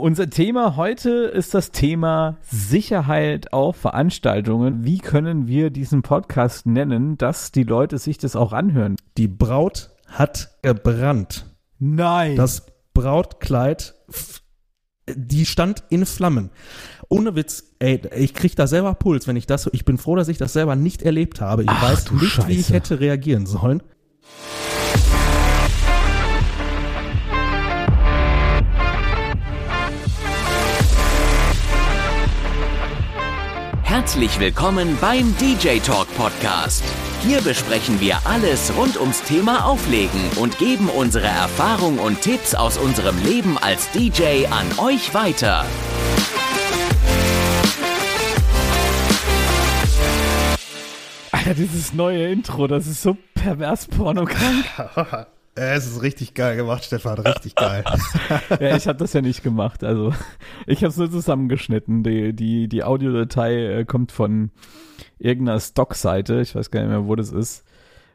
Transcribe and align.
Unser 0.00 0.30
Thema 0.30 0.76
heute 0.76 1.10
ist 1.10 1.52
das 1.52 1.72
Thema 1.72 2.38
Sicherheit 2.40 3.52
auf 3.52 3.76
Veranstaltungen. 3.76 4.82
Wie 4.82 4.96
können 4.96 5.46
wir 5.46 5.68
diesen 5.68 6.00
Podcast 6.00 6.64
nennen, 6.64 7.18
dass 7.18 7.52
die 7.52 7.64
Leute 7.64 7.98
sich 7.98 8.16
das 8.16 8.34
auch 8.34 8.54
anhören? 8.54 8.96
Die 9.18 9.28
Braut 9.28 9.90
hat 10.06 10.56
gebrannt. 10.62 11.54
Nein. 11.78 12.34
Das 12.36 12.64
Brautkleid, 12.94 13.94
die 15.14 15.44
stand 15.44 15.84
in 15.90 16.06
Flammen. 16.06 16.48
Ohne 17.10 17.36
Witz, 17.36 17.74
ey, 17.78 18.00
ich 18.16 18.32
krieg 18.32 18.56
da 18.56 18.66
selber 18.66 18.94
Puls, 18.94 19.26
wenn 19.26 19.36
ich 19.36 19.46
das 19.46 19.64
so, 19.64 19.70
ich 19.74 19.84
bin 19.84 19.98
froh, 19.98 20.16
dass 20.16 20.28
ich 20.28 20.38
das 20.38 20.54
selber 20.54 20.76
nicht 20.76 21.02
erlebt 21.02 21.42
habe. 21.42 21.64
Ich 21.64 21.68
Ach, 21.68 21.82
weiß 21.82 22.12
nicht, 22.12 22.32
Scheiße. 22.32 22.48
wie 22.48 22.58
ich 22.58 22.70
hätte 22.72 23.00
reagieren 23.00 23.44
sollen. 23.44 23.82
Herzlich 34.00 34.40
willkommen 34.40 34.96
beim 34.98 35.36
DJ 35.36 35.78
Talk 35.78 36.08
Podcast. 36.16 36.82
Hier 37.20 37.42
besprechen 37.42 38.00
wir 38.00 38.16
alles 38.24 38.74
rund 38.74 38.98
ums 38.98 39.22
Thema 39.24 39.66
Auflegen 39.66 40.22
und 40.40 40.56
geben 40.56 40.88
unsere 40.88 41.26
Erfahrung 41.26 41.98
und 41.98 42.22
Tipps 42.22 42.54
aus 42.54 42.78
unserem 42.78 43.22
Leben 43.22 43.58
als 43.58 43.90
DJ 43.90 44.46
an 44.46 44.66
euch 44.78 45.12
weiter. 45.12 45.66
Alter, 51.30 51.52
dieses 51.52 51.92
neue 51.92 52.32
Intro, 52.32 52.66
das 52.68 52.86
ist 52.86 53.02
so 53.02 53.18
pervers 53.34 53.86
pornokrank. 53.86 54.64
Es 55.62 55.86
ist 55.86 56.00
richtig 56.00 56.32
geil 56.32 56.56
gemacht, 56.56 56.84
Stefan, 56.84 57.18
richtig 57.18 57.54
geil. 57.54 57.84
ja, 58.60 58.76
ich 58.76 58.88
habe 58.88 58.98
das 58.98 59.12
ja 59.12 59.20
nicht 59.20 59.42
gemacht. 59.42 59.84
Also 59.84 60.14
ich 60.66 60.78
habe 60.78 60.88
es 60.88 60.96
nur 60.96 61.10
zusammengeschnitten. 61.10 62.02
Die, 62.02 62.32
die, 62.32 62.66
die 62.66 62.82
Audiodatei 62.82 63.80
äh, 63.80 63.84
kommt 63.84 64.10
von 64.10 64.52
irgendeiner 65.18 65.60
Stockseite. 65.60 66.40
Ich 66.40 66.54
weiß 66.54 66.70
gar 66.70 66.80
nicht 66.80 66.88
mehr, 66.88 67.06
wo 67.06 67.14
das 67.14 67.30
ist. 67.30 67.66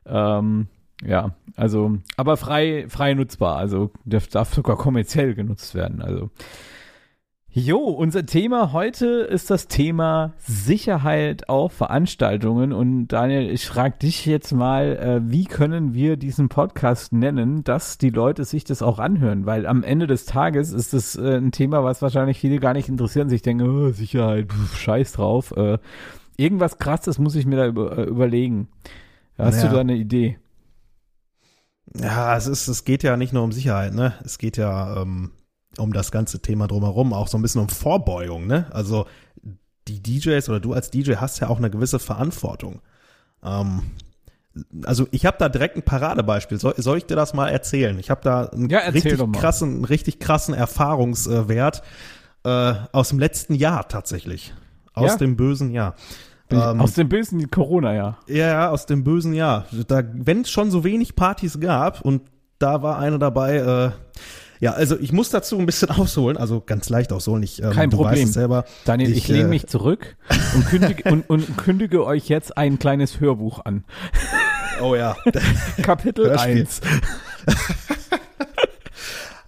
Ähm, 0.07 0.69
ja, 1.05 1.35
also, 1.55 1.99
aber 2.17 2.35
frei, 2.37 2.87
frei 2.89 3.13
nutzbar. 3.13 3.57
Also 3.57 3.91
darf, 4.05 4.25
darf 4.25 4.55
sogar 4.55 4.75
kommerziell 4.75 5.35
genutzt 5.35 5.75
werden. 5.75 6.01
Also 6.01 6.31
Jo, 7.57 7.77
unser 7.77 8.25
Thema 8.25 8.73
heute 8.73 9.05
ist 9.05 9.49
das 9.49 9.69
Thema 9.69 10.33
Sicherheit 10.39 11.47
auf 11.47 11.71
Veranstaltungen. 11.71 12.73
Und 12.73 13.07
Daniel, 13.07 13.49
ich 13.49 13.65
frage 13.65 13.97
dich 13.97 14.25
jetzt 14.25 14.51
mal, 14.51 14.97
äh, 14.97 15.31
wie 15.31 15.45
können 15.45 15.93
wir 15.93 16.17
diesen 16.17 16.49
Podcast 16.49 17.13
nennen, 17.13 17.63
dass 17.63 17.97
die 17.97 18.09
Leute 18.09 18.43
sich 18.43 18.65
das 18.65 18.81
auch 18.81 18.99
anhören? 18.99 19.45
Weil 19.45 19.67
am 19.67 19.83
Ende 19.83 20.05
des 20.05 20.25
Tages 20.25 20.73
ist 20.73 20.91
das 20.91 21.15
äh, 21.15 21.37
ein 21.37 21.53
Thema, 21.53 21.81
was 21.85 22.01
wahrscheinlich 22.01 22.39
viele 22.39 22.59
gar 22.59 22.73
nicht 22.73 22.89
interessieren. 22.89 23.29
Sich 23.29 23.41
denken, 23.41 23.69
oh, 23.69 23.89
Sicherheit, 23.91 24.51
pf, 24.51 24.75
scheiß 24.77 25.13
drauf. 25.13 25.55
Äh, 25.55 25.77
irgendwas 26.35 26.77
krasses 26.77 27.19
muss 27.19 27.35
ich 27.35 27.45
mir 27.45 27.55
da 27.55 27.67
über, 27.67 27.97
äh, 27.97 28.03
überlegen. 28.03 28.67
Hast 29.37 29.63
Ja. 29.63 29.69
du 29.69 29.75
da 29.75 29.79
eine 29.79 29.95
Idee? 29.95 30.39
Ja, 31.95 32.35
es 32.35 32.47
ist, 32.47 32.67
es 32.67 32.83
geht 32.83 33.01
ja 33.03 33.15
nicht 33.15 33.31
nur 33.31 33.43
um 33.43 33.53
Sicherheit, 33.53 33.93
ne? 33.93 34.11
Es 34.25 34.39
geht 34.39 34.57
ja 34.57 35.01
ähm, 35.01 35.31
um 35.77 35.93
das 35.93 36.11
ganze 36.11 36.39
Thema 36.39 36.67
drumherum, 36.67 37.13
auch 37.13 37.27
so 37.27 37.37
ein 37.37 37.41
bisschen 37.41 37.61
um 37.61 37.69
Vorbeugung, 37.69 38.47
ne? 38.47 38.65
Also 38.71 39.05
die 39.87 40.01
DJs 40.01 40.47
oder 40.49 40.59
du 40.59 40.73
als 40.73 40.89
DJ 40.89 41.15
hast 41.15 41.39
ja 41.39 41.47
auch 41.49 41.57
eine 41.57 41.69
gewisse 41.69 41.99
Verantwortung. 41.99 42.81
Ähm, 43.43 43.83
also 44.85 45.07
ich 45.11 45.25
habe 45.25 45.37
da 45.39 45.49
direkt 45.49 45.75
ein 45.75 45.83
Paradebeispiel. 45.83 46.57
Soll, 46.59 46.73
soll 46.77 46.97
ich 46.97 47.05
dir 47.05 47.15
das 47.15 47.33
mal 47.33 47.49
erzählen? 47.49 47.99
Ich 47.99 48.09
habe 48.09 48.21
da 48.23 48.45
einen 48.47 48.69
Ja, 48.69 48.79
richtig 48.79 49.19
krassen, 49.33 49.75
einen 49.75 49.85
richtig 49.85 50.19
krassen 50.19 50.53
Erfahrungswert 50.53 51.83
äh, 52.45 52.73
aus 52.91 53.09
dem 53.09 53.19
letzten 53.19 53.53
Jahr 53.55 53.87
tatsächlich. 53.87 54.53
Aus 54.93 55.11
Ja? 55.11 55.17
dem 55.17 55.35
bösen 55.35 55.71
Jahr. 55.71 55.95
Ähm, 56.51 56.79
Aus 56.79 56.93
dem 56.93 57.09
bösen 57.09 57.49
Corona-Jahr. 57.49 58.19
ja, 58.27 58.35
ja, 58.47 58.69
aus 58.69 58.85
dem 58.85 59.03
bösen 59.03 59.33
Jahr. 59.33 59.65
Da, 59.87 60.03
wenn 60.13 60.41
es 60.41 60.51
schon 60.51 60.69
so 60.69 60.83
wenig 60.83 61.15
Partys 61.15 61.59
gab 61.59 62.01
und 62.01 62.21
da 62.59 62.83
war 62.83 62.99
eine 62.99 63.17
dabei, 63.17 63.55
äh, 63.57 63.91
ja, 64.59 64.71
also 64.73 64.97
ich 64.99 65.11
muss 65.11 65.29
dazu 65.29 65.57
ein 65.57 65.65
bisschen 65.65 65.89
ausholen, 65.91 66.37
also 66.37 66.61
ganz 66.61 66.89
leicht 66.89 67.11
ausholen. 67.13 67.43
Ich, 67.43 67.61
ähm, 67.61 67.71
Kein 67.71 67.89
du 67.89 67.97
Problem. 67.97 68.19
Weißt 68.19 68.27
es 68.29 68.33
selber. 68.33 68.65
Daniel, 68.85 69.11
ich, 69.11 69.17
Ich, 69.17 69.27
lehne 69.27 69.45
äh, 69.45 69.49
mich 69.49 69.67
zurück 69.67 70.15
und 70.55 70.65
kündige, 70.65 71.03
und, 71.11 71.29
und 71.29 71.57
kündige 71.57 72.05
euch 72.05 72.27
jetzt 72.29 72.57
ein 72.57 72.79
kleines 72.79 73.19
Hörbuch 73.19 73.63
an. 73.65 73.83
Oh 74.81 74.95
ja. 74.95 75.15
Kapitel 75.81 76.29
Hörspiel. 76.29 76.61
1. 76.61 76.81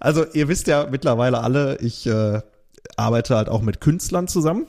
Also 0.00 0.24
ihr 0.32 0.48
wisst 0.48 0.66
ja 0.68 0.86
mittlerweile 0.90 1.40
alle, 1.42 1.78
ich 1.80 2.06
äh, 2.06 2.40
arbeite 2.96 3.36
halt 3.36 3.48
auch 3.48 3.62
mit 3.62 3.80
Künstlern 3.80 4.28
zusammen. 4.28 4.66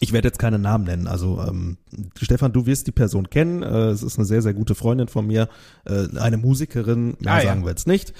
Ich 0.00 0.12
werde 0.12 0.28
jetzt 0.28 0.38
keine 0.38 0.58
Namen 0.58 0.84
nennen. 0.84 1.06
Also 1.06 1.42
ähm, 1.46 1.78
Stefan, 2.20 2.52
du 2.52 2.66
wirst 2.66 2.86
die 2.86 2.92
Person 2.92 3.30
kennen. 3.30 3.62
Äh, 3.62 3.88
es 3.88 4.02
ist 4.02 4.18
eine 4.18 4.26
sehr, 4.26 4.42
sehr 4.42 4.54
gute 4.54 4.74
Freundin 4.74 5.08
von 5.08 5.26
mir, 5.26 5.48
äh, 5.86 6.06
eine 6.18 6.36
Musikerin. 6.36 7.16
Mehr 7.20 7.32
Ah, 7.32 7.38
ja. 7.38 7.44
sagen 7.48 7.64
wir 7.64 7.70
jetzt 7.70 7.86
nicht. 7.86 8.12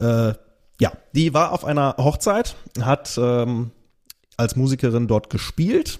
Äh, 0.00 0.34
ja, 0.80 0.92
die 1.14 1.34
war 1.34 1.52
auf 1.52 1.64
einer 1.64 1.96
Hochzeit, 1.98 2.56
hat 2.80 3.18
ähm, 3.18 3.70
als 4.36 4.56
Musikerin 4.56 5.08
dort 5.08 5.30
gespielt. 5.30 5.98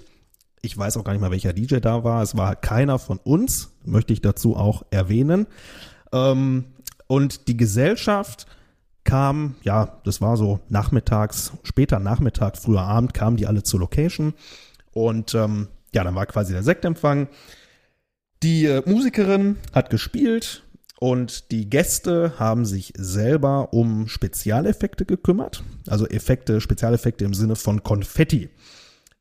Ich 0.62 0.76
weiß 0.76 0.96
auch 0.96 1.04
gar 1.04 1.12
nicht 1.12 1.22
mal, 1.22 1.30
welcher 1.30 1.52
DJ 1.52 1.76
da 1.76 2.04
war. 2.04 2.22
Es 2.22 2.36
war 2.36 2.56
keiner 2.56 2.98
von 2.98 3.18
uns, 3.18 3.72
möchte 3.84 4.12
ich 4.12 4.20
dazu 4.20 4.56
auch 4.56 4.84
erwähnen. 4.90 5.46
Ähm, 6.12 6.64
und 7.06 7.48
die 7.48 7.56
Gesellschaft 7.56 8.46
kam, 9.04 9.54
ja, 9.62 10.00
das 10.04 10.20
war 10.20 10.36
so 10.36 10.60
nachmittags, 10.68 11.52
später 11.62 11.98
Nachmittag, 11.98 12.58
früher 12.58 12.82
Abend, 12.82 13.14
kamen 13.14 13.36
die 13.36 13.46
alle 13.46 13.62
zur 13.62 13.80
Location. 13.80 14.34
Und 14.92 15.34
ähm, 15.34 15.68
ja, 15.94 16.04
dann 16.04 16.14
war 16.14 16.26
quasi 16.26 16.52
der 16.52 16.62
Sektempfang. 16.62 17.28
Die 18.42 18.66
äh, 18.66 18.82
Musikerin 18.84 19.56
hat 19.72 19.88
gespielt 19.88 20.64
und 20.98 21.50
die 21.50 21.68
Gäste 21.68 22.34
haben 22.38 22.64
sich 22.64 22.92
selber 22.96 23.72
um 23.72 24.08
Spezialeffekte 24.08 25.04
gekümmert. 25.04 25.62
Also 25.86 26.06
Effekte, 26.06 26.60
Spezialeffekte 26.60 27.24
im 27.24 27.34
Sinne 27.34 27.56
von 27.56 27.82
Konfetti. 27.82 28.48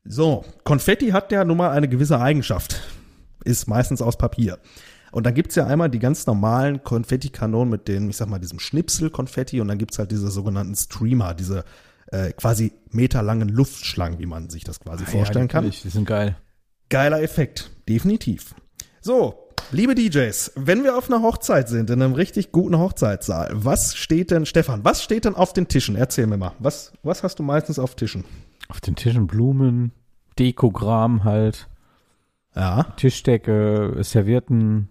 So, 0.06 0.46
Konfetti 0.64 1.10
hat 1.10 1.32
ja 1.32 1.44
nun 1.44 1.58
mal 1.58 1.72
eine 1.72 1.90
gewisse 1.90 2.20
Eigenschaft. 2.20 2.82
Ist 3.44 3.68
meistens 3.68 4.02
aus 4.02 4.18
Papier. 4.18 4.60
Und 5.12 5.26
dann 5.26 5.34
gibt's 5.34 5.56
ja 5.56 5.66
einmal 5.66 5.90
die 5.90 6.00
ganz 6.00 6.26
normalen 6.28 6.84
Konfettikanonen 6.84 7.70
mit 7.70 7.88
den, 7.88 8.10
ich 8.10 8.18
sag 8.18 8.30
mal, 8.30 8.40
diesem 8.40 8.60
Schnipsel-Konfetti 8.60 9.62
und 9.62 9.68
dann 9.68 9.78
gibt's 9.78 10.00
halt 10.00 10.12
diese 10.12 10.30
sogenannten 10.30 10.76
Streamer, 10.76 11.34
diese 11.34 11.64
äh, 12.08 12.32
quasi 12.34 12.74
meterlangen 12.92 13.50
Luftschlangen, 13.50 14.20
wie 14.20 14.26
man 14.26 14.50
sich 14.50 14.64
das 14.64 14.80
quasi 14.80 15.06
vorstellen 15.06 15.48
kann. 15.48 15.70
Die 15.70 15.90
sind 15.90 16.06
geil. 16.06 16.38
Geiler 16.90 17.22
Effekt, 17.22 17.72
definitiv. 17.88 18.56
So, 19.02 19.45
liebe 19.72 19.96
DJs, 19.96 20.54
wenn 20.56 20.84
wir 20.84 20.98
auf 20.98 21.10
einer 21.10 21.22
Hochzeit 21.22 21.70
sind, 21.70 21.90
in 21.90 22.02
einem 22.02 22.14
richtig 22.14 22.52
guten 22.52 22.78
Hochzeitssaal, 22.78 23.50
was 23.54 23.96
steht 23.96 24.32
denn, 24.32 24.46
Stefan, 24.46 24.84
was 24.84 25.04
steht 25.04 25.26
denn 25.26 25.36
auf 25.36 25.54
den 25.54 25.68
Tischen? 25.68 25.96
Erzähl 25.96 26.28
mir 26.28 26.38
mal, 26.38 26.54
was, 26.60 26.94
was 27.04 27.24
hast 27.24 27.40
du 27.40 27.44
meistens 27.44 27.80
auf 27.80 27.96
Tischen? 27.96 28.24
Auf 28.70 28.82
den 28.82 28.96
Tischen 28.96 29.28
Blumen, 29.28 29.92
Dekogramm 30.40 31.24
halt, 31.24 31.68
Ja, 32.56 32.84
Tischdecke, 32.98 33.98
Servietten. 34.02 34.90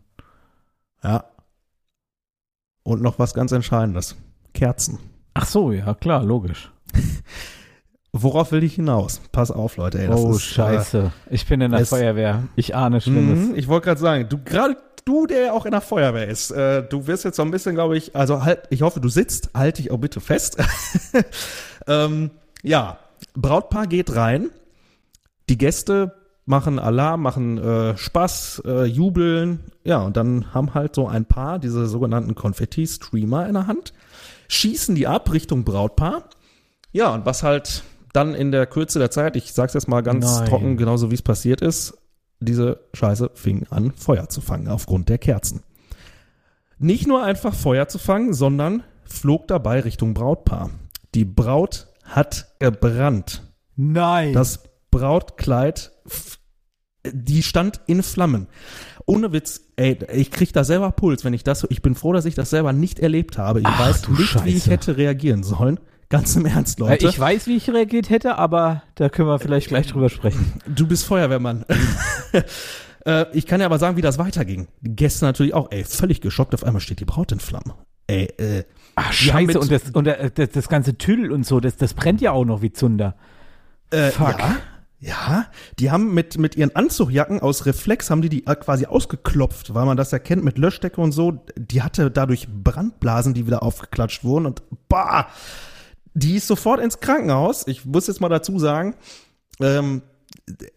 ja. 1.03 1.25
Und 2.83 3.01
noch 3.01 3.19
was 3.19 3.33
ganz 3.33 3.51
Entscheidendes. 3.53 4.15
Kerzen. 4.53 4.99
Ach 5.33 5.47
so, 5.47 5.73
ja, 5.73 5.95
klar, 5.95 6.23
logisch. 6.23 6.71
Worauf 8.17 8.53
will 8.53 8.63
ich 8.63 8.75
hinaus? 8.77 9.21
Pass 9.33 9.51
auf, 9.51 9.77
Leute. 9.77 9.99
Ey, 9.99 10.07
das 10.07 10.21
oh, 10.21 10.31
ist, 10.31 10.43
scheiße. 10.43 11.11
ich 11.31 11.47
bin 11.47 11.61
in 11.61 11.73
der 11.73 11.81
es- 11.81 11.89
Feuerwehr. 11.89 12.45
Ich 12.55 12.73
ahne 12.77 12.99
Äh, 12.99 13.01
Schlimmes. 13.01 13.49
mhm, 13.49 13.55
ich 13.57 13.67
wollte 13.67 13.87
gerade 13.87 14.01
sagen, 14.01 14.29
du 14.29 14.39
gerade 14.39 14.77
du, 15.05 15.27
der 15.27 15.53
auch 15.53 15.67
in 15.67 15.73
der 15.73 15.81
Feuerwehr 15.81 16.29
ist, 16.29 16.53
äh, 16.53 16.85
du 16.85 17.09
wirst 17.09 17.25
jetzt 17.25 17.37
so 17.37 17.43
ein 17.43 17.51
bisschen, 17.51 17.75
glaube 17.75 17.97
ich, 17.97 18.15
also 18.15 18.45
halt, 18.45 18.63
ich 18.71 18.83
hoffe, 18.83 19.01
du 19.01 19.09
sitzt, 19.09 19.51
halt 19.53 19.79
dich 19.79 19.91
auch 19.91 19.99
bitte 19.99 20.21
fest. 20.21 20.57
ähm, 21.89 22.31
ja, 22.63 22.99
Brautpaar 23.35 23.89
geht 23.89 24.15
rein, 24.15 24.51
die 25.49 25.59
Gäste 25.59 26.15
machen 26.47 26.79
Alarm, 26.79 27.21
machen 27.21 27.59
äh, 27.59 27.97
Spaß, 27.97 28.63
äh, 28.65 28.85
jubeln, 28.85 29.61
ja, 29.83 29.99
und 30.03 30.17
dann 30.17 30.55
haben 30.55 30.73
halt 30.75 30.95
so 30.95 31.09
ein 31.09 31.25
paar 31.25 31.59
diese 31.59 31.87
sogenannten 31.87 32.35
Konfetti-Streamer 32.37 33.47
in 33.49 33.55
der 33.55 33.67
Hand, 33.67 33.93
schießen 34.49 34.95
die 34.95 35.07
ab 35.09 35.33
Richtung 35.33 35.65
Brautpaar. 35.65 36.29
Ja, 36.93 37.13
und 37.13 37.27
was 37.27 37.43
halt 37.43 37.83
dann 38.15 38.35
in 38.35 38.53
der 38.53 38.67
Kürze 38.67 38.99
der 38.99 39.11
Zeit, 39.11 39.37
ich 39.37 39.53
sag's 39.53 39.75
jetzt 39.75 39.89
mal 39.89 40.03
ganz 40.03 40.25
Nein. 40.39 40.49
trocken, 40.49 40.77
genauso 40.77 41.11
wie 41.11 41.15
es 41.15 41.23
passiert 41.23 41.61
ist, 41.61 41.99
diese 42.41 42.81
Scheiße 42.95 43.31
fing 43.35 43.67
an, 43.71 43.93
Feuer 43.93 44.29
zu 44.29 44.41
fangen 44.41 44.69
aufgrund 44.69 45.09
der 45.09 45.19
Kerzen. 45.19 45.63
Nicht 46.79 47.07
nur 47.07 47.23
einfach 47.23 47.55
Feuer 47.55 47.89
zu 47.89 47.99
fangen, 47.99 48.33
sondern 48.33 48.83
flog 49.05 49.49
dabei 49.49 49.81
Richtung 49.81 50.15
Brautpaar. 50.15 50.71
Die 51.15 51.25
Braut 51.25 51.89
hat 52.05 52.55
gebrannt. 52.59 53.43
Nein. 53.77 54.33
Das 54.33 54.61
Brautkleid, 54.91 55.93
die 57.11 57.43
stand 57.43 57.81
in 57.87 58.03
Flammen. 58.03 58.47
Ohne 59.07 59.33
Witz, 59.33 59.61
ey, 59.77 59.99
ich 60.13 60.31
krieg 60.31 60.53
da 60.53 60.63
selber 60.63 60.93
Puls, 60.93 61.25
wenn 61.25 61.35
ich 61.35 61.43
das 61.45 61.61
so, 61.61 61.67
ich 61.71 61.83
bin 61.83 61.95
froh, 61.95 62.13
dass 62.13 62.25
ich 62.27 62.35
das 62.35 62.51
selber 62.51 62.73
nicht 62.73 63.01
erlebt 63.01 63.39
habe. 63.39 63.61
Ich 63.61 63.67
Ach, 63.67 63.81
weiß 63.81 64.09
nicht, 64.09 64.19
wie 64.45 64.51
ich 64.51 64.63
Scheiße. 64.65 64.71
hätte 64.71 64.97
reagieren 64.97 65.43
sollen. 65.43 65.81
Ganz 66.15 66.37
im 66.37 66.47
Ernst, 66.47 66.79
Äh, 66.79 66.83
Leute. 66.83 67.09
Ich 67.09 67.19
weiß, 67.19 67.47
wie 67.49 67.57
ich 67.57 67.69
reagiert 67.69 68.09
hätte, 68.09 68.39
aber 68.39 68.83
da 68.95 69.09
können 69.09 69.29
wir 69.29 69.39
vielleicht 69.41 69.69
gleich 69.69 69.89
drüber 69.89 70.09
sprechen. 70.09 70.53
Du 70.67 70.87
bist 70.87 71.05
Feuerwehrmann. 71.07 71.65
äh, 73.05 73.27
ich 73.33 73.47
kann 73.47 73.61
ja 73.61 73.67
aber 73.67 73.79
sagen, 73.81 73.97
wie 73.97 74.03
das 74.03 74.17
weiterging. 74.19 74.69
Gäste 74.83 75.25
natürlich 75.25 75.55
auch, 75.55 75.71
ey, 75.73 75.83
völlig 75.85 76.21
geschockt. 76.21 76.55
Auf 76.55 76.63
einmal 76.63 76.81
steht 76.81 77.01
die 77.01 77.05
Braut 77.05 77.33
in 77.33 77.41
Flammen. 77.41 77.73
Ey, 78.07 78.27
äh, 78.39 78.65
Ach, 78.95 79.13
scheiße. 79.13 79.59
Und, 79.59 79.73
das, 79.73 79.91
und 79.91 80.05
das, 80.07 80.51
das 80.53 80.69
ganze 80.69 80.97
Tüll 80.99 81.33
und 81.33 81.45
so, 81.45 81.59
das, 81.59 81.77
das 81.77 81.95
brennt 81.95 82.21
ja 82.21 82.31
auch 82.31 82.45
noch 82.45 82.63
wie 82.63 82.73
Zunder. 82.73 83.17
äh, 83.91 84.11
Fuck. 84.11 84.39
ja, 84.39 84.57
ja, 85.01 85.47
die 85.79 85.91
haben 85.91 86.15
mit, 86.15 86.39
mit 86.39 86.57
ihren 86.57 86.75
Anzugjacken 86.77 87.41
aus 87.41 87.67
Reflex, 87.67 88.09
haben 88.09 88.23
die 88.23 88.29
die 88.31 88.47
äh, 88.47 88.55
quasi 88.55 88.87
ausgeklopft, 88.87 89.75
weil 89.75 89.85
man 89.85 89.97
das 89.97 90.13
ja 90.13 90.19
kennt 90.19 90.45
mit 90.45 90.57
Löschdecke 90.59 91.01
und 91.01 91.13
so. 91.13 91.45
Die 91.57 91.83
hatte 91.83 92.11
dadurch 92.11 92.47
Brandblasen, 92.49 93.35
die 93.35 93.47
wieder 93.47 93.63
aufgeklatscht 93.63 94.25
wurden 94.25 94.47
und 94.47 94.63
bah, 94.89 95.27
die 96.15 96.37
ist 96.37 96.47
sofort 96.47 96.81
ins 96.81 97.01
Krankenhaus. 97.01 97.67
Ich 97.67 97.85
muss 97.85 98.07
jetzt 98.07 98.21
mal 98.21 98.29
dazu 98.29 98.59
sagen, 98.59 98.95
ähm, 99.61 100.03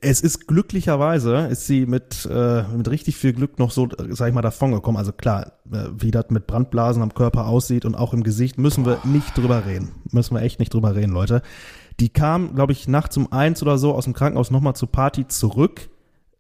es 0.02 0.22
ist 0.22 0.48
glücklicherweise, 0.48 1.48
ist 1.48 1.68
sie 1.68 1.86
mit, 1.86 2.28
äh, 2.32 2.64
mit 2.64 2.90
richtig 2.90 3.18
viel 3.18 3.34
Glück 3.34 3.60
noch 3.60 3.72
so, 3.72 3.90
sag 4.10 4.30
ich 4.30 4.34
mal, 4.34 4.42
davongekommen. 4.42 4.98
Also 4.98 5.12
klar, 5.12 5.54
äh, 5.72 5.88
wie 5.98 6.12
das 6.12 6.26
mit 6.30 6.48
Brandblasen 6.48 7.02
am 7.02 7.14
Körper 7.14 7.48
aussieht 7.48 7.84
und 7.86 7.96
auch 7.96 8.14
im 8.14 8.24
Gesicht, 8.24 8.58
müssen 8.58 8.86
wir 8.86 9.00
nicht 9.04 9.38
drüber 9.38 9.66
reden. 9.66 9.96
Müssen 10.12 10.36
wir 10.36 10.42
echt 10.42 10.60
nicht 10.60 10.74
drüber 10.74 10.96
reden, 10.96 11.12
Leute. 11.12 11.42
Die 12.00 12.10
kam, 12.10 12.56
glaube 12.56 12.72
ich, 12.72 12.88
nachts 12.88 13.18
um 13.18 13.32
eins 13.32 13.62
oder 13.62 13.78
so 13.78 13.94
aus 13.94 14.06
dem 14.06 14.14
Krankenhaus 14.14 14.52
nochmal 14.52 14.76
zur 14.76 14.92
Party 14.92 15.28
zurück. 15.28 15.90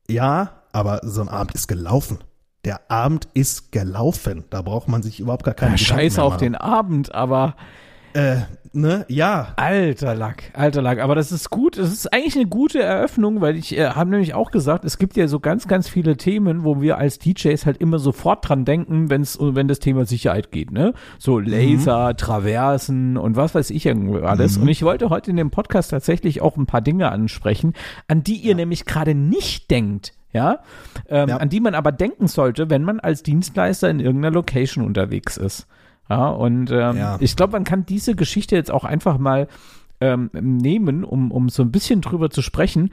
Ja, 0.10 0.64
aber 0.72 1.02
so 1.04 1.22
ein 1.22 1.30
Abend 1.30 1.54
ist 1.56 1.68
gelaufen. 1.68 2.20
Der 2.64 2.92
Abend 2.92 3.28
ist 3.34 3.72
gelaufen. 3.72 4.46
Da 4.50 4.62
braucht 4.62 4.88
man 4.88 5.02
sich 5.02 5.20
überhaupt 5.20 5.44
gar 5.44 5.54
keine 5.54 5.72
Ja, 5.72 5.78
scheiße 5.78 6.22
auf 6.22 6.38
den 6.38 6.56
Abend, 6.56 7.14
aber 7.14 7.56
Äh, 8.13 8.38
ne, 8.74 9.06
ja, 9.09 9.54
alter 9.57 10.15
Lack, 10.15 10.51
alter 10.54 10.81
Lack. 10.81 11.00
Aber 11.00 11.13
das 11.15 11.31
ist 11.31 11.50
gut. 11.50 11.77
Es 11.77 11.92
ist 11.92 12.12
eigentlich 12.13 12.36
eine 12.36 12.48
gute 12.48 12.81
Eröffnung, 12.81 13.42
weil 13.42 13.56
ich 13.56 13.77
äh, 13.77 13.89
habe 13.89 14.09
nämlich 14.09 14.33
auch 14.33 14.50
gesagt, 14.51 14.86
es 14.86 14.98
gibt 14.98 15.18
ja 15.18 15.27
so 15.27 15.39
ganz, 15.39 15.68
ganz 15.68 15.88
viele 15.88 16.18
Themen, 16.18 16.63
wo 16.63 16.81
wir 16.81 16.98
als 16.98 17.19
DJs 17.19 17.65
halt 17.65 17.77
immer 17.77 18.00
sofort 18.00 18.48
dran 18.48 18.65
denken, 18.65 19.09
wenn's, 19.09 19.38
wenn 19.39 19.68
das 19.68 19.80
Thema 19.80 20.06
Sicherheit 20.06 20.51
geht, 20.51 20.71
ne? 20.71 20.94
So 21.19 21.38
Laser, 21.39 22.15
Traversen 22.15 23.18
und 23.18 23.36
was 23.36 23.54
weiß 23.54 23.69
ich 23.69 23.86
irgendwie 23.86 24.21
alles. 24.21 24.57
Und 24.57 24.68
ich 24.68 24.83
wollte 24.83 25.10
heute 25.10 25.30
in 25.31 25.38
dem 25.38 25.51
Podcast 25.51 25.92
tatsächlich 25.92 26.42
auch 26.42 26.57
ein 26.57 26.65
paar 26.65 26.81
Dinge 26.81 27.12
ansprechen, 27.12 27.74
an 28.07 28.24
die 28.24 28.38
ihr 28.38 28.56
nämlich 28.56 28.86
gerade 28.86 29.13
nicht 29.13 29.69
denkt. 29.69 30.13
Ja, 30.33 30.60
ähm, 31.07 31.30
Ja. 31.30 31.38
an 31.38 31.50
die 31.50 31.62
man 31.62 31.74
aber 31.74 31.92
denken 31.92 32.27
sollte, 32.27 32.69
wenn 32.69 32.83
man 32.83 33.00
als 33.00 33.24
Dienstleister 33.24 33.89
in 33.89 34.00
irgendeiner 34.00 34.33
Location 34.33 34.86
unterwegs 34.86 35.38
ist. 35.38 35.68
Ja, 36.09 36.30
und 36.30 36.71
ähm, 36.71 36.98
Ja. 36.98 37.18
ich 37.19 37.36
glaube, 37.36 37.54
man 37.54 37.63
kann 37.63 37.86
diese 37.86 38.15
Geschichte 38.15 38.56
jetzt 38.56 38.71
auch 38.71 38.83
einfach 38.83 39.18
mal 39.18 39.48
ähm, 40.00 40.30
nehmen, 40.33 41.04
um, 41.04 41.31
um 41.31 41.50
so 41.50 41.63
ein 41.63 41.71
bisschen 41.71 42.01
drüber 42.01 42.30
zu 42.30 42.42
sprechen. 42.42 42.92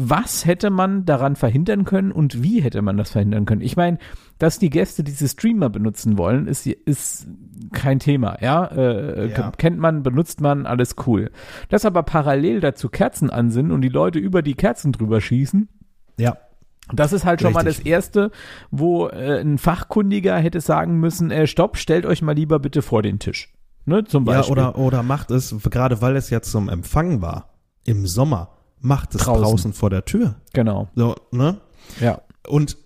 Was 0.00 0.46
hätte 0.46 0.70
man 0.70 1.04
daran 1.06 1.34
verhindern 1.34 1.84
können 1.84 2.12
und 2.12 2.40
wie 2.40 2.62
hätte 2.62 2.82
man 2.82 2.96
das 2.96 3.10
verhindern 3.10 3.46
können? 3.46 3.62
Ich 3.62 3.76
meine, 3.76 3.98
dass 4.38 4.60
die 4.60 4.70
Gäste 4.70 5.02
diese 5.02 5.26
Streamer 5.26 5.70
benutzen 5.70 6.16
wollen, 6.16 6.46
ist, 6.46 6.68
ist 6.68 7.26
kein 7.72 7.98
Thema, 7.98 8.38
ja? 8.40 8.64
Äh, 8.66 9.32
Ja. 9.32 9.50
Kennt 9.58 9.78
man, 9.78 10.04
benutzt 10.04 10.40
man, 10.40 10.66
alles 10.66 10.94
cool. 11.08 11.32
Dass 11.68 11.84
aber 11.84 12.04
parallel 12.04 12.60
dazu 12.60 12.88
Kerzen 12.88 13.28
an 13.30 13.50
sind 13.50 13.72
und 13.72 13.80
die 13.80 13.88
Leute 13.88 14.20
über 14.20 14.40
die 14.42 14.54
Kerzen 14.54 14.92
drüber 14.92 15.20
schießen, 15.20 15.68
ja, 16.16 16.36
das 16.92 17.12
ist 17.12 17.24
halt 17.24 17.40
schon 17.40 17.52
mal 17.52 17.64
Richtig. 17.64 17.84
das 17.84 17.90
Erste, 17.92 18.30
wo 18.70 19.08
äh, 19.08 19.40
ein 19.40 19.58
Fachkundiger 19.58 20.36
hätte 20.38 20.60
sagen 20.60 20.98
müssen, 21.00 21.30
äh, 21.30 21.46
stopp, 21.46 21.76
stellt 21.76 22.06
euch 22.06 22.22
mal 22.22 22.32
lieber 22.32 22.58
bitte 22.58 22.82
vor 22.82 23.02
den 23.02 23.18
Tisch. 23.18 23.52
Ne, 23.84 24.04
zum 24.04 24.26
Ja, 24.26 24.38
Beispiel. 24.38 24.52
oder, 24.52 24.76
oder 24.78 25.02
macht 25.02 25.30
es, 25.30 25.54
gerade 25.70 26.02
weil 26.02 26.14
es 26.16 26.28
jetzt 26.30 26.50
zum 26.50 26.68
Empfang 26.68 27.22
war, 27.22 27.54
im 27.84 28.06
Sommer, 28.06 28.50
macht 28.80 29.14
es 29.14 29.22
Draußen. 29.22 29.42
draußen, 29.42 29.72
vor 29.72 29.88
der 29.90 30.04
Tür. 30.04 30.34
Genau, 30.52 30.88
So, 30.94 31.14
ne? 31.30 31.56
ja. 32.00 32.20
Und, 32.46 32.76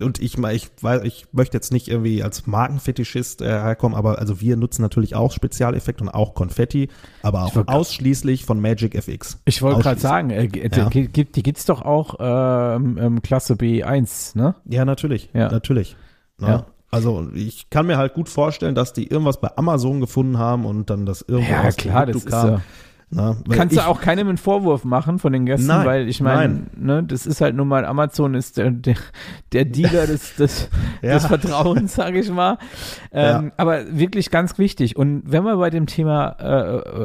und 0.00 0.20
ich, 0.20 0.36
ich 0.38 0.70
weiß, 0.80 1.02
ich 1.04 1.26
möchte 1.32 1.56
jetzt 1.56 1.72
nicht 1.72 1.88
irgendwie 1.88 2.22
als 2.22 2.46
Markenfetischist 2.46 3.42
äh, 3.42 3.46
herkommen, 3.48 3.96
aber 3.96 4.18
also 4.18 4.40
wir 4.40 4.56
nutzen 4.56 4.82
natürlich 4.82 5.14
auch 5.14 5.30
Spezialeffekte 5.32 6.02
und 6.02 6.10
auch 6.10 6.34
Konfetti, 6.34 6.88
aber 7.22 7.44
auch 7.44 7.56
ausschließlich 7.68 8.44
von 8.44 8.60
Magic 8.60 8.94
FX. 8.96 9.40
Ich 9.44 9.62
wollte 9.62 9.82
gerade 9.82 10.00
sagen, 10.00 10.30
äh, 10.30 10.48
Ja. 10.74 10.88
die, 10.88 11.06
gibt, 11.08 11.36
die 11.36 11.42
gibt's 11.42 11.66
doch 11.66 11.82
auch 11.82 12.16
ähm, 12.18 12.98
ähm, 13.00 13.22
Klasse 13.22 13.54
B1, 13.54 14.36
ne? 14.36 14.56
Ja, 14.64 14.84
natürlich. 14.84 15.30
Ja. 15.32 15.50
Natürlich. 15.50 15.96
Ne? 16.38 16.48
Ja. 16.48 16.66
Also 16.90 17.28
ich 17.34 17.70
kann 17.70 17.86
mir 17.86 17.96
halt 17.96 18.14
gut 18.14 18.28
vorstellen, 18.28 18.74
dass 18.74 18.92
die 18.92 19.06
irgendwas 19.08 19.40
bei 19.40 19.56
Amazon 19.56 20.00
gefunden 20.00 20.38
haben 20.38 20.64
und 20.64 20.90
dann 20.90 21.06
das 21.06 21.22
irgendwo 21.22 21.50
Ja, 21.52 21.62
aus 21.64 21.76
klar, 21.76 22.06
dem 22.06 22.14
das 22.14 22.24
Produkto 22.24 22.46
ist 22.48 22.52
ja. 22.58 22.62
Ne? 23.10 23.36
Weil 23.46 23.56
Kannst 23.56 23.76
ich, 23.76 23.80
du 23.82 23.86
auch 23.86 24.00
keinem 24.00 24.28
einen 24.28 24.38
Vorwurf 24.38 24.84
machen 24.84 25.18
von 25.18 25.32
den 25.32 25.46
Gästen, 25.46 25.68
Nein, 25.68 25.86
weil 25.86 26.08
ich 26.08 26.20
meine, 26.20 26.62
ne, 26.76 27.02
das 27.04 27.26
ist 27.26 27.40
halt 27.40 27.54
nun 27.54 27.68
mal, 27.68 27.84
Amazon 27.84 28.34
ist 28.34 28.56
der, 28.56 28.70
der, 28.72 28.96
der 29.52 29.64
Dealer 29.66 30.06
des, 30.06 30.34
des, 30.36 30.68
Ja. 31.02 31.14
des 31.14 31.26
Vertrauens, 31.26 31.94
sage 31.96 32.18
ich 32.18 32.30
mal. 32.30 32.58
Ähm, 33.12 33.52
Aber 33.56 33.82
wirklich 33.96 34.30
ganz 34.30 34.58
wichtig. 34.58 34.96
Und 34.96 35.22
wenn 35.26 35.44
wir 35.44 35.56
bei 35.58 35.70
dem 35.70 35.86
Thema 35.86 36.30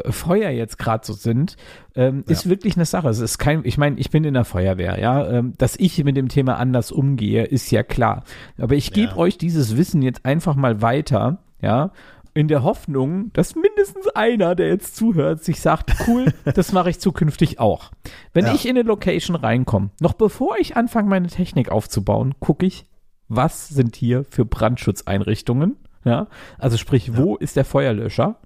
äh, 0.05 0.11
Feuer 0.11 0.49
jetzt 0.49 0.79
gerade 0.79 1.05
so 1.05 1.13
sind, 1.13 1.57
ähm, 1.95 2.23
ist 2.27 2.49
wirklich 2.49 2.75
eine 2.75 2.85
Sache. 2.85 3.09
Es 3.09 3.19
ist 3.19 3.37
kein, 3.37 3.61
ich 3.65 3.77
meine, 3.77 3.99
ich 3.99 4.09
bin 4.09 4.23
in 4.23 4.33
der 4.33 4.45
Feuerwehr, 4.45 4.99
ja. 4.99 5.27
Ähm, 5.29 5.53
dass 5.57 5.75
ich 5.77 6.03
mit 6.03 6.15
dem 6.17 6.29
Thema 6.29 6.57
anders 6.57 6.91
umgehe, 6.91 7.43
ist 7.43 7.69
ja 7.71 7.83
klar. 7.83 8.23
Aber 8.57 8.75
ich 8.75 8.93
gebe 8.93 9.11
Ja. 9.11 9.17
euch 9.17 9.37
dieses 9.37 9.75
Wissen 9.77 10.01
jetzt 10.01 10.25
einfach 10.25 10.55
mal 10.55 10.81
weiter, 10.81 11.39
ja. 11.61 11.91
In 12.33 12.47
der 12.47 12.63
Hoffnung, 12.63 13.31
dass 13.33 13.55
mindestens 13.55 14.07
einer, 14.09 14.55
der 14.55 14.67
jetzt 14.69 14.95
zuhört, 14.95 15.43
sich 15.43 15.61
sagt, 15.61 15.93
cool, 16.07 16.25
das 16.55 16.71
mache 16.71 16.89
ich 16.89 16.99
zukünftig 16.99 17.59
auch. 17.59 17.91
Wenn 18.33 18.45
Ja. 18.45 18.53
ich 18.53 18.65
in 18.67 18.77
eine 18.77 18.83
Location 18.87 19.35
reinkomme, 19.35 19.89
noch 19.99 20.13
bevor 20.13 20.57
ich 20.59 20.75
anfange, 20.77 21.09
meine 21.09 21.27
Technik 21.27 21.69
aufzubauen, 21.69 22.35
gucke 22.39 22.65
ich, 22.65 22.85
was 23.27 23.67
sind 23.69 23.95
hier 23.95 24.25
für 24.29 24.45
Brandschutzeinrichtungen? 24.45 25.77
Ja, 26.05 26.27
also 26.57 26.77
sprich, 26.77 27.17
wo 27.17 27.35
ist 27.35 27.55
der 27.55 27.65
Feuerlöscher? 27.65 28.37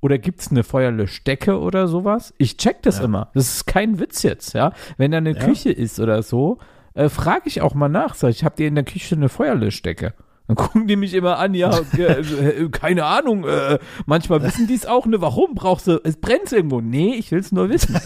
Oder 0.00 0.18
gibt's 0.18 0.50
eine 0.50 0.62
Feuerlöschdecke 0.64 1.58
oder 1.60 1.86
sowas? 1.86 2.34
Ich 2.38 2.56
check 2.56 2.82
das 2.82 2.98
Ja. 2.98 3.04
immer. 3.04 3.30
Das 3.34 3.48
ist 3.54 3.66
kein 3.66 3.98
Witz 4.00 4.22
jetzt, 4.22 4.54
ja. 4.54 4.72
Wenn 4.96 5.10
da 5.10 5.18
eine 5.18 5.34
Ja. 5.34 5.44
Küche 5.44 5.70
ist 5.70 6.00
oder 6.00 6.22
so, 6.22 6.58
äh, 6.94 7.08
frage 7.08 7.42
ich 7.46 7.60
auch 7.60 7.74
mal 7.74 7.88
nach. 7.88 8.14
Sag 8.14 8.30
ich, 8.30 8.42
habt 8.44 8.58
ihr 8.60 8.68
in 8.68 8.74
der 8.74 8.84
Küche 8.84 9.14
eine 9.14 9.28
Feuerlöschdecke? 9.28 10.14
Dann 10.50 10.56
gucken 10.56 10.88
die 10.88 10.96
mich 10.96 11.14
immer 11.14 11.38
an, 11.38 11.54
ja, 11.54 11.70
äh, 11.96 12.68
keine 12.72 13.04
Ahnung, 13.04 13.44
äh, 13.44 13.78
manchmal 14.06 14.42
wissen 14.42 14.66
die 14.66 14.74
es 14.74 14.84
auch, 14.84 15.06
ne, 15.06 15.20
warum 15.20 15.54
brauchst 15.54 15.86
du, 15.86 16.00
es 16.02 16.16
brennt 16.16 16.50
irgendwo. 16.50 16.80
Nee, 16.80 17.14
ich 17.14 17.30
will's 17.30 17.52
nur 17.52 17.68
wissen. 17.68 17.96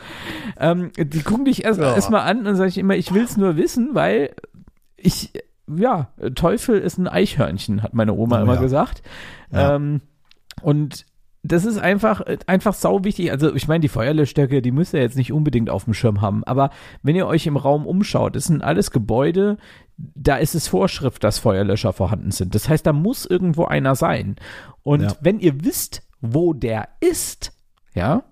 ähm, 0.58 0.90
die 0.98 1.22
gucken 1.22 1.44
dich 1.44 1.64
erst, 1.64 1.78
Ja. 1.78 1.94
erst 1.94 2.12
an 2.12 2.48
und 2.48 2.56
sage 2.56 2.68
ich 2.68 2.78
immer, 2.78 2.96
ich 2.96 3.14
will's 3.14 3.36
nur 3.36 3.56
wissen, 3.56 3.90
weil 3.92 4.34
ich, 4.96 5.34
ja, 5.72 6.08
Teufel 6.34 6.80
ist 6.80 6.98
ein 6.98 7.06
Eichhörnchen, 7.06 7.84
hat 7.84 7.94
meine 7.94 8.14
Oma 8.14 8.40
Oh 8.40 8.42
immer 8.42 8.54
ja. 8.54 8.60
gesagt. 8.60 9.04
Ja. 9.52 9.76
Ähm, 9.76 10.00
und 10.62 11.06
das 11.46 11.66
ist 11.66 11.76
einfach, 11.78 12.22
einfach 12.46 12.72
sau 12.72 13.04
wichtig. 13.04 13.30
Also, 13.30 13.54
ich 13.54 13.68
meine, 13.68 13.80
die 13.80 13.88
Feuerlöschstärke, 13.88 14.62
die 14.62 14.70
müsst 14.72 14.94
ihr 14.94 15.00
jetzt 15.02 15.16
nicht 15.16 15.30
unbedingt 15.32 15.68
auf 15.68 15.84
dem 15.84 15.92
Schirm 15.92 16.22
haben. 16.22 16.42
Aber 16.44 16.70
wenn 17.02 17.14
ihr 17.16 17.26
euch 17.26 17.46
im 17.46 17.58
Raum 17.58 17.86
umschaut, 17.86 18.34
das 18.34 18.44
sind 18.44 18.62
alles 18.62 18.90
Gebäude, 18.90 19.58
da 19.96 20.36
ist 20.36 20.54
es 20.54 20.66
Vorschrift, 20.68 21.22
dass 21.22 21.38
Feuerlöscher 21.38 21.92
vorhanden 21.92 22.30
sind. 22.30 22.54
Das 22.54 22.68
heißt, 22.68 22.86
da 22.86 22.94
muss 22.94 23.26
irgendwo 23.26 23.66
einer 23.66 23.94
sein. 23.94 24.36
Und 24.82 25.02
Ja. 25.02 25.16
wenn 25.20 25.38
ihr 25.38 25.62
wisst, 25.64 26.02
wo 26.22 26.54
der 26.54 26.88
ist, 27.00 27.52
ja, 27.94 28.22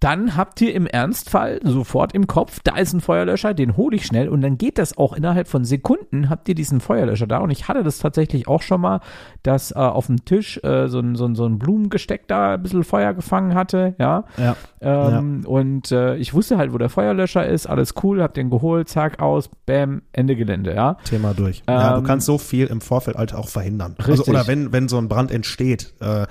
dann 0.00 0.36
habt 0.36 0.60
ihr 0.60 0.74
im 0.74 0.86
Ernstfall 0.86 1.60
sofort 1.64 2.12
im 2.12 2.26
Kopf, 2.26 2.60
da 2.62 2.76
ist 2.76 2.92
ein 2.92 3.00
Feuerlöscher, 3.00 3.54
den 3.54 3.76
hole 3.78 3.96
ich 3.96 4.04
schnell 4.04 4.28
und 4.28 4.42
dann 4.42 4.58
geht 4.58 4.76
das 4.76 4.98
auch 4.98 5.14
innerhalb 5.14 5.48
von 5.48 5.64
Sekunden, 5.64 6.28
habt 6.28 6.48
ihr 6.50 6.54
diesen 6.54 6.80
Feuerlöscher 6.80 7.26
da. 7.26 7.38
Und 7.38 7.50
ich 7.50 7.66
hatte 7.66 7.82
das 7.82 7.98
tatsächlich 7.98 8.46
auch 8.46 8.60
schon 8.60 8.82
mal, 8.82 9.00
dass 9.42 9.70
äh, 9.70 9.76
auf 9.76 10.06
dem 10.06 10.24
Tisch 10.26 10.60
äh, 10.62 10.88
so, 10.88 10.98
ein, 11.00 11.14
so, 11.16 11.24
ein, 11.24 11.34
so 11.34 11.46
ein 11.46 11.58
Blumengesteck 11.58 12.28
da 12.28 12.54
ein 12.54 12.62
bisschen 12.62 12.84
Feuer 12.84 13.14
gefangen 13.14 13.54
hatte, 13.54 13.94
ja. 13.98 14.24
Ja. 14.36 14.56
Ähm, 14.80 15.44
Und 15.46 15.90
äh, 15.92 16.16
ich 16.16 16.34
wusste 16.34 16.58
halt, 16.58 16.74
wo 16.74 16.78
der 16.78 16.90
Feuerlöscher 16.90 17.46
ist, 17.46 17.66
alles 17.66 17.94
cool, 18.02 18.22
hab 18.22 18.34
den 18.34 18.50
geholt, 18.50 18.88
zack, 18.90 19.20
aus, 19.20 19.48
bam, 19.64 20.02
Ende 20.12 20.36
Gelände, 20.36 20.74
ja. 20.74 20.98
Thema 21.04 21.32
durch. 21.32 21.62
ja, 21.68 21.92
du 21.94 21.98
Ähm, 22.00 22.04
kannst 22.04 22.26
so 22.26 22.36
viel 22.36 22.66
im 22.66 22.82
Vorfeld 22.82 23.16
halt 23.16 23.34
auch 23.34 23.48
verhindern. 23.48 23.94
Richtig. 23.98 24.10
Also, 24.20 24.30
oder 24.30 24.46
wenn, 24.46 24.72
wenn 24.72 24.88
so 24.88 24.98
ein 24.98 25.08
Brand 25.08 25.30
entsteht, 25.30 25.94
äh, 26.00 26.26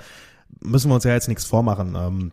müssen 0.62 0.88
wir 0.90 0.94
uns 0.94 1.04
ja 1.04 1.12
jetzt 1.12 1.28
nichts 1.28 1.44
vormachen. 1.44 1.96
Ähm, 1.98 2.32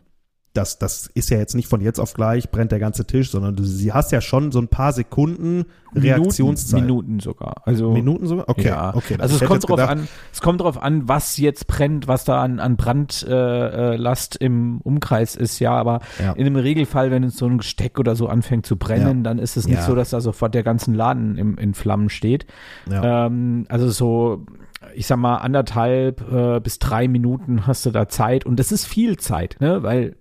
das, 0.54 0.78
das 0.78 1.08
ist 1.14 1.30
ja 1.30 1.38
jetzt 1.38 1.54
nicht 1.54 1.68
von 1.68 1.80
jetzt 1.80 1.98
auf 1.98 2.14
gleich 2.14 2.50
brennt 2.50 2.72
der 2.72 2.78
ganze 2.78 3.04
Tisch, 3.06 3.30
sondern 3.30 3.56
du 3.56 3.64
sie 3.64 3.92
hast 3.92 4.12
ja 4.12 4.20
schon 4.20 4.52
so 4.52 4.60
ein 4.60 4.68
paar 4.68 4.92
Sekunden 4.92 5.64
Reaktionszeit. 5.94 6.80
Minuten, 6.80 7.06
Minuten 7.08 7.20
sogar. 7.20 7.62
Also 7.64 7.92
Minuten 7.92 8.26
sogar? 8.26 8.48
Okay, 8.48 8.68
ja. 8.68 8.94
okay. 8.94 9.16
Also 9.18 9.36
es 9.36 9.44
kommt 9.44 9.68
drauf 9.68 9.78
jetzt 9.80 9.88
an, 9.88 10.08
es 10.32 10.40
kommt 10.40 10.60
drauf 10.60 10.82
an, 10.82 11.08
was 11.08 11.36
jetzt 11.38 11.66
brennt, 11.66 12.08
was 12.08 12.24
da 12.24 12.40
an, 12.42 12.60
an 12.60 12.76
Brandlast 12.76 13.24
äh, 13.28 13.96
Last 13.96 14.36
im 14.36 14.80
Umkreis 14.82 15.34
ist, 15.36 15.58
ja, 15.58 15.72
aber 15.72 16.00
Ja. 16.22 16.32
in 16.32 16.46
einem 16.46 16.56
Regelfall, 16.56 17.10
wenn 17.10 17.24
es 17.24 17.36
so 17.36 17.46
ein 17.46 17.58
Gesteck 17.58 17.98
oder 17.98 18.14
so 18.16 18.28
anfängt 18.28 18.64
zu 18.64 18.76
brennen, 18.76 19.24
dann 19.24 19.38
ist 19.38 19.56
es 19.56 19.66
nicht 19.66 19.78
Ja. 19.78 19.86
so, 19.86 19.94
dass 19.94 20.10
da 20.10 20.20
sofort 20.20 20.54
der 20.54 20.62
ganzen 20.62 20.94
Laden 20.94 21.36
im, 21.36 21.58
in 21.58 21.74
Flammen 21.74 22.08
steht. 22.10 22.46
Ja. 22.90 23.26
Ähm, 23.26 23.66
also 23.68 23.88
so, 23.90 24.46
ich 24.94 25.06
sag 25.06 25.16
mal, 25.18 25.36
anderthalb 25.38 26.30
äh, 26.32 26.60
bis 26.60 26.78
drei 26.78 27.08
Minuten 27.08 27.66
hast 27.66 27.86
du 27.86 27.90
da 27.90 28.08
Zeit 28.08 28.46
und 28.46 28.58
das 28.60 28.70
ist 28.72 28.86
viel 28.86 29.16
Zeit, 29.16 29.56
ne? 29.60 29.82
Weil 29.82 30.16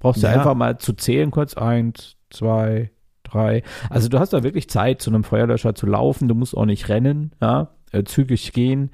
brauchst 0.00 0.22
du 0.22 0.26
Ja. 0.26 0.32
einfach 0.34 0.54
mal 0.54 0.78
zu 0.78 0.92
zählen, 0.92 1.30
kurz 1.30 1.54
eins, 1.54 2.16
zwei, 2.30 2.90
drei. 3.24 3.62
Also 3.90 4.08
du 4.08 4.18
hast 4.18 4.32
da 4.32 4.42
wirklich 4.42 4.68
Zeit, 4.70 5.02
zu 5.02 5.10
einem 5.10 5.24
Feuerlöscher 5.24 5.74
zu 5.74 5.86
laufen. 5.86 6.28
Du 6.28 6.34
musst 6.34 6.56
auch 6.56 6.64
nicht 6.66 6.88
rennen, 6.88 7.32
ja, 7.40 7.68
äh, 7.92 8.04
zügig 8.04 8.52
gehen, 8.52 8.90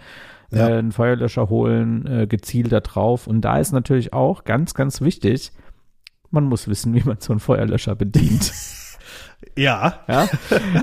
Ja. 0.51 0.69
äh, 0.69 0.73
einen 0.79 0.93
Feuerlöscher 0.93 1.49
holen, 1.49 2.07
äh, 2.07 2.27
gezielt 2.27 2.73
da 2.73 2.81
drauf. 2.81 3.27
Und 3.27 3.43
da 3.43 3.59
ist 3.59 3.73
natürlich 3.73 4.13
auch 4.13 4.45
ganz, 4.45 4.75
ganz 4.75 5.01
wichtig, 5.01 5.53
man 6.31 6.45
muss 6.45 6.67
wissen, 6.69 6.95
wie 6.95 7.03
man 7.05 7.19
so 7.21 7.33
einen 7.33 7.41
Feuerlöscher 7.41 7.95
bedient. 7.95 8.53
ja. 9.57 9.95
Ja, 10.09 10.29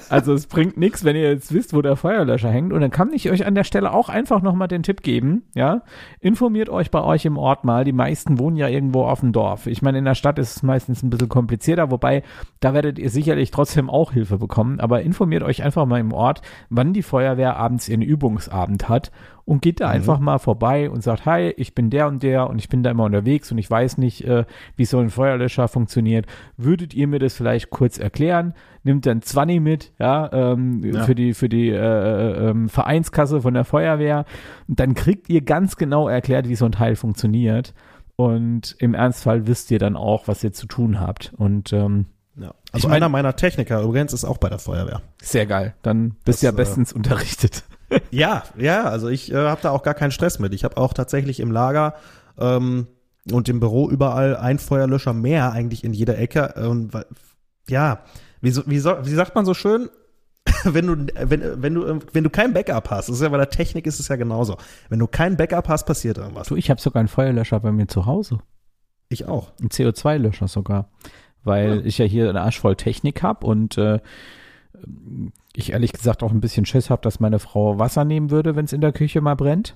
also 0.09 0.33
es 0.33 0.47
bringt 0.47 0.77
nichts, 0.77 1.03
wenn 1.03 1.15
ihr 1.15 1.29
jetzt 1.29 1.53
wisst, 1.53 1.73
wo 1.73 1.81
der 1.81 1.95
Feuerlöscher 1.95 2.49
hängt. 2.49 2.73
Und 2.73 2.81
dann 2.81 2.91
kann 2.91 3.13
ich 3.13 3.29
euch 3.29 3.45
an 3.45 3.55
der 3.55 3.63
Stelle 3.63 3.93
auch 3.93 4.09
einfach 4.09 4.41
nochmal 4.41 4.67
den 4.67 4.83
Tipp 4.83 5.01
geben, 5.03 5.43
ja. 5.55 5.81
Informiert 6.19 6.69
euch 6.69 6.91
bei 6.91 7.01
euch 7.01 7.25
im 7.25 7.37
Ort 7.37 7.63
mal. 7.63 7.83
Die 7.83 7.93
meisten 7.93 8.39
wohnen 8.39 8.57
ja 8.57 8.67
irgendwo 8.67 9.03
auf 9.03 9.21
dem 9.21 9.31
Dorf. 9.31 9.67
Ich 9.67 9.81
meine, 9.81 9.99
in 9.99 10.05
der 10.05 10.15
Stadt 10.15 10.39
ist 10.39 10.57
es 10.57 10.63
meistens 10.63 11.03
ein 11.03 11.09
bisschen 11.09 11.29
komplizierter, 11.29 11.91
wobei 11.91 12.23
da 12.59 12.73
werdet 12.73 12.99
ihr 12.99 13.09
sicherlich 13.09 13.51
trotzdem 13.51 13.89
auch 13.89 14.11
Hilfe 14.11 14.37
bekommen. 14.37 14.79
Aber 14.79 15.01
informiert 15.01 15.43
euch 15.43 15.63
einfach 15.63 15.85
mal 15.85 15.99
im 15.99 16.13
Ort, 16.13 16.41
wann 16.69 16.93
die 16.93 17.03
Feuerwehr 17.03 17.57
abends 17.57 17.89
ihren 17.89 18.01
Übungsabend 18.01 18.89
hat 18.89 19.11
und 19.45 19.61
geht 19.61 19.79
da 19.81 19.89
einfach 19.89 20.19
mal 20.19 20.37
vorbei 20.39 20.89
und 20.89 21.01
sagt, 21.03 21.25
hi, 21.25 21.49
ich 21.57 21.73
bin 21.75 21.89
der 21.89 22.07
und 22.07 22.23
der 22.23 22.49
und 22.49 22.59
ich 22.59 22.69
bin 22.69 22.83
da 22.83 22.91
immer 22.91 23.03
unterwegs 23.05 23.51
und 23.51 23.57
ich 23.57 23.69
weiß 23.69 23.97
nicht, 23.97 24.23
äh, 24.25 24.45
wie 24.75 24.85
so 24.85 24.99
ein 24.99 25.09
Feuerlöscher 25.09 25.67
funktioniert. 25.67 26.25
Würdet 26.57 26.93
ihr 26.93 27.07
mir 27.07 27.19
das 27.19 27.33
vielleicht 27.33 27.69
kurz 27.69 27.97
erklären? 27.97 28.53
Nimmt 28.83 29.05
dann 29.05 29.21
20 29.21 29.59
mit, 29.61 29.91
ja, 29.99 30.29
ähm, 30.31 30.83
Ja. 30.83 31.03
für 31.03 31.15
die, 31.15 31.33
für 31.33 31.49
die 31.49 31.69
äh, 31.69 31.75
äh, 31.75 32.49
ähm, 32.49 32.69
Vereinskasse 32.69 33.41
von 33.41 33.53
der 33.53 33.65
Feuerwehr. 33.65 34.25
Und 34.67 34.79
dann 34.79 34.93
kriegt 34.93 35.29
ihr 35.29 35.41
ganz 35.41 35.75
genau 35.75 36.07
erklärt, 36.07 36.47
wie 36.49 36.55
so 36.55 36.65
ein 36.65 36.71
Teil 36.71 36.95
funktioniert. 36.95 37.73
Und 38.15 38.75
im 38.79 38.93
Ernstfall 38.93 39.47
wisst 39.47 39.71
ihr 39.71 39.79
dann 39.79 39.95
auch, 39.95 40.27
was 40.27 40.43
ihr 40.43 40.53
zu 40.53 40.67
tun 40.67 40.99
habt. 40.99 41.33
Und 41.37 41.73
ähm, 41.73 42.05
ja. 42.37 42.53
Also 42.71 42.85
Ich 42.85 42.87
mein- 42.87 42.93
einer 42.97 43.09
meiner 43.09 43.35
Techniker 43.35 43.81
übrigens 43.81 44.13
ist 44.13 44.23
auch 44.25 44.37
bei 44.37 44.49
der 44.49 44.59
Feuerwehr. 44.59 45.01
sehr 45.21 45.45
geil. 45.45 45.73
Dann 45.81 46.15
bist 46.25 46.41
du 46.41 46.45
ja 46.47 46.51
äh, 46.53 46.55
bestens 46.55 46.93
unterrichtet. 46.93 47.63
Ja, 48.11 48.43
ja, 48.57 48.83
also 48.85 49.07
ich 49.09 49.31
äh, 49.31 49.35
habe 49.35 49.61
da 49.61 49.71
auch 49.71 49.83
gar 49.83 49.93
keinen 49.93 50.11
Stress 50.11 50.39
mit. 50.39 50.53
Ich 50.53 50.63
habe 50.63 50.77
auch 50.77 50.93
tatsächlich 50.93 51.39
im 51.39 51.51
Lager 51.51 51.95
ähm, 52.37 52.87
und 53.31 53.49
im 53.49 53.59
Büro 53.59 53.89
überall 53.89 54.35
ein 54.37 54.59
Feuerlöscher 54.59 55.13
mehr 55.13 55.51
eigentlich 55.51 55.83
in 55.83 55.93
jeder 55.93 56.17
Ecke. 56.17 56.53
Und 56.69 56.93
weil- 56.93 57.05
ja, 57.69 57.99
wie, 58.41 58.51
so, 58.51 58.63
wie, 58.65 58.79
so, 58.79 58.95
wie 59.03 59.13
sagt 59.13 59.35
man 59.35 59.45
so 59.45 59.53
schön? 59.53 59.89
wenn 60.63 60.87
du 60.87 61.05
wenn 61.27 61.61
wenn 61.61 61.73
du 61.75 61.99
wenn 62.13 62.23
du 62.23 62.29
kein 62.31 62.51
Backup 62.53 62.89
hast, 62.89 63.09
das 63.09 63.17
ist 63.17 63.21
ja 63.21 63.29
bei 63.29 63.37
der 63.37 63.51
Technik 63.51 63.85
ist 63.85 63.99
es 63.99 64.07
ja 64.07 64.15
genauso. 64.15 64.57
Wenn 64.89 64.97
du 64.97 65.05
kein 65.05 65.37
Backup 65.37 65.67
hast, 65.69 65.85
passiert 65.85 66.17
irgendwas. 66.17 66.47
Du, 66.47 66.55
ich 66.55 66.69
habe 66.71 66.81
sogar 66.81 66.99
einen 66.99 67.09
Feuerlöscher 67.09 67.59
bei 67.59 67.71
mir 67.71 67.87
zu 67.87 68.07
Hause. 68.07 68.39
Ich 69.09 69.27
auch. 69.27 69.51
Ein 69.61 69.67
CO2-Löscher 69.69 70.47
sogar. 70.47 70.89
Weil 71.43 71.77
Ja. 71.79 71.81
ich 71.85 71.97
ja 71.99 72.05
hier 72.05 72.29
eine 72.29 72.41
Arsch 72.41 72.59
voll 72.59 72.75
Technik 72.75 73.21
habe 73.21 73.45
und 73.45 73.77
äh, 73.77 73.99
ich 75.55 75.71
ehrlich 75.73 75.93
gesagt 75.93 76.23
auch 76.23 76.31
ein 76.31 76.41
bisschen 76.41 76.65
Schiss 76.65 76.89
habe, 76.89 77.01
dass 77.01 77.19
meine 77.19 77.39
Frau 77.39 77.77
Wasser 77.79 78.05
nehmen 78.05 78.29
würde, 78.31 78.55
wenn 78.55 78.65
es 78.65 78.73
in 78.73 78.81
der 78.81 78.91
Küche 78.93 79.21
mal 79.21 79.35
brennt. 79.35 79.75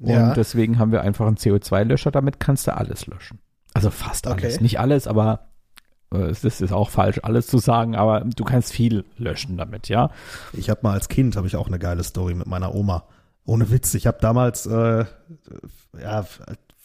Und 0.00 0.08
Ja. 0.10 0.34
deswegen 0.34 0.78
haben 0.78 0.92
wir 0.92 1.02
einfach 1.02 1.26
einen 1.26 1.36
CO2-Löscher, 1.36 2.10
damit 2.10 2.40
kannst 2.40 2.66
du 2.66 2.76
alles 2.76 3.06
löschen. 3.06 3.38
Also 3.74 3.90
fast 3.90 4.26
alles. 4.26 4.54
Okay. 4.54 4.62
Nicht 4.62 4.80
alles, 4.80 5.06
aber 5.06 5.48
äh, 6.12 6.18
es 6.18 6.42
ist, 6.44 6.60
ist 6.60 6.72
auch 6.72 6.90
falsch, 6.90 7.20
alles 7.22 7.46
zu 7.46 7.58
sagen, 7.58 7.94
aber 7.96 8.20
du 8.20 8.44
kannst 8.44 8.72
viel 8.72 9.04
löschen 9.16 9.56
damit, 9.56 9.88
ja. 9.88 10.10
Ich 10.52 10.68
habe 10.70 10.80
mal 10.82 10.92
als 10.92 11.08
Kind 11.08 11.36
habe 11.36 11.46
ich 11.46 11.56
auch 11.56 11.68
eine 11.68 11.78
geile 11.78 12.02
Story 12.04 12.34
mit 12.34 12.46
meiner 12.46 12.74
Oma. 12.74 13.04
Ohne 13.46 13.70
Witz, 13.70 13.94
ich 13.94 14.06
habe 14.06 14.18
damals 14.20 14.66
äh, 14.66 15.04
ja, 16.00 16.24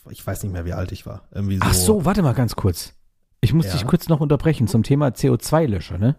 ich 0.09 0.25
weiß 0.25 0.43
nicht 0.43 0.51
mehr, 0.53 0.65
wie 0.65 0.73
alt 0.73 0.91
ich 0.91 1.05
war. 1.05 1.21
Irgendwie 1.31 1.55
so. 1.57 1.61
Ach 1.65 1.73
so, 1.73 2.05
warte 2.05 2.21
mal 2.21 2.33
ganz 2.33 2.55
kurz. 2.55 2.93
Ich 3.41 3.53
muss 3.53 3.65
Ja. 3.67 3.71
dich 3.73 3.85
kurz 3.87 4.09
noch 4.09 4.19
unterbrechen 4.19 4.67
zum 4.67 4.83
Thema 4.83 5.07
CO2-Löscher, 5.09 5.97
ne? 5.97 6.15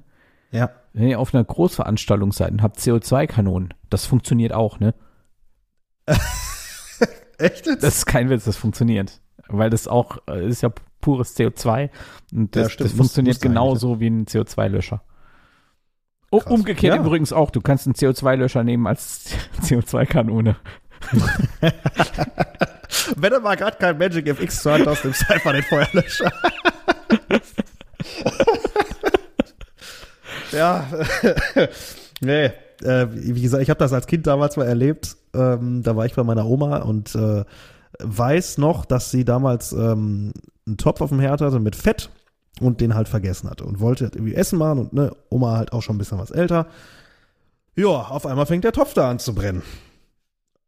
Ja. 0.50 0.70
Wenn 0.92 1.08
ihr 1.08 1.18
auf 1.20 1.32
einer 1.34 1.44
Großveranstaltung 1.44 2.32
seid 2.32 2.50
und 2.50 2.62
habt 2.62 2.78
CO2-Kanonen, 2.78 3.74
das 3.90 4.06
funktioniert 4.06 4.52
auch, 4.52 4.80
ne? 4.80 4.94
Echt 7.38 7.66
jetzt? 7.66 7.82
Das 7.82 7.98
ist 7.98 8.06
kein 8.06 8.28
Witz, 8.28 8.44
das 8.44 8.56
funktioniert. 8.56 9.20
Weil 9.48 9.70
das 9.70 9.88
auch, 9.88 10.18
äh, 10.28 10.46
ist 10.48 10.62
ja 10.62 10.70
pures 11.00 11.36
CO2 11.36 11.90
und 12.32 12.54
Ja, 12.56 12.62
das, 12.64 12.72
stimmt, 12.72 12.90
das 12.90 12.96
muss- 12.96 13.06
funktioniert 13.06 13.36
muss 13.36 13.42
sein, 13.42 13.50
genauso 13.52 14.00
wie 14.00 14.08
ein 14.08 14.26
CO2-Löscher. 14.26 15.02
Oh, 16.32 16.42
umgekehrt 16.46 16.94
Ja. 16.96 17.00
übrigens 17.02 17.32
auch, 17.32 17.50
du 17.50 17.60
kannst 17.60 17.86
einen 17.86 17.94
CO2-Löscher 17.94 18.62
nehmen 18.64 18.86
als 18.86 19.30
CO2-Kanone. 19.62 20.56
Wenn 23.16 23.32
du 23.32 23.40
mal 23.40 23.56
gerade 23.56 23.76
kein 23.78 23.96
Magic 23.96 24.26
FX 24.28 24.66
Hand 24.66 24.86
hast, 24.86 25.04
nimmst 25.04 25.22
du 25.28 25.32
einfach 25.34 25.52
den 25.52 25.62
Feuerlöscher. 25.62 26.30
Ja, 30.52 30.86
nee, 32.20 32.46
äh, 32.82 33.06
wie 33.10 33.42
gesagt, 33.42 33.62
ich 33.62 33.70
habe 33.70 33.78
das 33.78 33.92
als 33.92 34.06
Kind 34.06 34.26
damals 34.26 34.56
mal 34.56 34.66
erlebt. 34.66 35.16
Ähm, 35.34 35.82
da 35.82 35.96
war 35.96 36.06
ich 36.06 36.14
bei 36.14 36.24
meiner 36.24 36.46
Oma 36.46 36.78
und 36.78 37.14
äh, 37.14 37.44
weiß 37.98 38.58
noch, 38.58 38.84
dass 38.84 39.10
sie 39.10 39.24
damals 39.24 39.72
ähm, 39.72 40.32
einen 40.66 40.76
Topf 40.76 41.00
auf 41.00 41.10
dem 41.10 41.20
Herd 41.20 41.40
hatte 41.40 41.60
mit 41.60 41.76
Fett 41.76 42.10
und 42.60 42.80
den 42.80 42.94
halt 42.94 43.08
vergessen 43.08 43.48
hatte 43.48 43.64
und 43.64 43.80
wollte 43.80 44.04
halt 44.04 44.16
irgendwie 44.16 44.34
Essen 44.34 44.58
machen 44.58 44.78
und 44.78 44.92
ne, 44.92 45.12
Oma 45.28 45.56
halt 45.56 45.72
auch 45.72 45.82
schon 45.82 45.96
ein 45.96 45.98
bisschen 45.98 46.18
was 46.18 46.30
älter. 46.30 46.66
Ja, 47.76 47.86
auf 47.86 48.26
einmal 48.26 48.46
fängt 48.46 48.64
der 48.64 48.72
Topf 48.72 48.94
da 48.94 49.10
an 49.10 49.18
zu 49.18 49.34
brennen. 49.34 49.62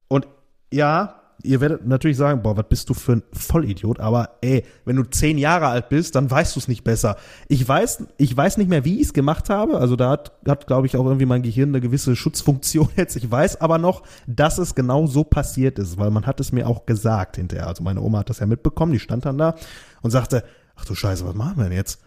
Und 0.08 0.26
ja, 0.72 1.21
ihr 1.42 1.60
werdet 1.60 1.86
natürlich 1.86 2.16
sagen, 2.16 2.42
boah, 2.42 2.56
was 2.56 2.68
bist 2.68 2.88
du 2.88 2.94
für 2.94 3.12
ein 3.12 3.22
Vollidiot, 3.32 4.00
aber 4.00 4.38
ey, 4.40 4.64
wenn 4.84 4.96
du 4.96 5.04
zehn 5.04 5.38
Jahre 5.38 5.66
alt 5.66 5.88
bist, 5.88 6.14
dann 6.14 6.30
weißt 6.30 6.54
du 6.54 6.60
es 6.60 6.68
nicht 6.68 6.84
besser. 6.84 7.16
Ich 7.48 7.66
weiß, 7.66 8.04
ich 8.18 8.36
weiß 8.36 8.56
nicht 8.58 8.68
mehr, 8.68 8.84
wie 8.84 8.96
ich 8.96 9.06
es 9.06 9.12
gemacht 9.12 9.50
habe. 9.50 9.78
Also 9.78 9.96
da 9.96 10.10
hat, 10.10 10.32
hat 10.46 10.66
glaube 10.66 10.86
ich, 10.86 10.96
auch 10.96 11.04
irgendwie 11.04 11.26
mein 11.26 11.42
Gehirn 11.42 11.70
eine 11.70 11.80
gewisse 11.80 12.16
Schutzfunktion 12.16 12.88
jetzt. 12.96 13.16
Ich 13.16 13.30
weiß 13.30 13.60
aber 13.60 13.78
noch, 13.78 14.02
dass 14.26 14.58
es 14.58 14.74
genau 14.74 15.06
so 15.06 15.24
passiert 15.24 15.78
ist, 15.78 15.98
weil 15.98 16.10
man 16.10 16.26
hat 16.26 16.40
es 16.40 16.52
mir 16.52 16.66
auch 16.66 16.86
gesagt 16.86 17.36
hinterher. 17.36 17.66
Also 17.66 17.82
meine 17.82 18.00
Oma 18.00 18.20
hat 18.20 18.30
das 18.30 18.38
ja 18.38 18.46
mitbekommen, 18.46 18.92
die 18.92 19.00
stand 19.00 19.24
dann 19.24 19.38
da 19.38 19.54
und 20.02 20.10
sagte, 20.10 20.44
ach 20.76 20.84
du 20.84 20.94
Scheiße, 20.94 21.26
was 21.26 21.34
machen 21.34 21.56
wir 21.56 21.64
denn 21.64 21.72
jetzt? 21.72 22.00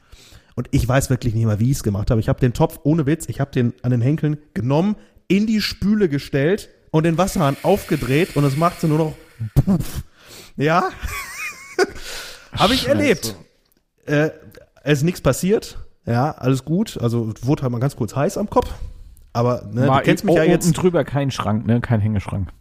Und 0.56 0.70
ich 0.72 0.88
weiß 0.88 1.10
wirklich 1.10 1.36
nicht 1.36 1.46
mehr, 1.46 1.60
wie 1.60 1.72
ich 1.72 1.78
es 1.78 1.84
gemacht 1.84 2.10
habe. 2.10 2.22
Ich 2.22 2.30
habe 2.30 2.40
den 2.40 2.54
Topf, 2.54 2.80
ohne 2.84 3.06
Witz, 3.06 3.28
ich 3.28 3.42
habe 3.42 3.52
den 3.52 3.74
an 3.82 3.92
den 3.92 4.02
Henkeln 4.02 4.38
genommen, 4.54 4.96
in 5.28 5.48
die 5.48 5.60
Spüle 5.60 6.08
gestellt 6.08 6.70
und 6.96 7.04
den 7.04 7.18
Wasserhahn 7.18 7.58
aufgedreht 7.62 8.38
und 8.38 8.46
es 8.46 8.56
machte 8.56 8.88
nur 8.88 8.98
noch 8.98 9.14
Puff. 9.54 10.04
Ja. 10.56 10.92
habe 12.54 12.74
ich 12.74 12.88
erlebt. 12.88 13.36
Äh, 14.06 14.30
es 14.82 15.00
ist 15.00 15.04
nichts 15.04 15.20
passiert. 15.20 15.78
Ja, 16.06 16.32
alles 16.32 16.64
gut. 16.64 16.98
Also 17.02 17.34
wurde 17.42 17.64
halt 17.64 17.74
mal 17.74 17.80
ganz 17.80 17.98
kurz 17.98 18.16
heiß 18.16 18.38
am 18.38 18.50
Kopf. 18.50 18.74
Aber 19.34 19.64
ne, 19.74 19.90
War 19.90 20.00
du 20.00 20.06
kennst 20.06 20.24
mich 20.24 20.36
ja 20.36 20.46
jetzt. 20.46 20.72
drüber 20.72 21.04
kein 21.04 21.32
Schrank, 21.32 21.68
ne? 21.68 21.82
Kein 21.82 22.00
Hängeschrank. 22.00 22.54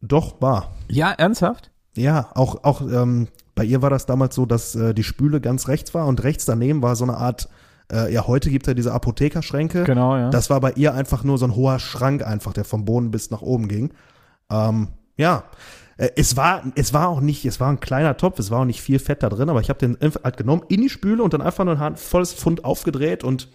Doch, 0.00 0.40
war. 0.40 0.76
Ja, 0.86 1.10
ernsthaft? 1.10 1.72
Ja, 1.96 2.30
auch, 2.36 2.62
auch 2.62 2.82
ähm, 2.82 3.26
bei 3.56 3.64
ihr 3.64 3.82
war 3.82 3.90
das 3.90 4.06
damals 4.06 4.36
so, 4.36 4.46
dass 4.46 4.76
äh, 4.76 4.94
die 4.94 5.02
Spüle 5.02 5.40
ganz 5.40 5.66
rechts 5.66 5.92
war 5.92 6.06
und 6.06 6.22
rechts 6.22 6.44
daneben 6.44 6.82
war 6.82 6.94
so 6.94 7.02
eine 7.02 7.16
Art, 7.16 7.48
äh, 7.90 8.12
ja, 8.12 8.26
heute 8.26 8.50
gibt 8.50 8.66
es 8.66 8.70
ja 8.70 8.74
diese 8.74 8.92
Apothekerschränke. 8.92 9.84
Genau, 9.84 10.16
ja. 10.16 10.30
Das 10.30 10.50
war 10.50 10.60
bei 10.60 10.72
ihr 10.72 10.94
einfach 10.94 11.24
nur 11.24 11.38
so 11.38 11.46
ein 11.46 11.56
hoher 11.56 11.78
Schrank 11.78 12.24
einfach, 12.24 12.52
der 12.52 12.64
vom 12.64 12.84
Boden 12.84 13.10
bis 13.10 13.30
nach 13.30 13.42
oben 13.42 13.68
ging. 13.68 13.92
Ähm, 14.50 14.88
ja, 15.16 15.44
Äh, 16.00 16.10
es 16.16 16.36
war, 16.36 16.62
es 16.76 16.94
war 16.94 17.08
auch 17.08 17.20
nicht, 17.20 17.44
es 17.44 17.60
war 17.60 17.68
ein 17.68 17.78
kleiner 17.78 18.16
Topf, 18.16 18.38
es 18.38 18.50
war 18.50 18.60
auch 18.60 18.64
nicht 18.64 18.80
viel 18.80 18.98
Fett 18.98 19.22
da 19.22 19.28
drin, 19.28 19.50
aber 19.50 19.60
ich 19.60 19.68
habe 19.68 19.78
den 19.78 19.98
halt 20.00 20.36
genommen 20.36 20.62
in 20.68 20.80
die 20.80 20.88
Spüle 20.88 21.22
und 21.22 21.34
dann 21.34 21.42
einfach 21.42 21.64
nur 21.64 21.78
ein 21.78 21.96
volles 21.96 22.32
Pfund 22.32 22.64
aufgedreht 22.64 23.22
und 23.22 23.48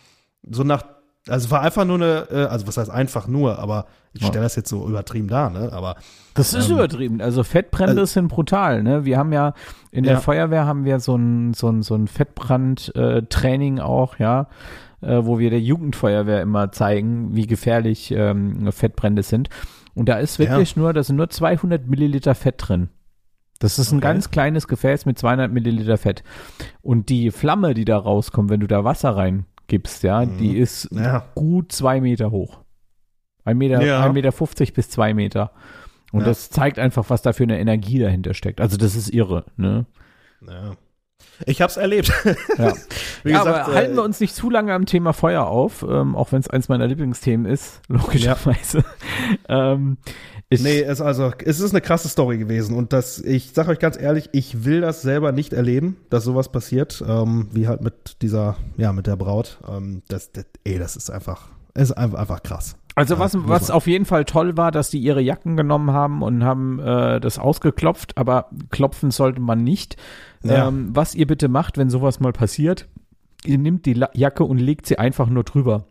so 0.47 0.63
nach, 0.63 0.83
also 1.27 1.49
war 1.51 1.61
einfach 1.61 1.85
nur 1.85 1.95
eine, 1.95 2.27
äh, 2.31 2.45
also 2.45 2.67
was 2.67 2.77
heißt 2.77 2.89
einfach 2.91 3.27
nur, 3.27 3.59
aber 3.59 3.85
ich 4.13 4.21
Ja. 4.21 4.27
stelle 4.27 4.43
das 4.43 4.55
jetzt 4.55 4.69
so 4.69 4.87
übertrieben 4.87 5.27
dar, 5.27 5.49
ne? 5.49 5.71
Aber 5.73 5.95
Das 6.35 6.53
ist 6.53 6.69
Ähm, 6.69 6.75
übertrieben. 6.75 7.21
Also 7.21 7.43
Fettbrände 7.43 8.01
also- 8.01 8.05
sind 8.13 8.27
brutal. 8.27 8.83
Ne? 8.83 9.05
Wir 9.05 9.17
haben 9.17 9.31
ja 9.33 9.53
in 9.91 10.03
der 10.03 10.13
Ja. 10.15 10.19
Feuerwehr 10.19 10.65
haben 10.65 10.83
wir 10.85 10.99
so 10.99 11.15
ein 11.15 11.53
so 11.53 11.69
ein 11.69 11.81
so 11.81 11.95
ein 11.95 12.07
Fettbrand-Training 12.07 13.79
auch, 13.79 14.19
ja, 14.19 14.47
äh, 15.01 15.19
wo 15.23 15.39
wir 15.39 15.49
der 15.49 15.61
Jugendfeuerwehr 15.61 16.41
immer 16.41 16.71
zeigen, 16.71 17.35
wie 17.35 17.47
gefährlich 17.47 18.11
ähm, 18.11 18.71
Fettbrände 18.71 19.23
sind. 19.23 19.49
Und 19.93 20.09
da 20.09 20.15
ist 20.17 20.39
wirklich 20.39 20.75
nur, 20.75 20.91
da 20.93 21.03
sind 21.03 21.15
nur 21.15 21.29
200 21.29 21.87
Milliliter 21.87 22.35
Fett 22.35 22.55
drin. 22.57 22.89
Das 23.59 23.79
ist 23.79 23.91
ein 23.93 23.99
Okay. 23.99 24.07
ganz 24.07 24.29
kleines 24.31 24.67
Gefäß 24.67 25.05
mit 25.05 25.17
200 25.17 25.51
Milliliter 25.51 25.97
Fett. 25.97 26.23
Und 26.81 27.07
die 27.07 27.31
Flamme, 27.31 27.73
die 27.73 27.85
da 27.85 27.97
rauskommt, 27.97 28.49
wenn 28.49 28.59
du 28.59 28.67
da 28.67 28.83
Wasser 28.83 29.15
reingibst, 29.69 30.03
ja, 30.03 30.25
Mhm. 30.25 30.37
die 30.37 30.57
ist 30.57 30.89
Ja. 30.91 31.25
gut 31.35 31.71
zwei 31.71 32.01
Meter 32.01 32.31
hoch. 32.31 32.59
Ein 33.43 33.57
Meter, 33.57 33.81
Ja. 33.83 34.03
ein 34.03 34.13
Meter 34.13 34.31
50 34.31 34.73
bis 34.73 34.89
zwei 34.89 35.13
Meter. 35.13 35.51
Und 36.11 36.21
Ja. 36.21 36.27
das 36.27 36.49
zeigt 36.49 36.79
einfach, 36.79 37.09
was 37.09 37.21
da 37.21 37.33
für 37.33 37.43
eine 37.43 37.59
Energie 37.59 37.99
dahinter 37.99 38.33
steckt. 38.33 38.61
Also 38.61 38.77
das 38.77 38.95
ist 38.95 39.09
irre, 39.09 39.45
ne? 39.57 39.85
ja. 40.47 40.75
Ich 41.45 41.61
hab's 41.61 41.77
erlebt. 41.77 42.11
Ja. 42.57 42.73
Wie 43.23 43.31
ja, 43.31 43.39
gesagt, 43.39 43.63
aber 43.65 43.71
äh, 43.71 43.75
halten 43.75 43.95
wir 43.95 44.03
uns 44.03 44.19
nicht 44.19 44.35
zu 44.35 44.49
lange 44.49 44.73
am 44.73 44.85
Thema 44.85 45.11
Feuer 45.13 45.45
auf, 45.47 45.83
ähm, 45.87 46.15
auch 46.15 46.31
wenn 46.31 46.39
es 46.39 46.49
eins 46.49 46.69
meiner 46.69 46.87
Lieblingsthemen 46.87 47.45
ist, 47.45 47.81
logischerweise. 47.87 48.83
ähm, 49.49 49.97
ich, 50.49 50.61
Nee, 50.61 50.81
es 50.81 51.01
also 51.01 51.31
es 51.43 51.59
ist 51.59 51.71
eine 51.71 51.81
krasse 51.81 52.07
Story 52.07 52.37
gewesen 52.37 52.75
und 52.75 52.93
das 52.93 53.19
ich 53.19 53.51
sag 53.53 53.67
euch 53.67 53.79
ganz 53.79 53.99
ehrlich, 53.99 54.29
ich 54.31 54.63
will 54.63 54.81
das 54.81 55.01
selber 55.01 55.31
nicht 55.31 55.53
erleben, 55.53 55.97
dass 56.09 56.23
sowas 56.23 56.49
passiert, 56.51 57.03
ähm, 57.07 57.47
wie 57.51 57.67
halt 57.67 57.81
mit 57.81 58.21
dieser 58.21 58.55
ja, 58.77 58.93
mit 58.93 59.07
der 59.07 59.15
Braut. 59.15 59.59
Ähm, 59.67 60.03
das, 60.07 60.31
das 60.31 60.45
ey, 60.63 60.77
das 60.77 60.95
ist 60.95 61.09
einfach 61.09 61.49
ist 61.73 61.91
einfach, 61.91 62.19
einfach 62.19 62.43
krass. 62.43 62.77
Also 62.95 63.15
Ja, 63.15 63.29
was, 63.33 63.69
auf 63.69 63.87
jeden 63.87 64.05
Fall 64.05 64.23
toll 64.23 64.55
war, 64.55 64.71
dass 64.71 64.89
die 64.89 64.99
ihre 64.99 65.19
Jacken 65.19 65.57
genommen 65.57 65.91
haben 65.91 66.21
und 66.21 66.45
haben 66.45 66.79
äh, 66.79 67.19
das 67.19 67.37
ausgeklopft, 67.37 68.17
aber 68.17 68.49
klopfen 68.69 69.11
sollte 69.11 69.41
man 69.41 69.63
nicht. 69.63 69.97
Ja. 70.43 70.69
Ähm, 70.69 70.89
was 70.93 71.13
ihr 71.13 71.27
bitte 71.27 71.49
macht, 71.49 71.77
wenn 71.77 71.89
sowas 71.89 72.21
mal 72.21 72.31
passiert, 72.31 72.87
ihr 73.43 73.57
nehmt 73.57 73.85
die 73.85 74.01
Jacke 74.13 74.45
und 74.45 74.59
legt 74.59 74.85
sie 74.85 74.97
einfach 74.97 75.27
nur 75.27 75.43
drüber. 75.43 75.87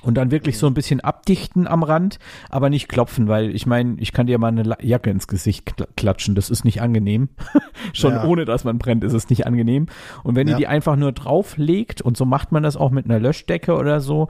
Und 0.00 0.14
dann 0.14 0.30
wirklich 0.30 0.58
so 0.58 0.68
ein 0.68 0.74
bisschen 0.74 1.00
abdichten 1.00 1.66
am 1.66 1.82
Rand, 1.82 2.20
aber 2.50 2.70
nicht 2.70 2.88
klopfen, 2.88 3.26
weil 3.26 3.52
ich 3.52 3.66
meine, 3.66 3.96
ich 3.98 4.12
kann 4.12 4.28
dir 4.28 4.38
mal 4.38 4.46
eine 4.48 4.76
Jacke 4.80 5.10
ins 5.10 5.26
Gesicht 5.26 5.74
kl 5.76 5.86
klatschen, 5.96 6.36
das 6.36 6.50
ist 6.50 6.64
nicht 6.64 6.80
angenehm. 6.80 7.30
Schon 7.92 8.12
Ja. 8.14 8.24
ohne, 8.24 8.44
dass 8.44 8.62
man 8.62 8.78
brennt, 8.78 9.02
ist 9.02 9.12
es 9.12 9.28
nicht 9.28 9.44
angenehm. 9.44 9.86
Und 10.22 10.36
wenn 10.36 10.46
ihr 10.46 10.52
Ja. 10.52 10.58
die 10.58 10.66
einfach 10.68 10.94
nur 10.94 11.10
drauflegt, 11.10 12.00
und 12.00 12.16
so 12.16 12.24
macht 12.24 12.52
man 12.52 12.62
das 12.62 12.76
auch 12.76 12.90
mit 12.92 13.06
einer 13.06 13.18
Löschdecke 13.18 13.74
oder 13.74 13.98
so, 14.00 14.28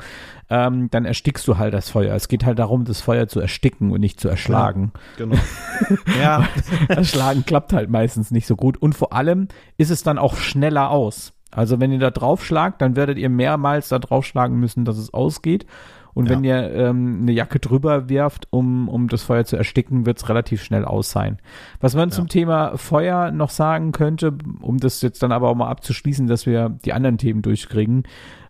ähm, 0.48 0.88
dann 0.90 1.04
erstickst 1.04 1.46
du 1.46 1.58
halt 1.58 1.74
das 1.74 1.90
Feuer. 1.90 2.14
Es 2.14 2.28
geht 2.28 2.46
halt 2.46 2.58
darum, 2.58 2.86
das 2.86 3.02
Feuer 3.02 3.28
zu 3.28 3.38
ersticken 3.38 3.90
und 3.90 4.00
nicht 4.00 4.18
zu 4.20 4.28
erschlagen. 4.28 4.92
Genau. 5.18 5.36
ja, 6.18 6.48
Erschlagen 6.88 7.44
klappt 7.44 7.74
halt 7.74 7.90
meistens 7.90 8.30
nicht 8.30 8.46
so 8.46 8.56
gut. 8.56 8.78
Und 8.78 8.94
vor 8.94 9.12
allem 9.12 9.48
ist 9.76 9.90
es 9.90 10.02
dann 10.02 10.16
auch 10.16 10.36
schneller 10.38 10.90
aus. 10.90 11.34
Also 11.50 11.80
wenn 11.80 11.92
ihr 11.92 11.98
da 11.98 12.10
draufschlagt, 12.10 12.80
dann 12.82 12.94
werdet 12.96 13.18
ihr 13.18 13.28
mehrmals 13.30 13.88
da 13.88 13.98
draufschlagen 13.98 14.58
müssen, 14.58 14.84
dass 14.84 14.98
es 14.98 15.12
ausgeht. 15.14 15.66
Und 16.14 16.28
Ja. 16.28 16.32
wenn 16.36 16.44
ihr 16.44 16.72
ähm, 16.74 17.18
eine 17.22 17.32
Jacke 17.32 17.60
drüber 17.60 18.08
werft, 18.08 18.48
um, 18.50 18.88
um 18.88 19.08
das 19.08 19.22
Feuer 19.22 19.44
zu 19.44 19.56
ersticken, 19.56 20.04
wird 20.04 20.18
es 20.18 20.28
relativ 20.28 20.62
schnell 20.62 20.84
aus 20.84 21.10
sein. 21.10 21.38
Was 21.80 21.94
man 21.94 22.10
zum 22.10 22.26
Thema 22.28 22.76
Feuer 22.76 23.30
noch 23.30 23.50
sagen 23.50 23.92
könnte, 23.92 24.36
um 24.60 24.78
das 24.78 25.00
jetzt 25.00 25.22
dann 25.22 25.30
aber 25.32 25.48
auch 25.48 25.54
mal 25.54 25.68
abzuschließen, 25.68 26.26
dass 26.26 26.44
wir 26.44 26.70
die 26.84 26.92
anderen 26.92 27.18
Themen 27.18 27.42
durchkriegen. 27.42 28.02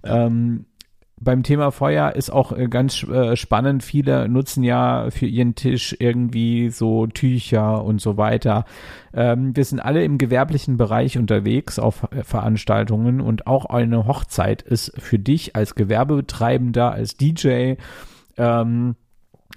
Ähm, 0.02 0.64
beim 1.20 1.42
Thema 1.42 1.70
Feuer 1.70 2.12
ist 2.12 2.30
auch 2.30 2.52
äh, 2.52 2.68
ganz 2.68 3.02
äh, 3.02 3.36
spannend. 3.36 3.82
Viele 3.82 4.28
nutzen 4.28 4.62
ja 4.62 5.10
für 5.10 5.26
ihren 5.26 5.54
Tisch 5.54 5.96
irgendwie 5.98 6.70
so 6.70 7.06
Tücher 7.06 7.84
und 7.84 8.00
so 8.00 8.16
weiter. 8.16 8.64
Ähm, 9.12 9.56
wir 9.56 9.64
sind 9.64 9.80
alle 9.80 10.04
im 10.04 10.18
gewerblichen 10.18 10.76
Bereich 10.76 11.18
unterwegs 11.18 11.78
auf 11.78 12.08
äh, 12.12 12.22
Veranstaltungen 12.22 13.20
und 13.20 13.46
auch 13.46 13.66
eine 13.66 14.06
Hochzeit 14.06 14.62
ist 14.62 14.92
für 14.98 15.18
dich 15.18 15.56
als 15.56 15.74
Gewerbebetreibender, 15.74 16.92
als 16.92 17.16
DJ, 17.16 17.74
ähm, 18.36 18.94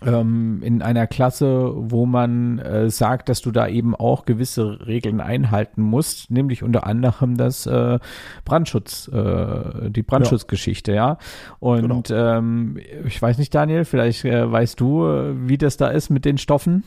ähm, 0.06 0.62
in 0.64 0.82
einer 0.82 1.08
Klasse, 1.08 1.72
wo 1.76 2.06
man 2.06 2.60
äh, 2.60 2.90
sagt, 2.90 3.30
dass 3.30 3.42
du 3.42 3.52
da 3.52 3.68
eben 3.68 3.96
auch 3.96 4.26
gewisse 4.26 4.86
Regeln 4.86 5.22
einhalten 5.22 5.82
musst, 5.82 6.32
nämlich 6.32 6.64
unter 6.64 6.86
anderem 6.88 7.38
das 7.38 7.66
äh, 7.68 8.00
Brandschutz, 8.46 9.08
äh, 9.10 9.90
die 9.90 10.04
Brandschutzgeschichte, 10.04 10.94
ja. 10.94 11.18
Und 11.60 12.12
ähm, 12.14 12.80
ich 13.06 13.22
weiß 13.22 13.38
nicht, 13.38 13.54
Daniel, 13.54 13.86
vielleicht 13.86 14.26
äh, 14.26 14.52
weißt 14.52 14.80
du, 14.80 15.06
äh, 15.06 15.48
wie 15.48 15.58
das 15.58 15.78
da 15.78 15.90
ist 15.90 16.10
mit 16.10 16.26
den 16.26 16.38
Stoffen. 16.38 16.84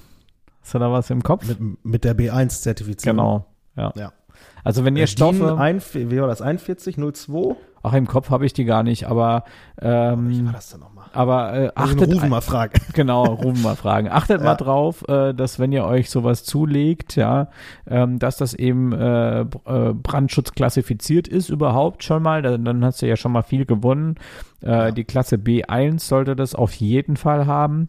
Hast 0.62 0.75
du 0.75 0.78
da 0.78 0.90
was 0.90 1.11
im 1.11 1.23
Kopf? 1.23 1.47
mit, 1.47 1.85
mit 1.85 2.04
der 2.04 2.16
B1-Zertifizierung. 2.16 3.16
genau, 3.16 3.47
ja. 3.76 3.92
Ja. 3.97 4.12
Also 4.64 4.85
wenn 4.85 4.97
ihr 4.97 5.04
Äh, 5.04 5.09
Stoffe, 5.09 5.59
ein, 5.59 5.80
wie 5.92 6.21
war 6.21 6.26
das? 6.26 6.38
4102? 6.38 7.56
ach 7.83 7.92
im 7.92 8.06
Kopf 8.06 8.30
habe 8.30 8.47
ich 8.47 8.54
die 8.54 8.64
gar 8.64 8.83
nicht, 8.83 9.04
aber 9.06 9.44
Wie 9.80 9.87
ähm, 9.87 10.47
war 10.47 10.52
das 10.54 10.71
denn 10.71 10.80
nochmal? 10.80 10.93
Aber 11.14 11.54
äh, 11.54 11.71
Also 11.75 11.94
achtet 11.94 12.12
Rufen 12.14 12.28
mal 12.28 12.40
fragen. 12.40 12.80
Genau, 12.92 13.25
rufen 13.25 13.62
mal 13.62 13.76
fragen. 13.76 14.09
Achtet 14.11 14.40
mal 14.40 14.50
Ja. 14.50 14.54
drauf, 14.56 15.04
äh, 15.09 15.33
dass 15.33 15.59
wenn 15.59 15.73
ihr 15.73 15.85
euch 15.85 16.11
sowas 16.11 16.44
zulegt, 16.44 17.16
ja, 17.16 17.49
ähm, 17.88 18.18
dass 18.18 18.37
das 18.37 18.54
eben 18.54 18.92
äh, 18.92 19.40
äh, 19.40 19.47
Brandschutz 19.94 20.52
klassifiziert 20.52 21.28
ist 21.28 21.49
überhaupt 21.49 22.04
schon 22.04 22.23
mal. 22.23 22.42
Dann, 22.42 22.64
dann 22.64 22.85
hast 22.85 23.02
du 23.02 23.06
ja 23.06 23.16
schon 23.16 23.33
mal 23.33 23.42
viel 23.42 23.64
gewonnen. 23.66 24.16
Äh, 24.62 24.66
Ja. 24.71 24.90
Die 24.90 25.04
Klasse 25.04 25.37
B1 25.37 26.00
sollte 26.00 26.37
das 26.37 26.55
auf 26.55 26.72
jeden 26.74 27.16
Fall 27.16 27.46
haben. 27.46 27.88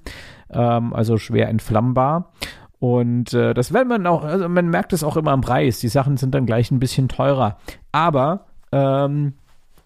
Ähm, 0.51 0.93
also 0.93 1.17
schwer 1.17 1.49
entflammbar. 1.49 2.31
Und 2.79 3.33
äh, 3.33 3.53
das 3.53 3.73
wenn 3.73 3.87
man 3.87 4.05
auch, 4.05 4.23
also 4.23 4.47
man 4.49 4.69
merkt 4.69 4.93
es 4.93 5.03
auch 5.03 5.17
immer 5.17 5.31
am 5.31 5.41
Preis. 5.41 5.79
Die 5.79 5.87
Sachen 5.87 6.17
sind 6.17 6.35
dann 6.35 6.45
gleich 6.45 6.69
ein 6.71 6.79
bisschen 6.79 7.07
teurer. 7.07 7.57
Aber 7.91 8.45
ähm, 8.71 9.33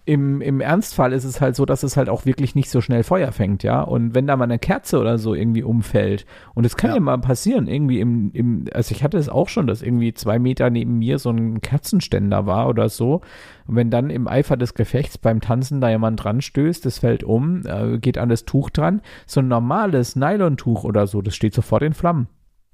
im, 0.10 0.42
im 0.42 0.60
Ernstfall 0.60 1.14
ist 1.14 1.24
es 1.24 1.40
halt 1.40 1.56
so, 1.56 1.66
dass 1.66 1.84
es 1.84 1.96
halt 1.96 2.10
auch 2.10 2.26
wirklich 2.26 2.56
nicht 2.56 2.70
so 2.72 2.82
schnell 2.82 3.04
Feuer 3.04 3.32
fängt, 3.32 3.62
ja. 3.62 3.82
Und 3.82 4.16
wenn 4.16 4.26
da 4.26 4.36
mal 4.36 4.46
eine 4.46 4.58
Kerze 4.58 5.00
oder 5.00 5.18
so 5.20 5.36
irgendwie 5.36 5.62
umfällt, 5.62 6.26
und 6.56 6.66
es 6.66 6.76
kann 6.76 6.90
ja, 6.90 6.96
Ja. 6.96 7.00
mal 7.02 7.18
passieren, 7.20 7.68
irgendwie 7.68 8.00
im, 8.00 8.32
im, 8.34 8.66
also 8.74 8.94
ich 8.94 9.04
hatte 9.04 9.18
es 9.18 9.30
auch 9.30 9.50
schon, 9.50 9.68
dass 9.68 9.82
irgendwie 9.84 10.14
zwei 10.14 10.40
Meter 10.40 10.70
neben 10.70 10.98
mir 10.98 11.20
so 11.20 11.30
ein 11.30 11.62
Kerzenständer 11.62 12.46
war 12.48 12.68
oder 12.68 12.90
so. 12.90 13.22
Und 13.68 13.76
wenn 13.76 13.92
dann 13.92 14.10
im 14.10 14.28
Eifer 14.28 14.58
des 14.58 14.74
Gefechts 14.74 15.18
beim 15.20 15.42
Tanzen 15.42 15.80
da 15.80 15.90
jemand 15.90 16.24
dran 16.24 16.42
stößt, 16.42 16.84
das 16.86 16.98
fällt 17.00 17.24
um, 17.24 17.62
äh, 17.68 18.00
geht 18.00 18.18
an 18.18 18.30
das 18.30 18.46
Tuch 18.46 18.72
dran, 18.72 19.02
so 19.28 19.42
ein 19.42 19.48
normales 19.48 20.16
Nylontuch 20.16 20.84
oder 20.84 21.06
so, 21.08 21.22
das 21.22 21.36
steht 21.36 21.54
sofort 21.54 21.84
in 21.84 21.94
Flammen. 21.94 22.28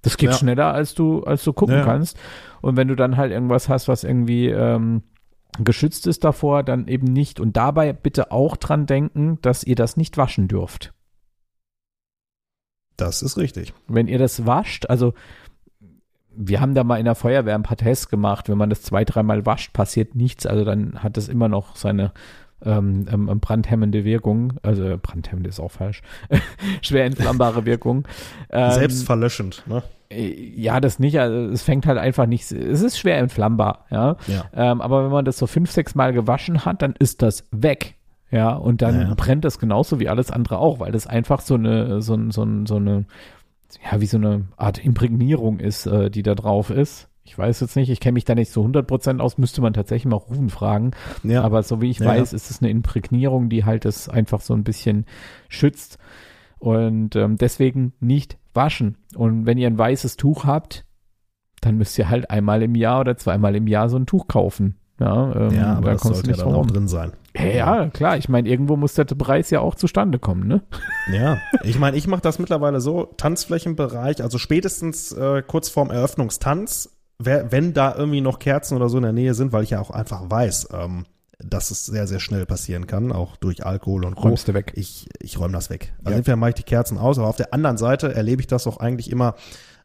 Das 0.04 0.18
geht 0.18 0.30
Ja. 0.30 0.36
schneller, 0.38 0.74
als 0.74 0.94
du, 0.94 1.24
als 1.24 1.44
du 1.44 1.52
gucken 1.52 1.78
Ja. 1.78 1.84
kannst. 1.84 2.18
Und 2.62 2.78
wenn 2.78 2.88
du 2.88 2.96
dann 2.96 3.18
halt 3.18 3.32
irgendwas 3.32 3.68
hast, 3.70 3.88
was 3.88 4.04
irgendwie 4.04 4.48
ähm, 4.50 5.02
geschützt 5.60 6.08
ist 6.08 6.24
davor, 6.24 6.64
dann 6.64 6.88
eben 6.88 7.08
nicht. 7.08 7.40
Und 7.40 7.58
dabei 7.58 7.94
bitte 7.94 8.32
auch 8.32 8.58
dran 8.58 8.86
denken, 8.86 9.40
dass 9.42 9.64
ihr 9.64 9.76
das 9.76 9.98
nicht 9.98 10.18
waschen 10.18 10.48
dürft. 10.48 10.94
Das 12.98 13.22
ist 13.22 13.38
richtig. 13.38 13.74
Wenn 13.88 14.08
ihr 14.08 14.20
das 14.20 14.46
wascht, 14.46 14.86
also 14.90 15.14
wir 16.38 16.60
haben 16.62 16.76
da 16.76 16.84
mal 16.84 16.98
in 16.98 17.06
der 17.06 17.16
Feuerwehr 17.16 17.56
ein 17.56 17.64
paar 17.64 17.78
Tests 17.78 18.10
gemacht, 18.10 18.50
wenn 18.50 18.58
man 18.58 18.70
das 18.70 18.82
zwei, 18.82 19.06
dreimal 19.06 19.46
wascht, 19.46 19.74
passiert 19.74 20.16
nichts, 20.16 20.46
also 20.46 20.66
dann 20.66 21.02
hat 21.02 21.18
das 21.18 21.28
immer 21.28 21.48
noch 21.48 21.76
seine 21.76 22.12
ähm, 22.64 23.06
ähm, 23.12 23.40
brandhemmende 23.40 24.06
Wirkung, 24.06 24.54
also 24.64 24.98
brandhemmend 25.02 25.48
ist 25.48 25.60
auch 25.60 25.72
falsch, 25.72 26.02
schwer 26.82 27.06
entflammbare 27.06 27.66
Wirkung. 27.66 28.08
Ähm, 28.50 28.72
Selbstverlöschend, 28.72 29.64
ne? 29.68 29.84
äh, 30.10 30.32
Ja, 30.56 30.80
das 30.80 31.00
nicht, 31.00 31.20
also 31.20 31.52
es 31.52 31.64
fängt 31.64 31.86
halt 31.86 31.98
einfach 31.98 32.26
nicht, 32.26 32.52
es 32.52 32.82
ist 32.82 32.98
schwer 32.98 33.18
entflammbar, 33.18 33.86
ja. 33.92 34.16
Ja. 34.28 34.46
Ähm, 34.54 34.82
aber 34.82 35.04
wenn 35.06 35.12
man 35.12 35.26
das 35.26 35.38
so 35.38 35.48
fünf, 35.48 35.72
sechs 35.72 35.96
Mal 35.96 36.14
gewaschen 36.14 36.66
hat, 36.66 36.82
dann 36.82 36.96
ist 36.98 37.22
das 37.22 37.46
weg. 37.52 37.96
Ja, 38.32 38.54
und 38.54 38.82
dann 38.82 39.02
Ja. 39.02 39.14
brennt 39.16 39.46
das 39.46 39.60
genauso 39.60 40.00
wie 40.00 40.10
alles 40.10 40.32
andere 40.32 40.58
auch, 40.58 40.80
weil 40.80 40.92
das 40.92 41.06
einfach 41.08 41.42
so 41.42 41.54
eine, 41.56 42.02
so, 42.02 42.18
so, 42.32 42.46
so 42.66 42.76
eine, 42.78 43.06
ja, 43.92 44.02
wie 44.02 44.08
so 44.08 44.18
eine 44.18 44.46
Art 44.58 44.84
Imprägnierung 44.84 45.60
ist, 45.60 45.86
äh, 45.86 46.10
die 46.10 46.24
da 46.24 46.34
drauf 46.36 46.70
ist. 46.70 47.08
Ich 47.28 47.36
weiß 47.38 47.60
jetzt 47.60 47.76
nicht, 47.76 47.90
ich 47.90 48.00
kenne 48.00 48.14
mich 48.14 48.26
da 48.26 48.36
nicht 48.36 48.52
so 48.52 48.64
100% 48.64 49.20
aus, 49.20 49.40
müsste 49.40 49.60
man 49.62 49.74
tatsächlich 49.74 50.10
mal 50.10 50.18
rufen 50.18 50.50
fragen. 50.50 50.92
Ja. 51.24 51.42
Aber 51.42 51.64
so 51.64 51.82
wie 51.82 51.90
ich 51.90 52.00
Ja, 52.00 52.06
weiß, 52.06 52.34
ist 52.34 52.52
es 52.52 52.62
eine 52.62 52.70
Imprägnierung, 52.70 53.50
die 53.50 53.66
halt 53.66 53.84
das 53.84 54.08
einfach 54.08 54.42
so 54.42 54.54
ein 54.54 54.64
bisschen 54.64 55.06
schützt. 55.50 55.98
Und 56.60 57.16
ähm, 57.16 57.36
deswegen 57.36 57.94
nicht 58.00 58.38
waschen. 58.54 58.98
Und 59.16 59.46
wenn 59.46 59.58
ihr 59.58 59.68
ein 59.68 59.78
weißes 59.78 60.18
Tuch 60.18 60.46
habt, 60.46 60.86
dann 61.62 61.78
müsst 61.78 61.98
ihr 61.98 62.10
halt 62.10 62.30
einmal 62.30 62.62
im 62.62 62.76
Jahr 62.76 63.02
oder 63.02 63.18
zweimal 63.18 63.56
im 63.56 63.68
Jahr 63.68 63.90
so 63.90 63.98
ein 63.98 64.06
Tuch 64.06 64.28
kaufen. 64.28 64.76
Ja, 65.00 65.36
ähm, 65.36 65.52
ja, 65.56 65.74
aber 65.74 65.88
da 65.88 65.94
das 65.94 66.04
sollte 66.04 66.22
du 66.22 66.28
ja 66.30 66.32
nicht 66.34 66.46
dann 66.46 66.54
auch 66.54 66.66
drin 66.68 66.88
sein. 66.88 67.12
Ja, 67.36 67.90
klar. 67.90 68.18
Ich 68.18 68.30
meine, 68.30 68.48
irgendwo 68.48 68.78
muss 68.78 68.94
der 68.94 69.04
Preis 69.04 69.50
ja 69.50 69.60
auch 69.60 69.76
zustande 69.76 70.20
kommen, 70.20 70.48
ne? 70.48 70.62
Ja, 71.12 71.38
ich 71.64 71.78
meine, 71.78 71.98
ich 71.98 72.08
mache 72.08 72.22
das 72.22 72.40
mittlerweile 72.40 72.80
so, 72.80 73.10
Tanzflächenbereich, 73.18 74.24
also 74.24 74.38
spätestens 74.38 75.12
äh, 75.12 75.44
kurz 75.46 75.68
vorm 75.68 75.92
Eröffnungstanz, 75.92 76.95
wenn 77.18 77.74
da 77.74 77.96
irgendwie 77.96 78.22
noch 78.22 78.40
Kerzen 78.40 78.76
oder 78.76 78.90
so 78.90 78.98
in 78.98 79.04
der 79.04 79.14
Nähe 79.14 79.34
sind, 79.34 79.54
weil 79.54 79.64
ich 79.64 79.72
ja 79.72 79.80
auch 79.80 79.92
einfach 79.92 80.30
weiß, 80.30 80.70
ähm, 80.74 81.06
dass 81.40 81.70
es 81.72 81.86
sehr, 81.86 82.08
sehr 82.08 82.20
schnell 82.20 82.46
passieren 82.46 82.88
kann, 82.88 83.12
auch 83.12 83.36
durch 83.36 83.66
Alkohol 83.66 84.06
und 84.06 84.16
Co. 84.16 84.30
Räumst 84.30 84.48
du 84.48 84.54
weg. 84.54 84.72
Ich, 84.76 85.08
ich 85.20 85.40
räume 85.40 85.54
das 85.54 85.70
weg. 85.70 85.94
Also 86.00 86.12
Ja. 86.12 86.18
entweder 86.18 86.38
mache 86.38 86.50
ich 86.52 86.56
die 86.56 86.64
Kerzen 86.64 86.98
aus, 86.98 87.18
aber 87.18 87.28
auf 87.28 87.36
der 87.36 87.54
anderen 87.54 87.78
Seite 87.78 88.14
erlebe 88.14 88.42
ich 88.42 88.48
das 88.48 88.68
auch 88.68 88.78
eigentlich 88.78 89.12
immer, 89.12 89.36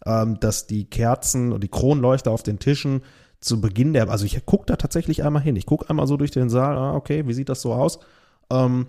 ähm, 0.07 0.39
dass 0.41 0.67
die 0.67 0.85
Kerzen 0.85 1.53
und 1.53 1.63
die 1.63 1.69
Kronleuchter 1.69 2.31
auf 2.31 2.43
den 2.43 2.59
Tischen 2.59 3.03
zu 3.41 3.61
Beginn 3.61 3.93
der, 3.95 4.09
also 4.11 4.25
ich 4.25 4.45
gucke 4.47 4.67
da 4.67 4.77
tatsächlich 4.77 5.25
einmal 5.25 5.43
hin. 5.43 5.57
Ich 5.57 5.67
gucke 5.67 5.89
einmal 5.91 6.07
so 6.07 6.17
durch 6.17 6.31
den 6.31 6.51
Saal, 6.51 6.77
ah, 6.77 6.95
okay, 6.95 7.27
wie 7.27 7.33
sieht 7.33 7.49
das 7.49 7.63
so 7.63 7.73
aus? 7.73 7.99
Ähm, 8.51 8.87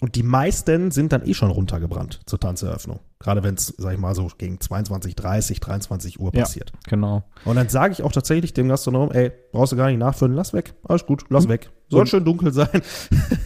und 0.00 0.16
die 0.16 0.22
meisten 0.22 0.90
sind 0.90 1.12
dann 1.12 1.24
eh 1.26 1.34
schon 1.34 1.50
runtergebrannt 1.50 2.20
zur 2.26 2.40
Tanzeröffnung. 2.40 3.00
Gerade 3.20 3.42
wenn 3.42 3.54
es, 3.54 3.72
sag 3.78 3.94
ich 3.94 3.98
mal, 3.98 4.14
so 4.14 4.28
gegen 4.36 4.60
22, 4.60 5.14
30, 5.16 5.60
23 5.60 6.20
Uhr 6.20 6.30
passiert. 6.32 6.72
Ja, 6.74 6.78
genau. 6.90 7.22
Und 7.46 7.56
dann 7.56 7.68
sage 7.70 7.92
ich 7.92 8.02
auch 8.02 8.12
tatsächlich 8.12 8.52
dem 8.52 8.68
Gastronom, 8.68 9.12
ey, 9.12 9.32
brauchst 9.52 9.72
du 9.72 9.76
gar 9.76 9.88
nicht 9.88 9.98
nachfüllen, 9.98 10.34
lass 10.34 10.52
weg. 10.52 10.74
Alles 10.84 11.06
gut, 11.06 11.24
lass 11.30 11.48
weg. 11.48 11.70
Soll 11.88 12.00
Und- 12.00 12.08
schön 12.08 12.24
dunkel 12.24 12.52
sein. 12.52 12.68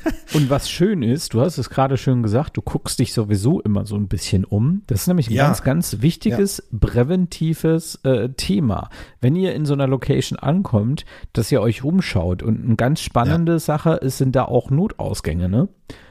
Und 0.35 0.51
was 0.51 0.69
schön 0.69 1.03
ist, 1.03 1.33
du 1.33 1.41
hast 1.41 1.59
es 1.59 1.71
gerade 1.71 1.97
schön 1.97 2.23
gesagt, 2.23 2.57
du 2.57 2.63
guckst 2.63 2.99
dich 2.99 3.13
sowieso 3.13 3.61
immer 3.61 3.87
so 3.87 3.97
ein 3.97 4.09
bisschen 4.09 4.45
um. 4.45 4.83
Das 4.87 5.03
ist 5.03 5.07
nämlich 5.07 5.29
ein 5.29 5.35
Ja. 5.35 5.47
ganz, 5.47 5.63
ganz 5.63 5.97
wichtiges, 6.01 6.63
präventives 6.81 7.97
äh, 8.05 8.31
Thema. 8.31 8.91
Wenn 9.21 9.37
ihr 9.37 9.55
in 9.55 9.65
so 9.65 9.75
einer 9.75 9.87
Location 9.87 10.39
ankommt, 10.39 11.05
dass 11.33 11.51
ihr 11.53 11.61
euch 11.63 11.83
umschaut. 11.85 12.43
Und 12.43 12.65
eine 12.65 12.77
ganz 12.77 13.01
spannende 13.01 13.59
Sache 13.59 13.93
ist, 13.95 14.19
sind 14.19 14.35
da 14.37 14.45
auch 14.45 14.71
Notausgänge, 14.71 15.49
ne? 15.49 15.69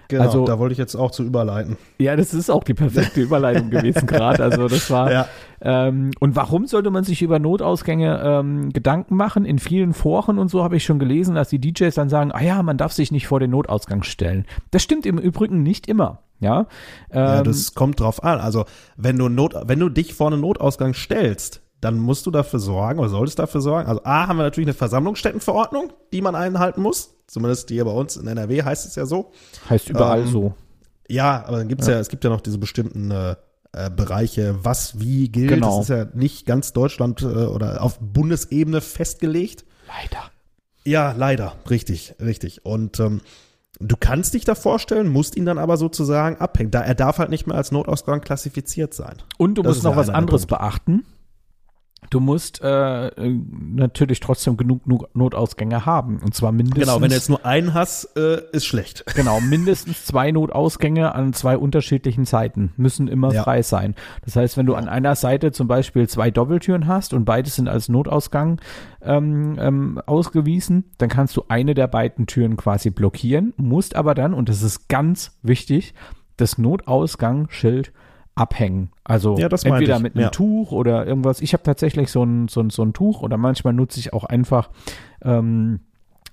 Genau, 0.09 0.23
Also- 0.23 0.45
da 0.45 0.57
wollte 0.59 0.71
ich 0.73 0.77
jetzt 0.77 0.95
auch 0.95 1.11
zu 1.11 1.23
überleiten. 1.23 1.77
Ja, 1.99 2.15
das 2.15 2.33
ist 2.33 2.49
auch 2.49 2.63
die 2.63 2.73
perfekte 2.73 3.21
Überleitung 3.21 3.69
gewesen 3.69 4.05
gerade. 4.07 4.43
Also 4.43 4.67
das 4.67 4.89
war. 4.89 5.11
Ja. 5.11 5.27
Ähm, 5.59 6.11
und 6.19 6.35
warum 6.35 6.65
sollte 6.67 6.91
man 6.91 7.03
sich 7.03 7.21
über 7.21 7.39
Notausgänge 7.39 8.21
ähm, 8.23 8.69
Gedanken 8.71 9.15
machen? 9.15 9.43
In 9.45 9.59
vielen 9.59 9.93
Foren 9.93 10.37
und 10.39 10.49
so 10.49 10.63
habe 10.63 10.77
ich 10.77 10.85
schon 10.85 10.99
gelesen, 10.99 11.35
dass 11.35 11.49
die 11.49 11.59
DJs 11.59 11.93
dann 11.95 12.09
sagen, 12.09 12.31
ah 12.31 12.41
ja, 12.41 12.61
man 12.63 12.77
darf 12.77 12.93
sich 12.93 13.11
nicht 13.11 13.27
vor 13.27 13.39
den 13.39 13.51
Notausgang 13.51 14.03
stellen. 14.03 14.45
Das 14.71 14.83
stimmt 14.83 15.05
im 15.05 15.17
Übrigen 15.17 15.63
nicht 15.63 15.87
immer. 15.87 16.19
Ja, 16.39 16.67
Ja, 17.11 17.39
ähm, 17.39 17.43
das 17.45 17.73
kommt 17.73 17.99
drauf 17.99 18.23
an. 18.23 18.39
Also, 18.39 18.65
wenn 18.95 19.17
du 19.17 19.27
Not, 19.27 19.55
wenn 19.65 19.79
du 19.79 19.89
dich 19.89 20.13
vor 20.13 20.27
einen 20.31 20.39
Notausgang 20.41 20.93
stellst, 20.93 21.61
dann 21.81 21.97
musst 21.99 22.25
du 22.27 22.31
dafür 22.31 22.59
sorgen 22.59 22.99
oder 22.99 23.09
solltest 23.09 23.39
dafür 23.39 23.61
sorgen. 23.61 23.87
Also, 23.89 24.01
A, 24.03 24.27
haben 24.27 24.37
wir 24.37 24.43
natürlich 24.43 24.67
eine 24.67 24.75
Versammlungsstättenverordnung, 24.75 25.91
die 26.13 26.21
man 26.21 26.35
einhalten 26.35 26.81
muss. 26.81 27.15
Zumindest 27.27 27.69
hier 27.69 27.85
bei 27.85 27.91
uns 27.91 28.15
in 28.17 28.25
NRW 28.27 28.63
heißt 28.63 28.85
es 28.85 28.95
ja 28.95 29.05
so. 29.05 29.31
heißt 29.69 29.89
überall 29.89 30.21
ähm, 30.21 30.27
so. 30.27 30.53
Ja, 31.09 31.43
aber 31.45 31.57
dann 31.57 31.67
gibt's 31.67 31.87
ja. 31.87 31.99
es 31.99 32.09
gibt 32.09 32.23
ja 32.23 32.29
noch 32.29 32.41
diese 32.41 32.57
bestimmten 32.57 33.11
äh, 33.11 33.35
äh, 33.73 33.89
Bereiche, 33.89 34.63
was 34.63 34.99
wie 34.99 35.29
gilt. 35.29 35.49
Genau. 35.49 35.77
Das 35.77 35.89
ist 35.89 35.95
ja 35.95 36.05
nicht 36.13 36.45
ganz 36.45 36.73
Deutschland 36.73 37.21
äh, 37.21 37.25
oder 37.25 37.81
auf 37.81 37.99
Bundesebene 37.99 38.81
festgelegt. 38.81 39.65
Leider. 39.87 40.31
Ja, 40.85 41.11
leider, 41.11 41.55
richtig, 41.69 42.15
richtig. 42.21 42.65
Und 42.65 42.99
ähm, 43.01 43.21
du 43.79 43.97
kannst 43.99 44.33
dich 44.33 44.45
da 44.45 44.55
vorstellen, 44.55 45.09
musst 45.09 45.35
ihn 45.35 45.45
dann 45.45 45.57
aber 45.57 45.75
sozusagen 45.75 46.37
abhängen. 46.37 46.71
Da 46.71 46.81
er 46.81 46.95
darf 46.95 47.17
halt 47.19 47.29
nicht 47.29 47.45
mehr 47.45 47.57
als 47.57 47.71
Notausgang 47.71 48.21
klassifiziert 48.21 48.93
sein. 48.93 49.17
Und 49.37 49.55
du 49.55 49.63
Das 49.63 49.75
musst 49.75 49.83
noch 49.83 49.91
ja 49.91 49.97
was 49.97 50.09
anderes 50.09 50.45
Punkte. 50.45 50.63
beachten. 50.63 51.05
Du 52.11 52.19
musst 52.19 52.61
äh, 52.61 53.11
natürlich 53.17 54.19
trotzdem 54.19 54.55
genug 54.55 54.85
No- 54.87 55.07
Notausgänge 55.15 55.85
haben. 55.85 56.19
Und 56.23 56.35
zwar 56.35 56.51
mindestens. 56.51 56.85
Genau, 56.85 57.01
wenn 57.01 57.09
du 57.09 57.15
jetzt 57.15 57.27
nur 57.27 57.43
einen 57.45 57.73
hast, 57.73 58.15
äh, 58.15 58.41
ist 58.51 58.65
schlecht. 58.65 59.03
Genau, 59.15 59.41
mindestens 59.41 60.05
zwei 60.05 60.31
Notausgänge 60.31 61.15
an 61.15 61.33
zwei 61.33 61.57
unterschiedlichen 61.57 62.25
Seiten 62.25 62.71
müssen 62.77 63.07
immer 63.07 63.33
Ja. 63.33 63.43
frei 63.43 63.61
sein. 63.63 63.95
Das 64.23 64.35
heißt, 64.35 64.57
wenn 64.57 64.67
du 64.67 64.75
an 64.75 64.87
einer 64.87 65.15
Seite 65.15 65.51
zum 65.51 65.67
Beispiel 65.67 66.07
zwei 66.07 66.29
Doppeltüren 66.29 66.85
hast 66.87 67.13
und 67.13 67.25
beides 67.25 67.55
sind 67.55 67.67
als 67.67 67.89
Notausgang 67.89 68.61
ähm, 69.01 69.57
ähm, 69.59 70.01
ausgewiesen, 70.05 70.91
dann 70.99 71.09
kannst 71.09 71.35
du 71.35 71.45
eine 71.49 71.73
der 71.73 71.87
beiden 71.87 72.27
Türen 72.27 72.57
quasi 72.57 72.91
blockieren, 72.91 73.53
musst 73.57 73.95
aber 73.95 74.13
dann, 74.13 74.33
und 74.35 74.49
das 74.49 74.61
ist 74.61 74.87
ganz 74.87 75.37
wichtig, 75.41 75.93
das 76.37 76.59
Notausgangsschild 76.59 77.91
abhängen. 78.37 78.89
Also 79.03 79.37
Ja, 79.37 79.47
entweder 79.47 79.99
mit 79.99 80.15
einem 80.15 80.25
ja. 80.25 80.29
Tuch 80.29 80.71
oder 80.71 81.05
irgendwas. 81.05 81.41
Ich 81.41 81.53
habe 81.53 81.63
tatsächlich 81.63 82.11
so 82.11 82.23
ein, 82.23 82.47
so, 82.47 82.61
ein, 82.61 82.69
so 82.69 82.83
ein 82.83 82.93
Tuch 82.93 83.21
oder 83.21 83.37
manchmal 83.37 83.73
nutze 83.73 83.99
ich 83.99 84.13
auch 84.13 84.23
einfach 84.23 84.69
ähm, 85.23 85.79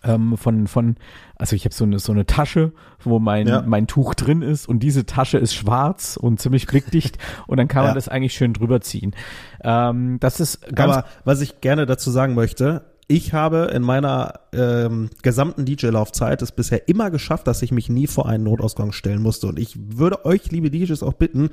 ähm, 0.05 0.37
von, 0.37 0.67
von, 0.67 0.97
also 1.37 1.57
ich 1.57 1.65
habe 1.65 1.75
so 1.75 1.85
eine, 1.85 1.99
so 1.99 2.13
eine 2.13 2.27
Tasche, 2.27 2.73
wo 3.03 3.19
mein, 3.19 3.47
Ja. 3.47 3.63
mein 3.67 3.87
Tuch 3.87 4.15
drin 4.15 4.43
ist 4.43 4.69
und 4.69 4.81
diese 4.81 5.07
Tasche 5.07 5.39
ist 5.39 5.55
schwarz 5.55 6.19
und 6.21 6.41
ziemlich 6.41 6.67
blickdicht 6.67 7.19
und 7.47 7.57
dann 7.57 7.69
kann 7.69 7.85
man 7.85 7.95
das 7.95 8.09
eigentlich 8.09 8.35
schön 8.35 8.53
drüber 8.53 8.81
ziehen. 8.81 9.15
Ähm, 9.63 10.19
das 10.21 10.41
ist 10.41 10.75
ganz, 10.75 10.97
Aber 10.97 11.07
was 11.25 11.41
ich 11.41 11.61
gerne 11.61 11.87
dazu 11.87 12.11
sagen 12.11 12.35
möchte, 12.35 12.85
ich 13.07 13.35
habe 13.35 13.71
in 13.75 13.83
meiner 13.83 14.41
ähm, 14.53 15.11
gesamten 15.23 15.67
DJ-Laufzeit 15.67 16.41
es 16.41 16.53
bisher 16.53 16.89
immer 16.89 17.11
geschafft, 17.11 17.47
dass 17.47 17.61
ich 17.63 17.71
mich 17.71 17.91
nie 17.91 18.07
vor 18.07 18.27
einen 18.27 18.45
Notausgang 18.45 18.93
stellen 18.93 19.21
musste. 19.21 19.47
Und 19.47 19.59
ich 19.59 19.77
würde 19.79 20.25
euch, 20.25 20.51
liebe 20.51 20.71
DJs, 20.71 21.03
auch 21.03 21.13
bitten, 21.13 21.51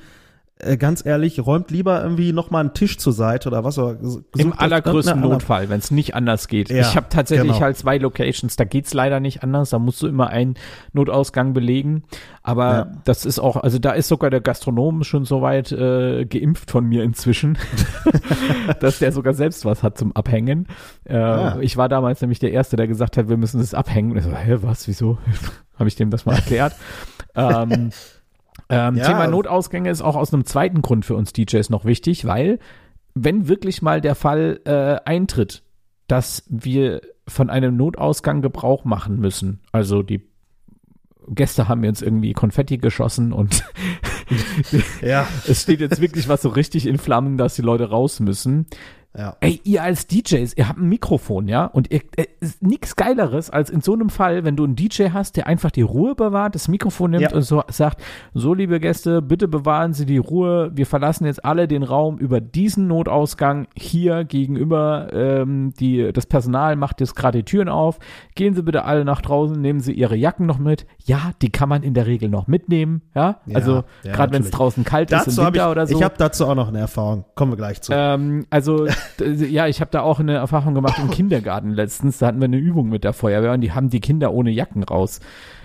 ganz 0.77 1.05
ehrlich, 1.05 1.45
räumt 1.45 1.71
lieber 1.71 2.01
irgendwie 2.03 2.33
nochmal 2.33 2.61
einen 2.61 2.73
Tisch 2.73 2.97
zur 2.97 3.13
Seite 3.13 3.49
oder 3.49 3.63
was. 3.63 3.77
Oder 3.79 3.97
im 4.37 4.51
euch 4.51 4.59
allergrößten 4.59 5.19
Notfall, 5.19 5.69
wenn 5.69 5.79
es 5.79 5.91
nicht 5.91 6.15
anders 6.15 6.47
geht. 6.47 6.69
Ja, 6.69 6.81
ich 6.81 6.95
habe 6.95 7.07
tatsächlich 7.09 7.53
genau. 7.53 7.61
halt 7.61 7.77
zwei 7.77 7.97
Locations, 7.97 8.55
da 8.55 8.63
geht's 8.63 8.93
leider 8.93 9.19
nicht 9.19 9.43
anders, 9.43 9.71
da 9.71 9.79
musst 9.79 10.01
du 10.01 10.07
immer 10.07 10.27
einen 10.27 10.55
Notausgang 10.93 11.53
belegen. 11.53 12.03
Aber 12.43 12.71
Ja. 12.71 12.91
das 13.05 13.25
ist 13.25 13.39
auch, 13.39 13.55
also 13.57 13.79
da 13.79 13.91
ist 13.91 14.07
sogar 14.07 14.29
der 14.29 14.41
Gastronom 14.41 15.03
schon 15.03 15.25
soweit 15.25 15.71
äh, 15.71 16.25
geimpft 16.25 16.71
von 16.71 16.85
mir 16.85 17.03
inzwischen, 17.03 17.57
dass 18.79 18.99
der 18.99 19.11
sogar 19.11 19.33
selbst 19.33 19.65
was 19.65 19.83
hat 19.83 19.97
zum 19.97 20.15
Abhängen. 20.15 20.67
Äh, 21.05 21.31
Ah. 21.31 21.57
Ich 21.61 21.77
war 21.77 21.87
damals 21.89 22.21
nämlich 22.21 22.39
der 22.39 22.51
Erste, 22.51 22.75
der 22.75 22.87
gesagt 22.87 23.15
hat, 23.17 23.29
wir 23.29 23.37
müssen 23.37 23.59
das 23.59 23.73
abhängen. 23.73 24.11
Und 24.11 24.17
ich 24.17 24.23
so, 24.23 24.35
hä, 24.35 24.57
was, 24.61 24.87
wieso? 24.87 25.17
habe 25.79 25.87
ich 25.87 25.95
dem 25.95 26.09
das 26.09 26.25
mal 26.25 26.35
erklärt. 26.35 26.75
ähm, 27.35 27.91
ähm, 28.71 28.95
Ja. 28.95 29.05
Thema 29.05 29.27
Notausgänge 29.27 29.89
ist 29.89 30.01
auch 30.01 30.15
aus 30.15 30.33
einem 30.33 30.45
zweiten 30.45 30.81
Grund 30.81 31.05
für 31.05 31.15
uns 31.15 31.33
DJs 31.33 31.69
noch 31.69 31.85
wichtig, 31.85 32.25
weil 32.25 32.59
wenn 33.13 33.47
wirklich 33.47 33.81
mal 33.81 34.01
der 34.01 34.15
Fall 34.15 34.61
äh, 34.65 34.97
eintritt, 35.07 35.63
dass 36.07 36.43
wir 36.49 37.01
von 37.27 37.49
einem 37.49 37.77
Notausgang 37.77 38.41
Gebrauch 38.41 38.85
machen 38.85 39.19
müssen, 39.19 39.61
also 39.71 40.01
die 40.01 40.27
Gäste 41.27 41.67
haben 41.67 41.83
jetzt 41.83 42.01
irgendwie 42.01 42.33
Konfetti 42.33 42.77
geschossen 42.77 43.31
und 43.31 43.63
Ja, 45.01 45.27
es 45.47 45.61
steht 45.61 45.81
jetzt 45.81 46.01
wirklich 46.01 46.27
was 46.27 46.41
so 46.41 46.49
richtig 46.49 46.87
in 46.87 46.97
Flammen, 46.97 47.37
dass 47.37 47.55
die 47.55 47.61
Leute 47.61 47.89
raus 47.89 48.19
müssen. 48.19 48.65
Ja. 49.17 49.35
Ey, 49.41 49.59
ihr 49.63 49.83
als 49.83 50.07
DJs, 50.07 50.53
ihr 50.55 50.69
habt 50.69 50.79
ein 50.79 50.87
Mikrofon, 50.87 51.47
ja? 51.47 51.65
Und 51.65 51.91
ihr, 51.91 52.01
äh, 52.15 52.25
ist 52.39 52.61
nichts 52.63 52.95
Geileres 52.95 53.49
als 53.49 53.69
in 53.69 53.81
so 53.81 53.93
einem 53.93 54.09
Fall, 54.09 54.43
wenn 54.45 54.55
du 54.55 54.63
einen 54.63 54.75
DJ 54.75 55.09
hast, 55.11 55.35
der 55.37 55.47
einfach 55.47 55.69
die 55.71 55.81
Ruhe 55.81 56.15
bewahrt, 56.15 56.55
das 56.55 56.67
Mikrofon 56.67 57.11
nimmt 57.11 57.23
Ja. 57.23 57.33
und 57.33 57.41
so 57.41 57.61
sagt, 57.69 58.01
so 58.33 58.53
liebe 58.53 58.79
Gäste, 58.79 59.21
bitte 59.21 59.47
bewahren 59.47 59.93
Sie 59.93 60.05
die 60.05 60.17
Ruhe. 60.17 60.71
Wir 60.73 60.85
verlassen 60.85 61.25
jetzt 61.25 61.43
alle 61.43 61.67
den 61.67 61.83
Raum 61.83 62.17
über 62.17 62.39
diesen 62.41 62.87
Notausgang 62.87 63.67
hier 63.75 64.23
gegenüber. 64.23 65.09
Ähm, 65.11 65.73
die, 65.79 66.11
das 66.13 66.25
Personal 66.25 66.75
macht 66.75 67.01
jetzt 67.01 67.15
gerade 67.15 67.39
die 67.39 67.43
Türen 67.45 67.69
auf. 67.69 67.99
Gehen 68.35 68.53
Sie 68.53 68.63
bitte 68.63 68.85
alle 68.85 69.03
nach 69.05 69.21
draußen, 69.21 69.59
nehmen 69.59 69.81
Sie 69.81 69.91
Ihre 69.93 70.15
Jacken 70.15 70.45
noch 70.45 70.57
mit. 70.59 70.85
Ja, 71.03 71.31
die 71.41 71.49
kann 71.49 71.67
man 71.69 71.83
in 71.83 71.93
der 71.93 72.07
Regel 72.07 72.29
noch 72.29 72.47
mitnehmen, 72.47 73.01
ja? 73.13 73.39
Ja, 73.45 73.55
also 73.55 73.83
gerade 74.03 74.33
wenn 74.33 74.41
es 74.43 74.51
draußen 74.51 74.83
kalt 74.83 75.11
ist 75.11 75.27
Dazu 75.27 75.41
im 75.41 75.45
habe 75.47 75.57
ich, 75.57 75.61
Winter 75.61 75.71
oder 75.71 75.87
so. 75.87 75.97
ich 75.97 76.03
habe 76.03 76.15
dazu 76.17 76.47
auch 76.47 76.55
noch 76.55 76.69
eine 76.69 76.79
Erfahrung. 76.79 77.25
Kommen 77.35 77.51
wir 77.51 77.57
gleich 77.57 77.81
zu. 77.81 77.91
Ähm, 77.93 78.45
also, 78.49 78.87
ja, 79.19 79.67
ich 79.67 79.81
habe 79.81 79.91
da 79.91 80.01
auch 80.01 80.19
eine 80.19 80.35
Erfahrung 80.35 80.73
gemacht 80.73 80.97
im 80.99 81.09
Kindergarten 81.11 81.71
letztens. 81.71 82.17
Da 82.19 82.27
hatten 82.27 82.39
wir 82.39 82.45
eine 82.45 82.57
Übung 82.57 82.89
mit 82.89 83.03
der 83.03 83.13
Feuerwehr 83.13 83.53
und 83.53 83.61
die 83.61 83.71
haben 83.71 83.89
die 83.89 83.99
Kinder 83.99 84.33
ohne 84.33 84.49
Jacken 84.51 84.83
raus. 84.83 85.19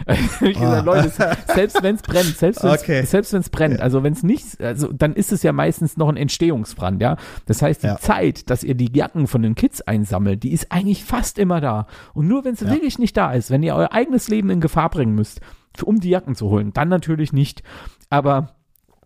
ich 0.40 0.58
gesagt, 0.58 0.84
Leute, 0.84 1.10
selbst 1.54 1.82
wenn 1.82 1.94
es 1.96 2.02
brennt, 2.02 2.36
selbst 2.36 2.62
wenn 2.62 2.70
es 2.72 2.80
Ah. 2.80 2.82
Okay. 2.82 3.02
selbst 3.04 3.32
wenn's 3.32 3.50
brennt, 3.50 3.80
also 3.80 4.02
wenn 4.02 4.12
es 4.12 4.22
nicht, 4.22 4.60
also 4.60 4.92
dann 4.92 5.14
ist 5.14 5.32
es 5.32 5.42
ja 5.42 5.52
meistens 5.52 5.96
noch 5.96 6.08
ein 6.08 6.16
Entstehungsbrand, 6.16 7.00
ja. 7.00 7.16
Das 7.46 7.62
heißt, 7.62 7.82
die 7.82 7.86
Ja. 7.88 7.96
Zeit, 7.98 8.50
dass 8.50 8.62
ihr 8.64 8.74
die 8.74 8.90
Jacken 8.92 9.26
von 9.26 9.42
den 9.42 9.54
Kids 9.54 9.80
einsammelt, 9.82 10.42
die 10.42 10.52
ist 10.52 10.70
eigentlich 10.72 11.04
fast 11.04 11.38
immer 11.38 11.60
da. 11.60 11.86
Und 12.14 12.28
nur 12.28 12.44
wenn 12.44 12.54
sie 12.56 12.66
Ja. 12.66 12.72
wirklich 12.72 12.98
nicht 12.98 13.16
da 13.16 13.32
ist, 13.32 13.50
wenn 13.50 13.62
ihr 13.62 13.74
euer 13.74 13.92
eigenes 13.92 14.28
Leben 14.28 14.50
in 14.50 14.60
Gefahr 14.60 14.90
bringen 14.90 15.14
müsst, 15.14 15.40
um 15.82 16.00
die 16.00 16.10
Jacken 16.10 16.34
zu 16.34 16.48
holen, 16.50 16.72
dann 16.72 16.88
natürlich 16.88 17.32
nicht. 17.32 17.62
Aber 18.10 18.55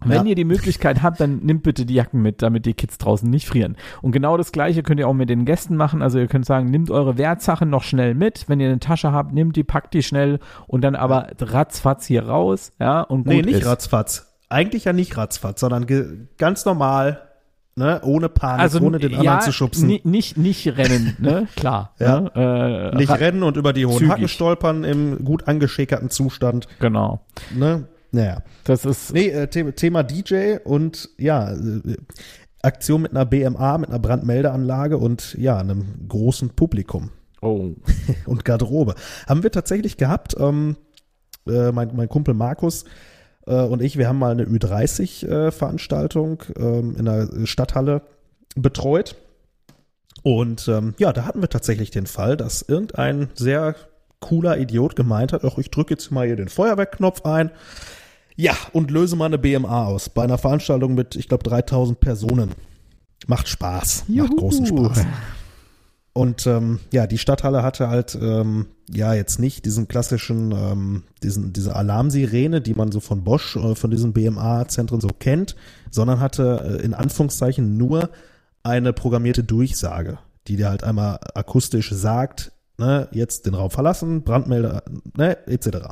wenn 0.05 0.25
Ja. 0.25 0.31
ihr 0.31 0.35
die 0.35 0.45
Möglichkeit 0.45 1.03
habt, 1.03 1.21
dann 1.21 1.39
nimmt 1.41 1.63
bitte 1.63 1.85
die 1.87 1.95
Jacken 1.95 2.23
mit, 2.23 2.43
damit 2.43 2.67
die 2.67 2.75
Kids 2.75 2.99
draußen 2.99 3.29
nicht 3.29 3.47
frieren. 3.47 3.77
Und 4.03 4.13
genau 4.13 4.37
das 4.37 4.53
Gleiche 4.53 4.83
könnt 4.83 4.99
ihr 5.01 5.09
auch 5.09 5.15
mit 5.15 5.29
den 5.29 5.45
Gästen 5.45 5.77
machen. 5.77 6.03
Also 6.03 6.19
ihr 6.19 6.27
könnt 6.27 6.47
sagen, 6.47 6.71
nimmt 6.71 6.91
eure 6.91 7.19
Wertsachen 7.19 7.69
noch 7.71 7.83
schnell 7.83 8.15
mit. 8.15 8.49
Wenn 8.49 8.61
ihr 8.61 8.69
eine 8.69 8.81
Tasche 8.81 9.13
habt, 9.13 9.33
nimmt 9.33 9.57
die, 9.57 9.65
packt 9.65 9.93
die 9.95 10.03
schnell 10.03 10.39
und 10.67 10.83
dann 10.83 10.95
aber 10.97 11.29
ratzfatz 11.41 12.07
hier 12.07 12.27
raus. 12.27 12.73
Ja, 12.81 13.03
und 13.03 13.25
gut 13.25 13.35
nee, 13.35 13.43
nicht 13.43 13.61
ist. 13.61 13.67
ratzfatz. 13.67 14.27
Eigentlich 14.49 14.85
ja 14.85 14.93
nicht 14.93 15.17
ratzfatz, 15.17 15.61
sondern 15.61 15.87
ganz 16.39 16.65
normal, 16.65 17.21
ne, 17.77 18.01
ohne 18.03 18.29
Panik, 18.29 18.61
Also 18.63 18.81
ohne 18.81 18.99
den 18.99 19.13
ja, 19.13 19.19
anderen 19.19 19.41
zu 19.43 19.53
schubsen. 19.53 19.87
ni- 19.87 20.01
Nicht, 20.03 20.37
nicht 20.37 20.67
rennen, 20.77 21.17
ne? 21.21 21.47
Klar. 21.57 21.95
Ja. 22.01 22.21
Ne? 22.35 22.91
Äh, 22.93 22.97
nicht 22.97 23.11
rennen 23.11 23.43
und 23.45 23.57
über 23.57 23.73
die 23.73 23.87
hohen 23.87 23.99
zügig. 23.99 24.11
Hacken 24.13 24.29
stolpern 24.29 24.83
im 24.85 25.25
gut 25.25 25.47
angeschäkerten 25.47 26.11
Zustand. 26.11 26.67
Genau. 26.81 27.21
Ne? 27.55 27.85
Naja. 28.13 28.43
Das 28.65 28.85
ist 28.85 29.13
Nee, 29.13 29.29
äh, 29.29 29.49
The 29.51 29.73
Thema 29.73 30.03
DJ 30.03 30.57
und 30.65 31.11
ja, 31.19 31.53
äh, 31.53 31.97
Aktion 32.63 33.03
mit 33.03 33.13
einer 33.13 33.25
BMA, 33.25 33.79
mit 33.79 33.89
einer 33.89 33.99
Brandmeldeanlage 33.99 34.99
und 34.99 35.35
ja, 35.39 35.59
einem 35.59 36.09
großen 36.09 36.51
Publikum 36.51 37.11
oh. 37.41 37.71
und 38.27 38.45
Garderobe. 38.45 38.95
Haben 39.27 39.43
wir 39.43 39.51
tatsächlich 39.51 39.97
gehabt. 39.97 40.37
Ähm, 40.39 40.77
äh, 41.47 41.73
mein, 41.73 41.95
mein 41.95 42.09
Kumpel 42.09 42.35
Markus 42.35 42.85
äh, 43.47 43.55
und 43.55 43.83
ich, 43.83 43.97
wir 43.99 44.09
haben 44.09 44.19
mal 44.19 44.33
eine 44.33 44.45
Ü30-Veranstaltung 44.45 46.43
ähm, 46.57 46.97
in 46.99 47.05
der 47.05 47.47
Stadthalle 47.47 48.03
betreut. 48.57 49.17
Und 50.23 50.69
ähm, 50.69 50.95
ja, 50.99 51.13
da 51.13 51.25
hatten 51.25 51.41
wir 51.41 51.49
tatsächlich 51.49 51.91
den 51.91 52.07
Fall, 52.07 52.37
dass 52.37 52.63
irgendein 52.63 53.31
sehr 53.35 53.75
cooler 54.21 54.59
Idiot 54.59 54.97
gemeint 54.97 55.33
hat, 55.33 55.45
ach, 55.45 55.57
ich 55.57 55.71
drücke 55.71 55.95
jetzt 55.95 56.11
mal 56.11 56.27
hier 56.27 56.37
den 56.37 56.49
Feuerwerkknopf 56.49 57.25
ein. 57.25 57.51
Ja, 58.41 58.57
und 58.73 58.91
löse 58.91 59.17
mal 59.17 59.27
eine 59.27 59.37
BMA 59.37 59.85
aus. 59.85 60.09
Bei 60.09 60.23
einer 60.23 60.39
Veranstaltung 60.39 60.95
mit, 60.95 61.15
ich 61.15 61.29
glaube, 61.29 61.45
3000 61.45 62.01
Personen. 62.01 62.53
Macht 63.27 63.49
Spaß. 63.49 64.05
Juhu. 64.09 64.29
Macht 64.29 64.39
großen 64.39 64.67
Spaß. 64.67 65.07
Und 66.15 66.47
ähm, 66.47 66.81
ja, 66.91 67.07
die 67.07 67.19
Stadthalle 67.19 67.63
hatte 67.63 67.89
halt 67.89 68.19
ähm, 68.21 68.69
ja 68.91 69.13
jetzt 69.13 69.41
nicht 69.41 69.67
diesen 69.67 69.89
klassischen, 69.89 70.53
ähm, 70.53 71.03
diesen, 71.23 71.53
diese 71.53 71.77
Alarmsirene, 71.77 72.63
die 72.63 72.73
man 72.73 72.91
so 72.91 73.01
von 73.01 73.25
Bosch, 73.25 73.57
äh, 73.57 73.75
von 73.75 73.91
diesen 73.91 74.15
BMA-Zentren 74.15 75.03
so 75.03 75.09
kennt, 75.09 75.55
sondern 75.91 76.19
hatte 76.21 76.79
äh, 76.81 76.83
in 76.83 76.95
Anführungszeichen 76.95 77.77
nur 77.77 78.09
eine 78.63 78.95
programmierte 78.95 79.45
Durchsage, 79.45 80.19
die 80.49 80.57
dir 80.57 80.71
halt 80.71 80.83
einmal 80.83 81.21
akustisch 81.35 81.91
sagt, 81.91 82.53
ne, 82.79 83.07
jetzt 83.13 83.45
den 83.45 83.55
Raum 83.55 83.71
verlassen, 83.71 84.23
Brandmelder, 84.23 84.83
ne, 85.15 85.47
etc. 85.47 85.91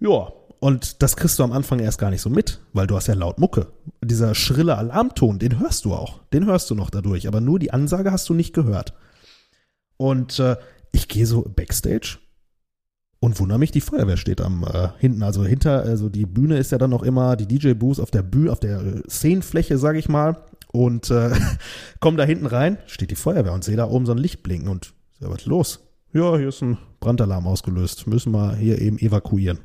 Ja, 0.00 0.32
und 0.62 1.02
das 1.02 1.16
kriegst 1.16 1.40
du 1.40 1.42
am 1.42 1.50
Anfang 1.50 1.80
erst 1.80 1.98
gar 1.98 2.10
nicht 2.10 2.20
so 2.20 2.30
mit, 2.30 2.60
weil 2.72 2.86
du 2.86 2.94
hast 2.94 3.08
ja 3.08 3.14
laut 3.14 3.40
Mucke. 3.40 3.66
Dieser 4.00 4.32
schrille 4.36 4.78
Alarmton, 4.78 5.40
den 5.40 5.58
hörst 5.58 5.84
du 5.84 5.92
auch. 5.92 6.20
Den 6.32 6.46
hörst 6.46 6.70
du 6.70 6.76
noch 6.76 6.88
dadurch, 6.88 7.26
aber 7.26 7.40
nur 7.40 7.58
die 7.58 7.72
Ansage 7.72 8.12
hast 8.12 8.28
du 8.28 8.34
nicht 8.34 8.54
gehört. 8.54 8.94
Und 9.96 10.38
äh, 10.38 10.54
ich 10.92 11.08
gehe 11.08 11.26
so 11.26 11.42
backstage 11.42 12.18
und 13.18 13.40
wundere 13.40 13.58
mich, 13.58 13.72
die 13.72 13.80
Feuerwehr 13.80 14.16
steht 14.16 14.40
am 14.40 14.62
äh, 14.62 14.90
hinten, 14.98 15.24
also 15.24 15.44
hinter, 15.44 15.82
also 15.82 16.08
die 16.08 16.26
Bühne 16.26 16.58
ist 16.58 16.70
ja 16.70 16.78
dann 16.78 16.90
noch 16.90 17.02
immer 17.02 17.34
die 17.34 17.48
DJ-Booth 17.48 17.98
auf 17.98 18.12
der 18.12 18.22
Bühne, 18.22 18.52
auf 18.52 18.60
der 18.60 18.82
äh, 18.82 19.02
Szenenfläche, 19.10 19.78
sag 19.78 19.96
ich 19.96 20.08
mal. 20.08 20.44
Und 20.70 21.10
äh, 21.10 21.32
komm 21.98 22.16
da 22.16 22.22
hinten 22.22 22.46
rein, 22.46 22.78
steht 22.86 23.10
die 23.10 23.16
Feuerwehr 23.16 23.52
und 23.52 23.64
sehe 23.64 23.76
da 23.76 23.88
oben 23.88 24.06
so 24.06 24.12
ein 24.12 24.18
Licht 24.18 24.44
blinken 24.44 24.68
und 24.68 24.94
ja, 25.18 25.28
was 25.28 25.44
los? 25.44 25.80
Ja, 26.12 26.36
hier 26.36 26.50
ist 26.50 26.62
ein 26.62 26.78
Brandalarm 27.00 27.48
ausgelöst. 27.48 28.06
Müssen 28.06 28.30
wir 28.30 28.54
hier 28.54 28.80
eben 28.80 28.98
evakuieren. 28.98 29.58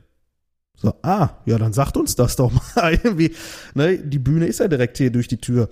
So, 0.79 0.93
ah, 1.01 1.29
ja, 1.45 1.57
dann 1.57 1.73
sagt 1.73 1.97
uns 1.97 2.15
das 2.15 2.35
doch 2.35 2.51
mal 2.51 2.93
irgendwie. 3.03 3.35
Ne, 3.73 3.97
die 3.97 4.19
Bühne 4.19 4.45
ist 4.45 4.59
ja 4.59 4.67
direkt 4.67 4.97
hier 4.97 5.11
durch 5.11 5.27
die 5.27 5.37
Tür. 5.37 5.69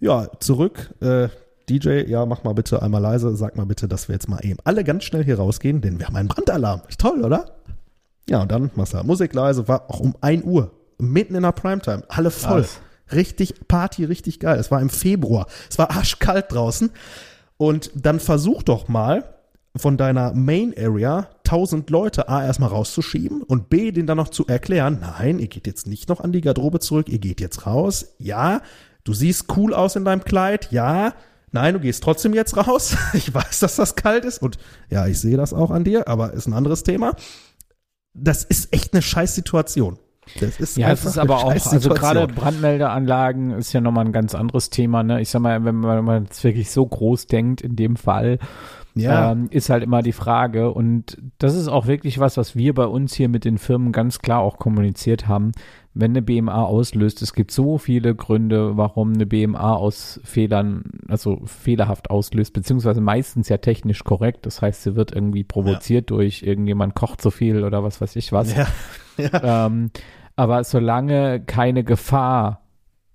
Ja, 0.00 0.28
zurück. 0.40 0.94
Äh, 1.00 1.28
DJ, 1.68 2.08
ja, 2.08 2.26
mach 2.26 2.42
mal 2.42 2.54
bitte 2.54 2.82
einmal 2.82 3.02
leise, 3.02 3.36
sag 3.36 3.56
mal 3.56 3.66
bitte, 3.66 3.86
dass 3.86 4.08
wir 4.08 4.14
jetzt 4.14 4.28
mal 4.28 4.44
eben 4.44 4.58
alle 4.64 4.82
ganz 4.82 5.04
schnell 5.04 5.24
hier 5.24 5.36
rausgehen, 5.38 5.80
denn 5.80 5.98
wir 5.98 6.06
haben 6.06 6.16
einen 6.16 6.28
Brandalarm. 6.28 6.82
Ist 6.88 7.00
toll, 7.00 7.24
oder? 7.24 7.58
Ja, 8.28 8.42
und 8.42 8.50
dann 8.50 8.70
machst 8.74 8.92
du 8.92 8.96
halt 8.96 9.06
Musik 9.06 9.34
leise, 9.34 9.68
war 9.68 9.88
auch 9.88 10.00
um 10.00 10.16
1 10.20 10.44
Uhr, 10.44 10.72
mitten 10.98 11.34
in 11.34 11.42
der 11.42 11.52
Primetime, 11.52 12.02
alle 12.08 12.30
voll. 12.30 12.62
Krass. 12.62 12.80
Richtig 13.12 13.66
Party, 13.68 14.04
richtig 14.04 14.40
geil. 14.40 14.58
Es 14.58 14.70
war 14.70 14.80
im 14.80 14.88
Februar, 14.88 15.46
es 15.68 15.78
war 15.78 15.90
arschkalt 15.90 16.46
draußen. 16.50 16.90
Und 17.56 17.90
dann 17.94 18.20
versuch 18.20 18.62
doch 18.62 18.88
mal 18.88 19.34
von 19.76 19.96
deiner 19.96 20.32
Main 20.34 20.74
Area 20.76 21.28
1000 21.44 21.90
Leute 21.90 22.28
A 22.28 22.44
erstmal 22.44 22.70
rauszuschieben 22.70 23.42
und 23.42 23.70
B 23.70 23.92
den 23.92 24.06
dann 24.06 24.16
noch 24.16 24.28
zu 24.28 24.46
erklären, 24.46 24.98
nein, 25.00 25.38
ihr 25.38 25.48
geht 25.48 25.66
jetzt 25.66 25.86
nicht 25.86 26.08
noch 26.08 26.20
an 26.20 26.32
die 26.32 26.40
Garderobe 26.40 26.80
zurück, 26.80 27.08
ihr 27.08 27.18
geht 27.18 27.40
jetzt 27.40 27.66
raus. 27.66 28.14
Ja, 28.18 28.62
du 29.04 29.14
siehst 29.14 29.46
cool 29.56 29.74
aus 29.74 29.96
in 29.96 30.04
deinem 30.04 30.24
Kleid. 30.24 30.72
Ja, 30.72 31.14
nein, 31.52 31.74
du 31.74 31.80
gehst 31.80 32.02
trotzdem 32.02 32.34
jetzt 32.34 32.56
raus. 32.56 32.96
Ich 33.14 33.32
weiß, 33.32 33.60
dass 33.60 33.76
das 33.76 33.94
kalt 33.94 34.24
ist 34.24 34.42
und 34.42 34.58
ja, 34.90 35.06
ich 35.06 35.20
sehe 35.20 35.36
das 35.36 35.52
auch 35.52 35.70
an 35.70 35.84
dir, 35.84 36.08
aber 36.08 36.32
ist 36.32 36.46
ein 36.46 36.54
anderes 36.54 36.82
Thema. 36.82 37.14
Das 38.12 38.42
ist 38.42 38.72
echt 38.72 38.92
eine 38.92 39.02
Scheißsituation. 39.02 39.98
Das 40.38 40.60
ist 40.60 40.76
Ja, 40.76 40.92
es 40.92 41.04
ist 41.04 41.18
aber 41.18 41.38
auch, 41.38 41.50
also 41.50 41.88
gerade 41.90 42.26
Brandmeldeanlagen 42.28 43.52
ist 43.52 43.72
ja 43.72 43.80
nochmal 43.80 44.04
ein 44.04 44.12
ganz 44.12 44.34
anderes 44.34 44.70
Thema, 44.70 45.02
ne? 45.02 45.20
Ich 45.20 45.30
sag 45.30 45.40
mal, 45.40 45.64
wenn 45.64 45.76
man 45.76 45.98
wenn 45.98 46.04
man 46.04 46.28
es 46.30 46.44
wirklich 46.44 46.70
so 46.70 46.86
groß 46.86 47.26
denkt, 47.26 47.62
in 47.62 47.74
dem 47.74 47.96
Fall, 47.96 48.38
ja, 49.02 49.32
ähm, 49.32 49.48
ist 49.50 49.70
halt 49.70 49.82
immer 49.82 50.02
die 50.02 50.12
Frage. 50.12 50.72
Und 50.72 51.18
das 51.38 51.54
ist 51.54 51.68
auch 51.68 51.86
wirklich 51.86 52.18
was, 52.18 52.36
was 52.36 52.56
wir 52.56 52.74
bei 52.74 52.86
uns 52.86 53.14
hier 53.14 53.28
mit 53.28 53.44
den 53.44 53.58
Firmen 53.58 53.92
ganz 53.92 54.20
klar 54.20 54.40
auch 54.40 54.58
kommuniziert 54.58 55.28
haben. 55.28 55.52
Wenn 55.92 56.12
eine 56.12 56.22
BMA 56.22 56.62
auslöst, 56.62 57.20
es 57.22 57.32
gibt 57.32 57.50
so 57.50 57.78
viele 57.78 58.14
Gründe, 58.14 58.76
warum 58.76 59.12
eine 59.12 59.26
BMA 59.26 59.74
aus 59.74 60.20
Fehlern, 60.24 60.84
also 61.08 61.40
fehlerhaft 61.44 62.10
auslöst, 62.10 62.52
beziehungsweise 62.52 63.00
meistens 63.00 63.48
ja 63.48 63.58
technisch 63.58 64.04
korrekt. 64.04 64.46
Das 64.46 64.62
heißt, 64.62 64.82
sie 64.82 64.94
wird 64.94 65.12
irgendwie 65.12 65.44
provoziert 65.44 66.10
durch 66.10 66.42
irgendjemand 66.42 66.94
kocht 66.94 67.20
zu 67.20 67.30
viel 67.30 67.64
oder 67.64 67.82
was 67.82 68.00
weiß 68.00 68.16
ich 68.16 68.32
was. 68.32 68.54
ja, 68.54 68.66
ja, 69.16 69.66
Ähm, 69.66 69.90
aber 70.36 70.64
solange 70.64 71.40
keine 71.40 71.84
Gefahr, 71.84 72.62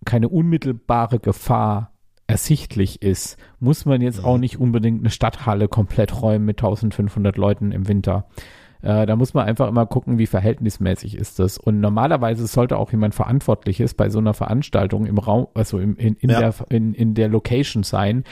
keine 0.05 0.29
unmittelbare 0.29 1.19
Gefahr 1.19 1.94
ersichtlich 2.27 3.01
ist, 3.01 3.37
muss 3.59 3.85
man 3.85 4.01
jetzt 4.01 4.23
auch 4.23 4.37
nicht 4.37 4.59
unbedingt 4.59 5.01
eine 5.01 5.09
Stadthalle 5.09 5.67
komplett 5.67 6.21
räumen 6.21 6.45
mit 6.45 6.59
1500 6.59 7.37
Leuten 7.37 7.71
im 7.71 7.87
Winter. 7.87 8.25
Äh, 8.81 9.05
da 9.05 9.15
muss 9.15 9.33
man 9.33 9.45
einfach 9.47 9.67
immer 9.67 9.85
gucken, 9.85 10.17
wie 10.17 10.27
verhältnismäßig 10.27 11.15
ist 11.17 11.39
das. 11.39 11.57
Und 11.57 11.79
normalerweise 11.79 12.45
sollte 12.47 12.77
auch 12.77 12.91
jemand 12.91 13.15
Verantwortliches 13.15 13.93
bei 13.93 14.09
so 14.09 14.19
einer 14.19 14.33
Veranstaltung 14.33 15.05
im 15.05 15.17
Raum, 15.17 15.47
also 15.53 15.79
im, 15.79 15.97
in, 15.97 16.15
in, 16.15 16.29
Ja. 16.29 16.39
der, 16.39 16.53
in, 16.69 16.93
in 16.93 17.13
der 17.13 17.27
Location 17.29 17.83
sein, 17.83 18.23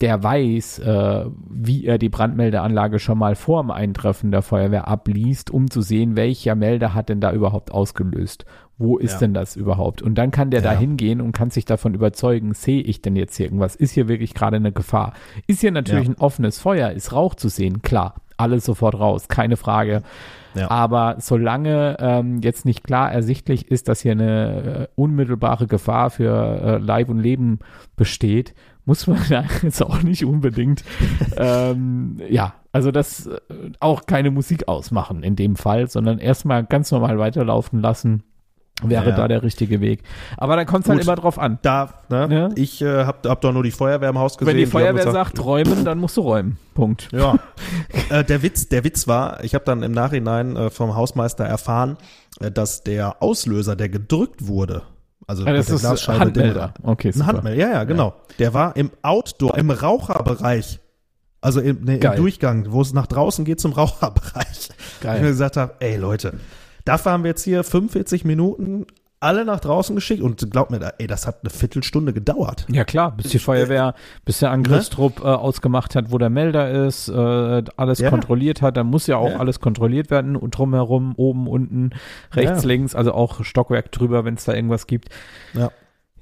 der 0.00 0.22
weiß, 0.22 0.80
äh, 0.80 1.24
wie 1.48 1.86
er 1.86 1.98
die 1.98 2.08
Brandmeldeanlage 2.10 2.98
schon 2.98 3.18
mal 3.18 3.34
vor 3.34 3.62
dem 3.62 3.70
Eintreffen 3.70 4.30
der 4.30 4.42
Feuerwehr 4.42 4.88
abliest, 4.88 5.50
um 5.50 5.70
zu 5.70 5.80
sehen, 5.80 6.16
welcher 6.16 6.54
Melder 6.54 6.92
hat 6.94 7.08
denn 7.08 7.20
da 7.20 7.32
überhaupt 7.32 7.72
ausgelöst. 7.72 8.44
Wo 8.78 8.98
ist 8.98 9.14
Ja. 9.14 9.18
denn 9.20 9.32
das 9.34 9.56
überhaupt? 9.56 10.02
Und 10.02 10.16
dann 10.16 10.30
kann 10.30 10.50
der 10.50 10.60
da 10.60 10.74
Ja. 10.74 10.78
hingehen 10.78 11.22
und 11.22 11.32
kann 11.32 11.48
sich 11.50 11.64
davon 11.64 11.94
überzeugen, 11.94 12.52
sehe 12.52 12.82
ich 12.82 13.00
denn 13.00 13.16
jetzt 13.16 13.36
hier 13.36 13.46
irgendwas? 13.46 13.74
Ist 13.74 13.92
hier 13.92 14.06
wirklich 14.06 14.34
gerade 14.34 14.56
eine 14.56 14.70
Gefahr? 14.72 15.14
Ist 15.46 15.62
hier 15.62 15.72
natürlich 15.72 16.08
Ja. 16.08 16.12
ein 16.12 16.20
offenes 16.20 16.58
Feuer, 16.58 16.90
ist 16.90 17.12
Rauch 17.14 17.34
zu 17.34 17.48
sehen? 17.48 17.80
Klar, 17.80 18.16
alles 18.36 18.66
sofort 18.66 18.98
raus, 19.00 19.28
keine 19.28 19.56
Frage. 19.56 20.02
Ja. 20.54 20.70
Aber 20.70 21.16
solange 21.20 21.96
ähm, 22.00 22.40
jetzt 22.42 22.66
nicht 22.66 22.84
klar 22.84 23.10
ersichtlich 23.10 23.70
ist, 23.70 23.88
dass 23.88 24.00
hier 24.02 24.12
eine 24.12 24.62
äh, 24.62 24.86
unmittelbare 24.94 25.66
Gefahr 25.66 26.10
für 26.10 26.60
äh, 26.62 26.76
Leib 26.78 27.08
und 27.08 27.18
Leben 27.18 27.60
besteht, 27.96 28.54
muss 28.86 29.06
man 29.06 29.20
da 29.28 29.44
jetzt 29.62 29.82
auch 29.82 30.02
nicht 30.02 30.24
unbedingt, 30.24 30.82
ähm, 31.36 32.20
ja, 32.30 32.54
also 32.72 32.90
das 32.90 33.26
äh, 33.26 33.38
auch 33.80 34.06
keine 34.06 34.30
Musik 34.30 34.68
ausmachen 34.68 35.22
in 35.22 35.36
dem 35.36 35.56
Fall, 35.56 35.88
sondern 35.88 36.18
erstmal 36.18 36.64
ganz 36.64 36.90
normal 36.90 37.18
weiterlaufen 37.18 37.80
lassen, 37.80 38.22
wäre 38.82 39.10
Ja. 39.10 39.16
da 39.16 39.28
der 39.28 39.42
richtige 39.42 39.80
Weg. 39.80 40.02
Aber 40.36 40.56
dann 40.56 40.66
kommt 40.66 40.84
es 40.84 40.90
halt 40.90 41.02
immer 41.02 41.16
drauf 41.16 41.38
an. 41.38 41.58
da, 41.62 41.94
ne? 42.10 42.28
Ja. 42.30 42.48
Ich 42.56 42.82
äh, 42.82 43.04
hab, 43.04 43.26
hab 43.26 43.40
doch 43.40 43.52
nur 43.52 43.62
die 43.62 43.70
Feuerwehr 43.70 44.10
im 44.10 44.18
Haus 44.18 44.36
gesehen. 44.36 44.52
Wenn 44.52 44.58
die 44.58 44.66
Feuerwehr 44.66 45.04
gesagt, 45.04 45.36
sagt, 45.36 45.44
räumen, 45.44 45.84
dann 45.84 45.98
musst 45.98 46.16
du 46.18 46.20
räumen. 46.20 46.58
Punkt. 46.74 47.08
Ja. 47.12 47.38
äh, 48.10 48.22
der 48.22 48.42
Witz, 48.42 48.68
der 48.68 48.84
Witz 48.84 49.08
war, 49.08 49.42
ich 49.42 49.54
habe 49.54 49.64
dann 49.64 49.82
im 49.82 49.92
Nachhinein 49.92 50.56
äh, 50.56 50.68
vom 50.70 50.94
Hausmeister 50.94 51.44
erfahren, 51.44 51.96
äh, 52.40 52.50
dass 52.50 52.82
der 52.84 53.22
Auslöser, 53.22 53.76
der 53.76 53.88
gedrückt 53.88 54.46
wurde, 54.46 54.82
also 55.26 55.44
Ja, 55.44 55.52
das 55.52 55.70
ist 55.70 55.80
Glasscheibe, 55.80 56.20
Handmelder. 56.20 56.74
Okay, 56.82 57.10
super. 57.10 57.24
ein 57.24 57.26
Handmelder, 57.28 57.60
ja, 57.60 57.72
ja, 57.72 57.84
genau. 57.84 58.14
Der 58.38 58.54
war 58.54 58.76
im 58.76 58.90
Outdoor, 59.02 59.56
im 59.56 59.70
Raucherbereich. 59.70 60.80
Also 61.40 61.60
im, 61.60 61.84
ne, 61.84 61.98
im. 61.98 62.16
Durchgang, 62.16 62.72
wo 62.72 62.80
es 62.82 62.92
nach 62.92 63.06
draußen 63.06 63.44
geht 63.44 63.60
zum 63.60 63.72
Raucherbereich. 63.72 64.70
Geil. 65.00 65.16
Ich 65.16 65.22
mir 65.22 65.28
gesagt 65.28 65.56
habe, 65.56 65.74
ey 65.80 65.96
Leute, 65.96 66.34
dafür 66.84 67.12
haben 67.12 67.24
wir 67.24 67.30
jetzt 67.30 67.44
hier 67.44 67.62
45 67.62 68.24
Minuten 68.24 68.86
alle 69.26 69.44
nach 69.44 69.60
draußen 69.60 69.94
geschickt 69.96 70.22
und 70.22 70.50
glaubt 70.50 70.70
mir, 70.70 70.94
ey, 70.98 71.06
das 71.06 71.26
hat 71.26 71.40
eine 71.42 71.50
Viertelstunde 71.50 72.12
gedauert. 72.12 72.64
Ja 72.70 72.84
klar, 72.84 73.10
bis 73.16 73.28
die 73.30 73.38
Feuerwehr, 73.38 73.94
bis 74.24 74.38
der 74.38 74.50
Angriffstrupp 74.52 75.20
äh, 75.20 75.24
ausgemacht 75.24 75.94
hat, 75.96 76.10
wo 76.12 76.18
der 76.18 76.30
Melder 76.30 76.86
ist, 76.86 77.08
äh, 77.08 77.62
alles 77.76 77.98
Ja. 77.98 78.10
kontrolliert 78.10 78.62
hat, 78.62 78.76
dann 78.76 78.86
muss 78.86 79.06
ja 79.06 79.16
auch 79.16 79.30
Ja. 79.30 79.36
alles 79.38 79.60
kontrolliert 79.60 80.10
werden 80.10 80.36
und 80.36 80.56
drumherum, 80.56 81.14
oben, 81.16 81.46
unten, 81.48 81.90
rechts, 82.32 82.62
Ja. 82.62 82.68
links, 82.68 82.94
also 82.94 83.12
auch 83.12 83.44
Stockwerk 83.44 83.90
drüber, 83.92 84.24
wenn 84.24 84.34
es 84.34 84.44
da 84.44 84.54
irgendwas 84.54 84.86
gibt. 84.86 85.08
Ja. 85.54 85.70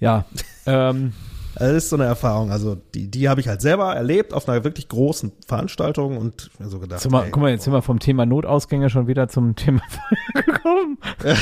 Ja, 0.00 0.24
ähm, 0.66 1.12
Das 1.56 1.70
ist 1.72 1.90
so 1.90 1.96
eine 1.96 2.04
Erfahrung. 2.04 2.50
Also 2.50 2.76
die, 2.94 3.08
die 3.10 3.28
habe 3.28 3.40
ich 3.40 3.48
halt 3.48 3.60
selber 3.60 3.94
erlebt 3.94 4.32
auf 4.34 4.48
einer 4.48 4.64
wirklich 4.64 4.88
großen 4.88 5.32
Veranstaltung 5.46 6.16
und 6.18 6.50
mir 6.58 6.68
so 6.68 6.78
gedacht. 6.78 7.08
wir, 7.10 7.24
ey, 7.24 7.30
guck 7.30 7.42
mal, 7.42 7.50
jetzt 7.50 7.64
sind 7.64 7.72
wir 7.72 7.82
vom 7.82 7.98
Thema 8.00 8.26
Notausgänge 8.26 8.90
schon 8.90 9.06
wieder 9.06 9.28
zum 9.28 9.54
Thema 9.56 9.80
Feuer 9.88 10.42
gekommen. 10.44 10.98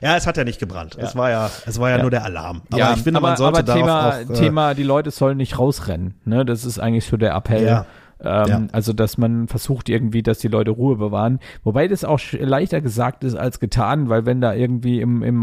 ja, 0.00 0.16
es 0.16 0.26
hat 0.26 0.36
ja 0.36 0.44
nicht 0.44 0.58
gebrannt. 0.60 0.96
Es 0.98 1.14
war 1.16 1.30
ja, 1.30 1.50
es 1.66 1.78
war 1.78 1.90
ja, 1.90 1.96
Ja. 1.96 2.02
nur 2.02 2.10
der 2.10 2.24
Alarm. 2.24 2.62
Aber 2.70 2.78
ja, 2.78 2.94
ich 2.94 3.02
finde, 3.02 3.18
aber, 3.18 3.28
man 3.28 3.36
sollte 3.36 3.60
aber 3.60 3.74
Thema, 3.74 4.08
auch, 4.08 4.14
äh, 4.14 4.32
Thema, 4.34 4.74
die 4.74 4.82
Leute 4.82 5.10
sollen 5.10 5.36
nicht 5.36 5.58
rausrennen. 5.58 6.14
Ne? 6.24 6.44
Das 6.44 6.64
ist 6.64 6.78
eigentlich 6.78 7.06
so 7.06 7.16
der 7.16 7.34
Appell. 7.34 7.64
Ja. 7.64 7.86
Ähm, 8.22 8.46
Ja. 8.48 8.66
Also, 8.72 8.92
dass 8.92 9.18
man 9.18 9.48
versucht 9.48 9.88
irgendwie, 9.88 10.22
dass 10.22 10.38
die 10.38 10.48
Leute 10.48 10.70
Ruhe 10.70 10.96
bewahren. 10.96 11.38
Wobei 11.64 11.88
das 11.88 12.04
auch 12.04 12.20
leichter 12.32 12.80
gesagt 12.80 13.24
ist 13.24 13.34
als 13.34 13.60
getan, 13.60 14.08
weil 14.08 14.26
wenn 14.26 14.40
da 14.40 14.54
irgendwie 14.54 15.00
im, 15.00 15.22
im 15.22 15.42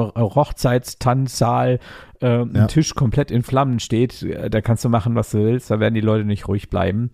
Hochzeitstanzsaal 0.77 1.79
äh, 2.21 2.27
ein 2.41 2.51
Ja. 2.55 2.67
Tisch 2.67 2.95
komplett 2.95 3.31
in 3.31 3.43
Flammen 3.43 3.79
steht, 3.79 4.23
äh, 4.23 4.49
da 4.49 4.61
kannst 4.61 4.85
du 4.85 4.89
machen, 4.89 5.15
was 5.15 5.31
du 5.31 5.39
willst, 5.39 5.71
da 5.71 5.79
werden 5.79 5.93
die 5.93 6.01
Leute 6.01 6.25
nicht 6.25 6.47
ruhig 6.47 6.69
bleiben. 6.69 7.11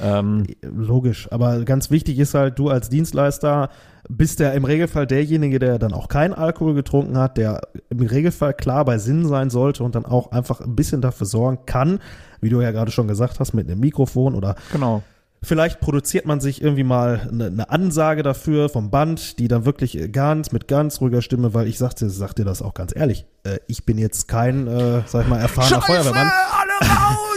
Ähm, 0.00 0.46
Logisch, 0.62 1.30
aber 1.30 1.64
ganz 1.64 1.90
wichtig 1.90 2.18
ist 2.18 2.34
halt, 2.34 2.58
du 2.58 2.68
als 2.68 2.88
Dienstleister 2.88 3.68
bist 4.08 4.40
ja 4.40 4.50
im 4.50 4.64
Regelfall 4.64 5.06
derjenige, 5.06 5.58
der 5.58 5.78
dann 5.78 5.92
auch 5.92 6.08
keinen 6.08 6.34
Alkohol 6.34 6.74
getrunken 6.74 7.18
hat, 7.18 7.36
der 7.36 7.60
im 7.90 8.00
Regelfall 8.00 8.54
klar 8.54 8.84
bei 8.84 8.98
Sinn 8.98 9.26
sein 9.26 9.50
sollte 9.50 9.84
und 9.84 9.94
dann 9.94 10.04
auch 10.04 10.32
einfach 10.32 10.60
ein 10.60 10.74
bisschen 10.74 11.00
dafür 11.00 11.26
sorgen 11.26 11.60
kann, 11.66 12.00
wie 12.40 12.48
du 12.48 12.60
ja 12.60 12.70
gerade 12.70 12.90
schon 12.90 13.06
gesagt 13.06 13.38
hast, 13.38 13.52
mit 13.52 13.68
einem 13.68 13.80
Mikrofon 13.80 14.34
oder 14.34 14.56
genau. 14.72 15.02
Vielleicht 15.44 15.80
produziert 15.80 16.24
man 16.24 16.40
sich 16.40 16.62
irgendwie 16.62 16.84
mal 16.84 17.28
eine, 17.28 17.46
eine 17.46 17.68
Ansage 17.68 18.22
dafür 18.22 18.68
vom 18.68 18.92
Band, 18.92 19.40
die 19.40 19.48
dann 19.48 19.64
wirklich 19.64 20.12
ganz 20.12 20.52
mit 20.52 20.68
ganz 20.68 21.00
ruhiger 21.00 21.20
Stimme, 21.20 21.52
weil 21.52 21.66
ich 21.66 21.78
sagte, 21.78 22.08
sag 22.10 22.34
dir 22.34 22.44
das 22.44 22.62
auch 22.62 22.74
ganz 22.74 22.94
ehrlich, 22.94 23.26
äh, 23.42 23.58
ich 23.66 23.84
bin 23.84 23.98
jetzt 23.98 24.28
kein, 24.28 24.68
äh, 24.68 25.02
sag 25.06 25.24
ich 25.24 25.28
mal, 25.28 25.40
erfahrener 25.40 25.82
Scheiße, 25.82 25.86
Feuerwehrmann. 25.86 26.30
alle 26.30 26.88
raus! 26.88 27.31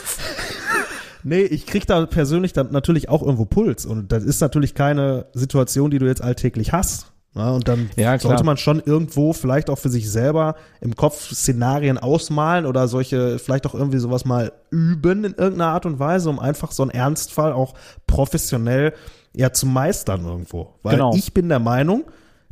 Nee, 1.26 1.42
ich 1.42 1.66
krieg 1.66 1.88
da 1.88 2.06
persönlich 2.06 2.54
dann 2.54 2.72
natürlich 2.72 3.10
auch 3.10 3.22
irgendwo 3.24 3.46
Puls 3.46 3.86
und 3.86 4.12
das 4.12 4.24
ist 4.24 4.40
natürlich 4.42 4.76
keine 4.76 5.26
Situation, 5.34 5.90
die 5.92 5.98
du 6.00 6.06
jetzt 6.06 6.22
alltäglich 6.22 6.72
hast. 6.72 7.12
Ja, 7.34 7.50
und 7.50 7.68
dann 7.68 7.90
Ja, 7.98 8.18
sollte 8.18 8.46
man 8.46 8.56
schon 8.56 8.80
irgendwo 8.86 9.34
vielleicht 9.34 9.70
auch 9.70 9.78
für 9.78 9.90
sich 9.90 10.10
selber 10.10 10.56
im 10.80 10.96
Kopf 10.96 11.34
Szenarien 11.34 11.98
ausmalen 11.98 12.66
oder 12.66 12.88
solche, 12.88 13.40
vielleicht 13.40 13.66
auch 13.68 13.74
irgendwie 13.74 13.98
sowas 13.98 14.24
mal 14.24 14.54
üben 14.70 15.26
in 15.26 15.34
irgendeiner 15.34 15.72
Art 15.72 15.86
und 15.86 16.00
Weise, 16.00 16.30
um 16.30 16.40
einfach 16.40 16.72
so 16.72 16.84
einen 16.84 16.92
Ernstfall 16.92 17.52
auch 17.52 17.74
professionell 18.08 18.94
ja 19.36 19.52
zu 19.52 19.66
meistern 19.66 20.24
irgendwo. 20.26 20.76
Weil 20.84 20.94
Genau. 20.96 21.14
ich 21.14 21.34
bin 21.34 21.50
der 21.50 21.60
Meinung, 21.60 22.06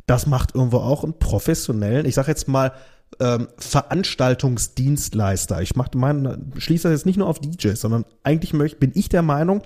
das 0.06 0.26
macht 0.26 0.54
irgendwo 0.54 0.78
auch 0.78 1.02
einen 1.02 1.18
professionellen, 1.18 2.04
ich 2.04 2.14
sag 2.14 2.28
jetzt 2.28 2.46
mal, 2.48 2.72
ähm, 3.20 3.46
Veranstaltungsdienstleister. 3.58 5.62
Ich 5.62 5.76
mache 5.76 5.96
meinen, 5.96 6.52
schließe 6.58 6.88
das 6.88 6.98
jetzt 6.98 7.06
nicht 7.06 7.16
nur 7.16 7.28
auf 7.28 7.38
DJs, 7.38 7.80
sondern 7.80 8.04
eigentlich 8.22 8.52
möcht, 8.52 8.80
bin 8.80 8.90
ich 8.94 9.08
der 9.08 9.22
Meinung, 9.22 9.62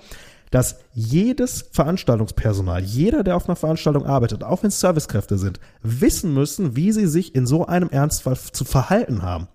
dass 0.51 0.77
jedes 0.93 1.65
Veranstaltungspersonal, 1.71 2.83
jeder, 2.83 3.23
der 3.23 3.35
auf 3.35 3.47
einer 3.47 3.55
Veranstaltung 3.55 4.05
arbeitet, 4.05 4.43
auch 4.43 4.63
wenn 4.63 4.69
es 4.69 4.79
Servicekräfte 4.79 5.37
sind, 5.37 5.59
wissen 5.83 6.33
müssen, 6.33 6.75
wie 6.75 6.91
sie 6.91 7.07
sich 7.07 7.35
in 7.35 7.45
so 7.45 7.67
einem 7.67 7.89
Ernstfall 7.89 8.37
zu 8.37 8.65
verhalten 8.65 9.21
haben. 9.21 9.47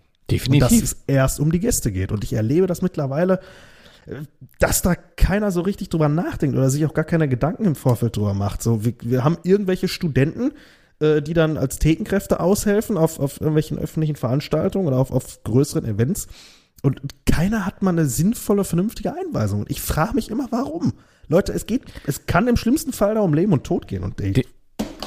Und 0.64 0.70
dass 0.70 0.73
es 0.83 0.97
erst 1.07 1.40
um 1.40 1.53
die 1.53 1.61
Gäste 1.61 1.92
geht. 1.92 2.12
Und 2.12 2.25
ich 2.25 2.33
erlebe 2.33 2.66
das 2.66 2.81
mittlerweile, 2.81 3.40
dass 4.59 4.83
da 4.83 4.94
keiner 4.94 5.51
so 5.51 5.62
richtig 5.62 5.88
drüber 5.88 6.09
nachdenkt 6.09 6.57
oder 6.57 6.70
sich 6.70 6.85
auch 6.87 6.94
gar 6.94 7.05
keine 7.05 7.29
Gedanken 7.29 7.64
im 7.64 7.75
Vorfeld 7.75 8.16
drüber 8.16 8.35
macht. 8.35 8.62
So, 8.62 8.85
wir, 8.85 8.94
wir 9.03 9.25
haben 9.25 9.38
irgendwelche 9.42 9.88
Studenten, 9.88 10.53
äh, 11.00 11.20
die 11.22 11.35
dann 11.35 11.57
als 11.57 11.78
Thekenkräfte 11.78 12.40
aushelfen 12.40 12.96
auf, 12.96 13.18
auf 13.20 13.40
irgendwelchen 13.40 13.78
öffentlichen 13.78 14.16
Veranstaltungen 14.16 14.87
oder 14.87 14.98
auf, 14.98 15.11
auf 15.11 15.42
größeren 15.44 15.85
Events. 15.85 16.26
Und 16.83 17.00
keiner 17.24 17.64
hat 17.64 17.83
mal 17.83 17.90
eine 17.90 18.07
sinnvolle, 18.07 18.64
vernünftige 18.64 19.14
Einweisung. 19.14 19.61
Und 19.61 19.70
ich 19.70 19.80
frage 19.80 20.14
mich 20.14 20.30
immer, 20.30 20.48
warum? 20.50 20.92
Leute, 21.28 21.52
es 21.52 21.64
geht, 21.66 21.83
es 22.07 22.26
kann 22.26 22.46
im 22.48 22.57
schlimmsten 22.57 22.92
Fall 22.92 23.14
da 23.14 23.20
um 23.22 23.33
Leben 23.33 23.52
und 23.52 23.64
Tod 23.64 23.88
gehen. 23.88 24.02
Und 24.04 24.20
Die- 24.20 24.46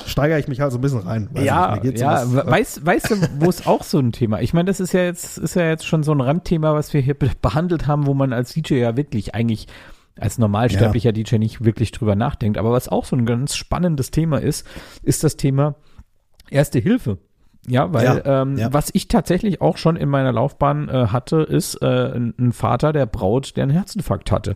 steigere 0.08 0.39
ich 0.39 0.47
mich 0.47 0.62
halt 0.62 0.71
so 0.71 0.78
ein 0.80 0.82
bisschen 0.82 1.02
rein. 1.02 1.30
Weiß 1.34 1.43
ja, 1.43 1.76
nicht, 1.84 2.00
ja, 2.00 2.23
um 2.23 2.36
das- 2.36 2.47
weißt, 2.47 2.86
weißt 2.86 3.12
du, 3.12 3.15
wo 3.39 3.50
ist 3.50 3.67
auch 3.67 3.84
so 3.84 4.00
ein 4.00 4.12
Thema? 4.13 4.41
Ich 4.41 4.54
meine, 4.54 4.65
das 4.65 4.80
ist 4.80 4.93
ja 4.93 5.02
jetzt, 5.04 5.38
ist 5.38 5.56
ja 5.56 5.67
jetzt 5.69 5.86
schon 5.86 6.02
so 6.02 6.13
ein 6.13 6.21
Randthema, 6.21 6.73
was 6.73 6.93
wir 6.93 7.02
hier 7.02 7.13
be 7.13 7.30
behandelt 7.41 7.86
haben, 7.86 8.08
wo 8.08 8.13
man 8.15 8.34
als 8.34 8.54
DJ 8.54 8.76
ja 8.76 8.97
wirklich 8.97 9.36
eigentlich 9.36 9.67
als 10.19 10.38
normalsterblicher 10.38 11.12
DJ 11.12 11.38
nicht 11.38 11.63
wirklich 11.63 11.91
drüber 11.91 12.15
nachdenkt. 12.15 12.58
Aber 12.58 12.71
was 12.71 12.89
auch 12.89 13.06
so 13.06 13.15
ein 13.15 13.25
ganz 13.25 13.56
spannendes 13.56 14.12
Thema 14.12 14.38
ist, 14.41 14.65
ist 15.03 15.23
das 15.23 15.38
Thema 15.38 15.75
Erste 16.49 16.80
Hilfe. 16.80 17.17
Ja, 17.69 17.91
weil 17.93 18.06
Ja, 18.25 18.41
ähm, 18.43 18.58
ja. 18.58 18.71
was 18.71 18.89
ich 18.93 19.10
tatsächlich 19.10 19.60
auch 19.60 19.75
schon 19.75 19.97
in 19.97 20.08
meiner 20.08 20.32
Laufbahn 20.32 20.88
äh, 20.88 21.08
hatte, 21.08 21.41
ist 21.41 21.82
äh, 21.82 21.86
ein, 22.15 22.34
ein 22.39 22.53
Vater 22.53 22.93
der 22.93 23.06
Braut, 23.06 23.58
der 23.58 23.63
einen 23.63 23.73
Herzinfarkt 23.73 24.32
hatte. 24.32 24.56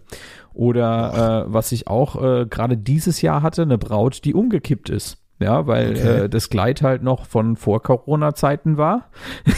Oder 0.53 1.45
äh, 1.47 1.53
was 1.53 1.73
ich 1.73 1.87
auch 1.87 2.15
äh, 2.23 2.45
gerade 2.45 2.77
dieses 2.77 3.21
Jahr 3.21 3.41
hatte, 3.41 3.63
eine 3.63 3.77
Braut, 3.77 4.23
die 4.23 4.33
umgekippt 4.33 4.89
ist. 4.89 5.17
Ja, 5.39 5.67
weil 5.67 5.91
Okay. 5.91 6.23
äh, 6.25 6.29
das 6.29 6.49
Kleid 6.49 6.81
halt 6.83 7.03
noch 7.03 7.25
von 7.25 7.57
vor 7.57 7.81
Corona-Zeiten 7.81 8.77
war. 8.77 9.09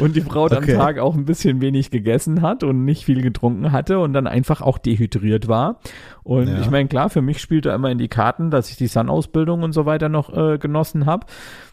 und 0.00 0.16
die 0.16 0.20
Braut 0.20 0.52
Okay. 0.52 0.74
am 0.74 0.78
Tag 0.80 0.98
auch 0.98 1.14
ein 1.14 1.24
bisschen 1.24 1.60
wenig 1.60 1.90
gegessen 1.90 2.42
hat 2.42 2.62
und 2.64 2.84
nicht 2.84 3.04
viel 3.04 3.22
getrunken 3.22 3.72
hatte 3.72 3.98
und 3.98 4.12
dann 4.12 4.26
einfach 4.26 4.60
auch 4.62 4.78
dehydriert 4.78 5.48
war. 5.48 5.80
Und 6.22 6.48
Ja. 6.48 6.60
ich 6.60 6.70
meine, 6.70 6.88
klar, 6.88 7.10
für 7.10 7.22
mich 7.22 7.40
spielte 7.40 7.70
immer 7.70 7.90
in 7.90 7.98
die 7.98 8.08
Karten, 8.08 8.50
dass 8.50 8.70
ich 8.70 8.76
die 8.76 8.86
Sun-Ausbildung 8.86 9.62
und 9.62 9.72
so 9.72 9.84
weiter 9.86 10.08
noch 10.08 10.34
äh, 10.36 10.58
genossen 10.58 11.06
habe. 11.06 11.26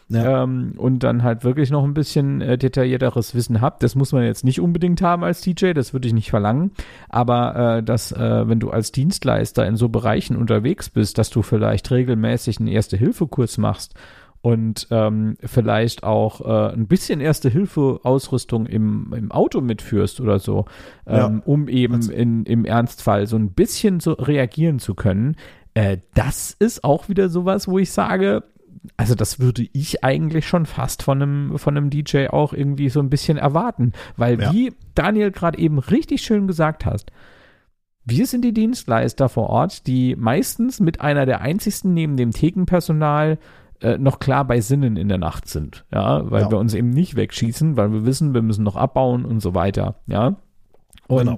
Ja. 0.08 0.42
Ähm, 0.42 0.74
und 0.76 0.98
dann 1.04 1.22
halt 1.22 1.42
wirklich 1.42 1.70
noch 1.70 1.84
ein 1.84 1.94
bisschen 1.94 2.42
äh, 2.42 2.58
detaillierteres 2.58 3.34
Wissen 3.34 3.62
habt. 3.62 3.82
Das 3.82 3.94
muss 3.94 4.12
man 4.12 4.24
jetzt 4.24 4.44
nicht 4.44 4.60
unbedingt 4.60 5.00
haben 5.00 5.24
als 5.24 5.40
DJ, 5.40 5.72
das 5.72 5.94
würde 5.94 6.06
ich 6.06 6.12
nicht 6.12 6.28
verlangen. 6.28 6.72
Aber 7.08 7.76
äh, 7.78 7.82
dass, 7.82 8.12
äh, 8.12 8.46
wenn 8.46 8.60
du 8.60 8.70
als 8.70 8.92
Dienstleister 8.92 9.66
in 9.66 9.76
so 9.76 9.88
Bereichen 9.88 10.36
unterwegs 10.36 10.90
bist, 10.90 11.16
dass 11.16 11.30
du 11.30 11.40
vielleicht 11.40 11.90
regelmäßig 11.90 12.58
einen 12.58 12.68
Erste-Hilfe-Kurs 12.68 13.56
machst 13.56 13.94
und 14.42 14.88
ähm, 14.90 15.36
vielleicht 15.44 16.02
auch 16.04 16.40
äh, 16.40 16.74
ein 16.74 16.86
bisschen 16.88 17.20
Erste-Hilfe-Ausrüstung 17.20 18.66
im, 18.66 19.12
im 19.16 19.30
Auto 19.32 19.60
mitführst 19.60 20.20
oder 20.20 20.38
so, 20.38 20.66
Ja. 21.06 21.26
ähm, 21.28 21.42
um 21.44 21.68
eben 21.68 21.94
Also- 21.94 22.12
in, 22.12 22.44
im 22.44 22.64
Ernstfall 22.64 23.26
so 23.26 23.36
ein 23.36 23.50
bisschen 23.52 24.00
so 24.00 24.12
reagieren 24.12 24.78
zu 24.78 24.94
können. 24.94 25.36
Äh, 25.74 25.98
das 26.14 26.54
ist 26.58 26.84
auch 26.84 27.08
wieder 27.08 27.28
sowas, 27.28 27.68
wo 27.68 27.78
ich 27.78 27.92
sage, 27.92 28.42
also 28.96 29.14
das 29.14 29.38
würde 29.38 29.64
ich 29.72 30.02
eigentlich 30.02 30.46
schon 30.48 30.66
fast 30.66 31.04
von 31.04 31.22
einem, 31.22 31.58
von 31.58 31.76
einem 31.76 31.88
DJ 31.90 32.26
auch 32.28 32.52
irgendwie 32.52 32.88
so 32.88 32.98
ein 33.00 33.10
bisschen 33.10 33.38
erwarten. 33.38 33.92
Weil 34.16 34.40
Ja. 34.40 34.52
wie 34.52 34.72
Daniel 34.96 35.30
gerade 35.30 35.58
eben 35.58 35.78
richtig 35.78 36.22
schön 36.22 36.46
gesagt 36.48 36.84
hast, 36.84 37.12
wir 38.04 38.26
sind 38.26 38.44
die 38.44 38.52
Dienstleister 38.52 39.28
vor 39.28 39.48
Ort, 39.50 39.86
die 39.86 40.16
meistens 40.16 40.80
mit 40.80 41.00
einer 41.00 41.24
der 41.26 41.42
einzigsten 41.42 41.94
neben 41.94 42.16
dem 42.16 42.32
Thekenpersonal 42.32 43.38
äh, 43.82 43.98
noch 43.98 44.18
klar 44.18 44.44
bei 44.44 44.60
Sinnen 44.60 44.96
in 44.96 45.08
der 45.08 45.18
Nacht 45.18 45.48
sind. 45.48 45.84
Ja, 45.92 46.30
weil 46.30 46.42
Ja. 46.42 46.50
wir 46.50 46.58
uns 46.58 46.74
eben 46.74 46.90
nicht 46.90 47.16
wegschießen, 47.16 47.76
weil 47.76 47.92
wir 47.92 48.06
wissen, 48.06 48.32
wir 48.34 48.42
müssen 48.42 48.64
noch 48.64 48.76
abbauen 48.76 49.24
und 49.24 49.40
so 49.40 49.54
weiter. 49.54 49.96
Ja. 50.06 50.36
Und 51.08 51.18
Genau. 51.18 51.36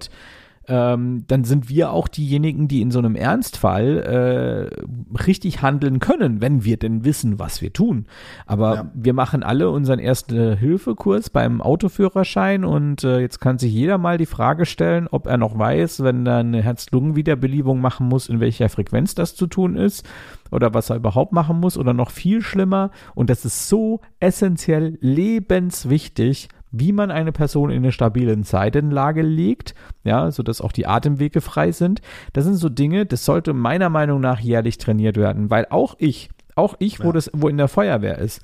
Ähm, 0.68 1.24
dann 1.26 1.44
sind 1.44 1.68
wir 1.68 1.90
auch 1.92 2.08
diejenigen, 2.08 2.68
die 2.68 2.80
in 2.80 2.90
so 2.90 2.98
einem 2.98 3.16
Ernstfall 3.16 4.70
äh, 4.72 5.18
richtig 5.26 5.62
handeln 5.62 5.98
können, 5.98 6.40
wenn 6.40 6.64
wir 6.64 6.76
denn 6.76 7.04
wissen, 7.04 7.38
was 7.38 7.60
wir 7.62 7.72
tun. 7.72 8.06
Aber 8.46 8.74
Ja. 8.74 8.90
wir 8.94 9.12
machen 9.12 9.42
alle 9.42 9.70
unseren 9.70 9.98
Erste-Hilfe-Kurs 9.98 11.30
beim 11.30 11.60
Autoführerschein 11.60 12.64
und 12.64 13.04
äh, 13.04 13.20
jetzt 13.20 13.40
kann 13.40 13.58
sich 13.58 13.72
jeder 13.72 13.98
mal 13.98 14.18
die 14.18 14.26
Frage 14.26 14.66
stellen, 14.66 15.08
ob 15.10 15.26
er 15.26 15.36
noch 15.38 15.58
weiß, 15.58 16.02
wenn 16.02 16.26
er 16.26 16.38
eine 16.38 16.62
Herz-Lungen-Wiederbelebung 16.62 17.80
machen 17.80 18.08
muss, 18.08 18.28
in 18.28 18.40
welcher 18.40 18.68
Frequenz 18.68 19.14
das 19.14 19.34
zu 19.36 19.46
tun 19.46 19.76
ist 19.76 20.06
oder 20.50 20.72
was 20.74 20.90
er 20.90 20.96
überhaupt 20.96 21.32
machen 21.32 21.60
muss 21.60 21.76
oder 21.76 21.92
noch 21.92 22.10
viel 22.10 22.40
schlimmer. 22.42 22.90
Und 23.14 23.28
das 23.30 23.44
ist 23.44 23.68
so 23.68 24.00
essentiell 24.20 24.98
lebenswichtig, 25.00 26.48
wie 26.76 26.92
man 26.92 27.10
eine 27.10 27.32
Person 27.32 27.70
in 27.70 27.78
eine 27.78 27.92
stabile 27.92 28.42
Seitenlage 28.42 29.22
legt, 29.22 29.74
ja, 30.02 30.30
so 30.30 30.42
dass 30.42 30.60
auch 30.60 30.72
die 30.72 30.86
Atemwege 30.86 31.40
frei 31.40 31.72
sind. 31.72 32.00
Das 32.32 32.44
sind 32.44 32.54
so 32.56 32.68
Dinge, 32.68 33.06
das 33.06 33.24
sollte 33.24 33.52
meiner 33.52 33.88
Meinung 33.90 34.20
nach 34.20 34.40
jährlich 34.40 34.78
trainiert 34.78 35.16
werden, 35.16 35.50
weil 35.50 35.66
auch 35.70 35.94
ich, 35.98 36.30
auch 36.56 36.74
ich, 36.78 37.00
wo 37.00 37.06
Ja. 37.08 37.12
das, 37.12 37.30
wo 37.32 37.48
in 37.48 37.56
der 37.56 37.68
Feuerwehr 37.68 38.18
ist, 38.18 38.42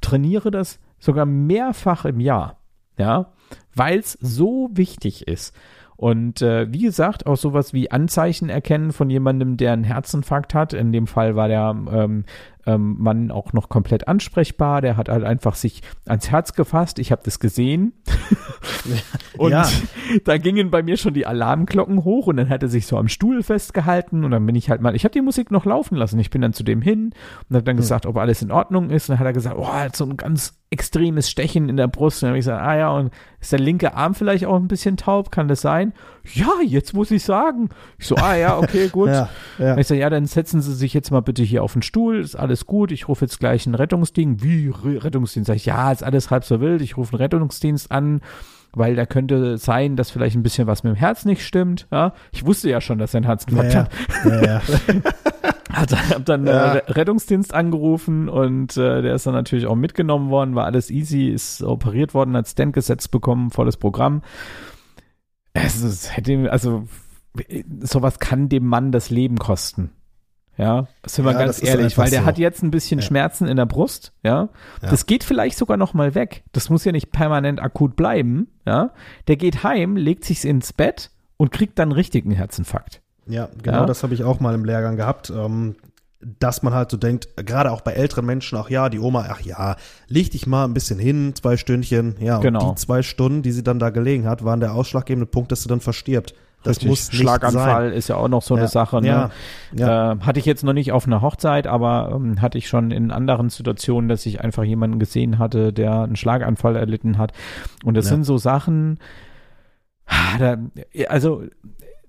trainiere 0.00 0.50
das 0.50 0.78
sogar 0.98 1.26
mehrfach 1.26 2.04
im 2.04 2.20
Jahr, 2.20 2.58
ja, 2.98 3.32
weil 3.74 3.98
es 3.98 4.12
so 4.20 4.70
wichtig 4.72 5.28
ist. 5.28 5.54
Und 5.96 6.42
äh, 6.42 6.70
wie 6.70 6.82
gesagt, 6.82 7.26
auch 7.26 7.36
sowas 7.38 7.72
wie 7.72 7.90
Anzeichen 7.90 8.50
erkennen 8.50 8.92
von 8.92 9.08
jemandem, 9.08 9.56
der 9.56 9.72
einen 9.72 9.84
Herzinfarkt 9.84 10.52
hat. 10.52 10.74
In 10.74 10.92
dem 10.92 11.06
Fall 11.06 11.36
war 11.36 11.48
der 11.48 11.74
ähm, 11.90 12.24
ähm, 12.66 12.96
Mann 12.98 13.30
auch 13.30 13.52
noch 13.52 13.68
komplett 13.68 14.08
ansprechbar. 14.08 14.80
Der 14.80 14.96
hat 14.96 15.08
halt 15.08 15.24
einfach 15.24 15.54
sich 15.54 15.82
ans 16.06 16.30
Herz 16.30 16.52
gefasst. 16.54 16.98
Ich 16.98 17.12
habe 17.12 17.22
das 17.24 17.38
gesehen. 17.40 17.92
und 19.38 19.50
Ja. 19.52 19.68
da 20.24 20.38
gingen 20.38 20.70
bei 20.70 20.82
mir 20.82 20.96
schon 20.96 21.14
die 21.14 21.26
Alarmglocken 21.26 22.04
hoch 22.04 22.26
und 22.26 22.36
dann 22.36 22.48
hat 22.48 22.62
er 22.62 22.68
sich 22.68 22.86
so 22.86 22.96
am 22.96 23.08
Stuhl 23.08 23.42
festgehalten 23.42 24.24
und 24.24 24.30
dann 24.30 24.44
bin 24.46 24.54
ich 24.54 24.70
halt 24.70 24.80
mal, 24.80 24.94
ich 24.96 25.04
habe 25.04 25.12
die 25.12 25.20
Musik 25.20 25.50
noch 25.50 25.64
laufen 25.64 25.96
lassen. 25.96 26.18
Ich 26.18 26.30
bin 26.30 26.42
dann 26.42 26.52
zu 26.52 26.62
dem 26.64 26.82
hin 26.82 27.12
und 27.48 27.56
habe 27.56 27.64
dann 27.64 27.76
gesagt, 27.76 28.06
ob 28.06 28.16
alles 28.16 28.42
in 28.42 28.50
Ordnung 28.50 28.90
ist. 28.90 29.08
Und 29.08 29.14
dann 29.14 29.18
hat 29.20 29.26
er 29.26 29.32
gesagt, 29.32 29.56
oh, 29.58 29.66
hat 29.68 29.96
so 29.96 30.04
ein 30.04 30.16
ganz 30.16 30.54
extremes 30.70 31.30
Stechen 31.30 31.68
in 31.68 31.76
der 31.76 31.86
Brust. 31.86 32.22
Und 32.22 32.26
dann 32.26 32.30
habe 32.30 32.38
ich 32.38 32.44
gesagt, 32.44 32.62
ah 32.62 32.76
ja, 32.76 32.90
und 32.90 33.10
ist 33.40 33.52
der 33.52 33.60
linke 33.60 33.94
Arm 33.94 34.14
vielleicht 34.14 34.46
auch 34.46 34.56
ein 34.56 34.66
bisschen 34.68 34.96
taub? 34.96 35.30
Kann 35.30 35.46
das 35.46 35.60
sein? 35.60 35.92
Ja, 36.34 36.48
jetzt 36.64 36.92
muss 36.94 37.10
ich 37.12 37.22
sagen. 37.22 37.68
Ich 37.98 38.06
so, 38.08 38.16
ah 38.16 38.34
ja, 38.34 38.58
okay, 38.58 38.88
gut. 38.88 39.08
Ja, 39.16 39.28
ja. 39.58 39.78
Ich 39.78 39.86
sage, 39.86 40.00
ja, 40.00 40.10
dann 40.10 40.26
setzen 40.26 40.60
Sie 40.60 40.74
sich 40.74 40.92
jetzt 40.92 41.10
mal 41.12 41.20
bitte 41.20 41.42
hier 41.44 41.62
auf 41.62 41.72
den 41.74 41.82
Stuhl, 41.82 42.18
ist 42.20 42.34
alles 42.34 42.55
gut, 42.64 42.90
ich 42.92 43.08
rufe 43.08 43.26
jetzt 43.26 43.38
gleich 43.38 43.66
einen 43.66 43.74
Rettungsdienst. 43.74 44.42
Wie 44.42 44.68
Re- 44.70 45.04
Rettungsdienst? 45.04 45.48
Sag 45.48 45.56
ich, 45.56 45.66
ja, 45.66 45.92
ist 45.92 46.02
alles 46.02 46.30
halb 46.30 46.44
so 46.44 46.62
wild, 46.62 46.80
ich 46.80 46.96
rufe 46.96 47.12
einen 47.12 47.20
Rettungsdienst 47.22 47.92
an, 47.92 48.22
weil 48.72 48.94
da 48.96 49.04
könnte 49.04 49.58
sein, 49.58 49.96
dass 49.96 50.10
vielleicht 50.10 50.36
ein 50.36 50.42
bisschen 50.42 50.66
was 50.66 50.84
mit 50.84 50.94
dem 50.94 50.96
Herz 50.96 51.26
nicht 51.26 51.44
stimmt. 51.44 51.86
Ja, 51.90 52.14
ich 52.32 52.46
wusste 52.46 52.70
ja 52.70 52.80
schon, 52.80 52.98
dass 52.98 53.12
er 53.12 53.20
ein 53.20 53.24
Herzinfarkt 53.24 53.74
Ja, 53.74 53.80
hat. 54.24 54.42
ja. 54.46 54.62
Hat, 55.72 55.92
hab 56.14 56.24
dann 56.24 56.46
Ja. 56.46 56.52
äh, 56.52 56.78
Re- 56.78 56.96
Rettungsdienst 56.96 57.52
angerufen 57.52 58.30
und 58.30 58.78
äh, 58.78 59.02
der 59.02 59.14
ist 59.16 59.26
dann 59.26 59.34
natürlich 59.34 59.66
auch 59.66 59.74
mitgenommen 59.74 60.30
worden, 60.30 60.54
war 60.54 60.64
alles 60.64 60.90
easy, 60.90 61.26
ist 61.26 61.62
operiert 61.62 62.14
worden, 62.14 62.34
hat 62.34 62.48
Stand 62.48 62.72
gesetzt 62.72 63.10
bekommen, 63.10 63.50
volles 63.50 63.76
Programm. 63.76 64.22
Es, 65.52 65.82
es 65.82 66.16
hätte, 66.16 66.50
also 66.50 66.84
sowas 67.80 68.18
kann 68.20 68.48
dem 68.48 68.64
Mann 68.66 68.90
das 68.92 69.10
Leben 69.10 69.36
kosten. 69.38 69.90
Ja, 70.58 70.86
sind 71.04 71.24
wir 71.26 71.32
Ja, 71.32 71.38
ganz 71.38 71.62
ehrlich, 71.62 71.98
weil 71.98 72.08
der 72.10 72.20
so. 72.22 72.26
hat 72.26 72.38
jetzt 72.38 72.62
ein 72.62 72.70
bisschen 72.70 73.00
Ja. 73.00 73.04
Schmerzen 73.06 73.46
in 73.46 73.56
der 73.56 73.66
Brust, 73.66 74.12
ja? 74.22 74.48
Ja. 74.82 74.88
Das 74.90 75.04
geht 75.06 75.22
vielleicht 75.22 75.58
sogar 75.58 75.76
noch 75.76 75.92
mal 75.92 76.14
weg. 76.14 76.44
Das 76.52 76.70
muss 76.70 76.84
ja 76.84 76.92
nicht 76.92 77.12
permanent 77.12 77.60
akut 77.60 77.94
bleiben, 77.96 78.48
ja? 78.66 78.90
Der 79.28 79.36
geht 79.36 79.62
heim, 79.64 79.96
legt 79.96 80.24
sich 80.24 80.44
ins 80.44 80.72
Bett 80.72 81.10
und 81.36 81.50
kriegt 81.52 81.78
dann 81.78 81.88
einen 81.90 81.92
richtigen 81.92 82.30
Herzinfarkt. 82.30 83.02
Ja, 83.26 83.48
genau 83.62 83.84
das 83.86 84.02
habe 84.02 84.14
ich 84.14 84.24
auch 84.24 84.40
mal 84.40 84.54
im 84.54 84.64
Lehrgang 84.64 84.96
gehabt. 84.96 85.30
Ähm, 85.30 85.76
dass 86.40 86.62
man 86.62 86.72
halt 86.72 86.90
so 86.90 86.96
denkt, 86.96 87.28
gerade 87.36 87.70
auch 87.70 87.82
bei 87.82 87.92
älteren 87.92 88.24
Menschen, 88.24 88.56
ach 88.58 88.70
ja, 88.70 88.88
die 88.88 88.98
Oma, 88.98 89.26
ach 89.28 89.42
ja, 89.42 89.76
leg 90.08 90.30
dich 90.30 90.46
mal 90.46 90.64
ein 90.64 90.72
bisschen 90.74 90.98
hin, 90.98 91.34
zwei 91.34 91.56
Stündchen. 91.58 92.16
Ja, 92.20 92.38
Genau. 92.38 92.70
und 92.70 92.78
die 92.78 92.82
zwei 92.82 93.02
Stunden, 93.02 93.42
die 93.42 93.52
sie 93.52 93.62
dann 93.62 93.78
da 93.78 93.90
gelegen 93.90 94.26
hat, 94.26 94.42
waren 94.42 94.58
der 94.60 94.74
ausschlaggebende 94.74 95.26
Punkt, 95.26 95.52
dass 95.52 95.62
sie 95.62 95.68
dann 95.68 95.80
verstirbt. 95.80 96.34
Das 96.62 96.76
Richtig. 96.78 96.88
muss 96.88 97.12
Schlaganfall 97.12 97.92
ist 97.92 98.08
ja 98.08 98.16
auch 98.16 98.28
noch 98.28 98.42
so 98.42 98.54
eine 98.54 98.64
Ja. 98.64 98.68
Sache. 98.68 99.00
Ne? 99.00 99.06
Ja. 99.06 99.30
Ja. 99.72 100.12
Äh, 100.12 100.18
hatte 100.20 100.40
ich 100.40 100.46
jetzt 100.46 100.64
noch 100.64 100.72
nicht 100.72 100.90
auf 100.90 101.06
einer 101.06 101.20
Hochzeit, 101.20 101.66
aber 101.66 102.12
ähm, 102.14 102.42
hatte 102.42 102.58
ich 102.58 102.68
schon 102.68 102.90
in 102.90 103.10
anderen 103.12 103.50
Situationen, 103.50 104.08
dass 104.08 104.26
ich 104.26 104.40
einfach 104.40 104.64
jemanden 104.64 104.98
gesehen 104.98 105.38
hatte, 105.38 105.72
der 105.72 106.00
einen 106.02 106.16
Schlaganfall 106.16 106.74
erlitten 106.74 107.18
hat. 107.18 107.32
Und 107.84 107.96
das 107.96 108.06
sind 108.06 108.24
so 108.24 108.36
Sachen, 108.36 108.98
da, 110.38 110.56
also 111.08 111.44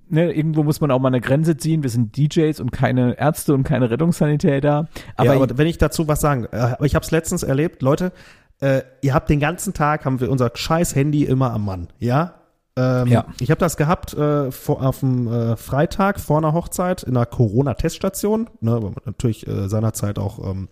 ne, 0.10 0.32
irgendwo 0.32 0.64
muss 0.64 0.82
man 0.82 0.92
auch 0.92 1.00
mal 1.00 1.10
eine 1.10 1.22
Grenze 1.22 1.58
ziehen. 1.58 1.84
Wir 1.84 1.90
sind 1.90 2.18
DJs 2.18 2.60
und 2.60 2.72
keine 2.72 3.18
Ärzte 3.20 3.54
und 3.54 3.64
keine 3.64 3.90
Rettungssanitäter. 3.90 4.88
Aber, 5.16 5.36
ja, 5.36 5.42
aber 5.42 5.58
wenn 5.58 5.68
ich 5.68 5.78
dazu 5.78 6.08
was 6.08 6.22
sagen, 6.22 6.46
äh, 6.52 6.58
aber 6.58 6.86
ich 6.86 6.96
habe 6.96 7.04
es 7.04 7.12
letztens 7.12 7.44
erlebt, 7.44 7.82
Leute, 7.82 8.12
äh, 8.60 8.82
ihr 9.02 9.14
habt 9.14 9.30
den 9.30 9.40
ganzen 9.40 9.74
Tag, 9.74 10.06
haben 10.06 10.20
wir 10.20 10.32
unser 10.32 10.52
scheiß 10.54 10.96
Handy 10.96 11.24
immer 11.26 11.52
am 11.52 11.66
Mann, 11.66 11.88
ja? 12.00 12.34
Ähm, 12.78 13.08
Ja. 13.08 13.26
Ich 13.40 13.50
habe 13.50 13.60
das 13.60 13.76
gehabt 13.76 14.14
äh, 14.14 14.52
vor, 14.52 14.82
auf 14.82 15.00
dem 15.00 15.28
äh, 15.28 15.58
Freitag 15.58 16.20
vor 16.20 16.38
einer 16.38 16.54
Hochzeit 16.54 17.04
in 17.04 17.18
einer 17.18 17.26
Corona-Teststation, 17.26 18.50
ne, 18.62 18.74
weil 18.74 18.92
man 18.92 18.96
natürlich 19.06 19.48
äh, 19.48 19.68
seinerzeit 19.68 20.20
auch 20.20 20.40
ähm, 20.50 20.70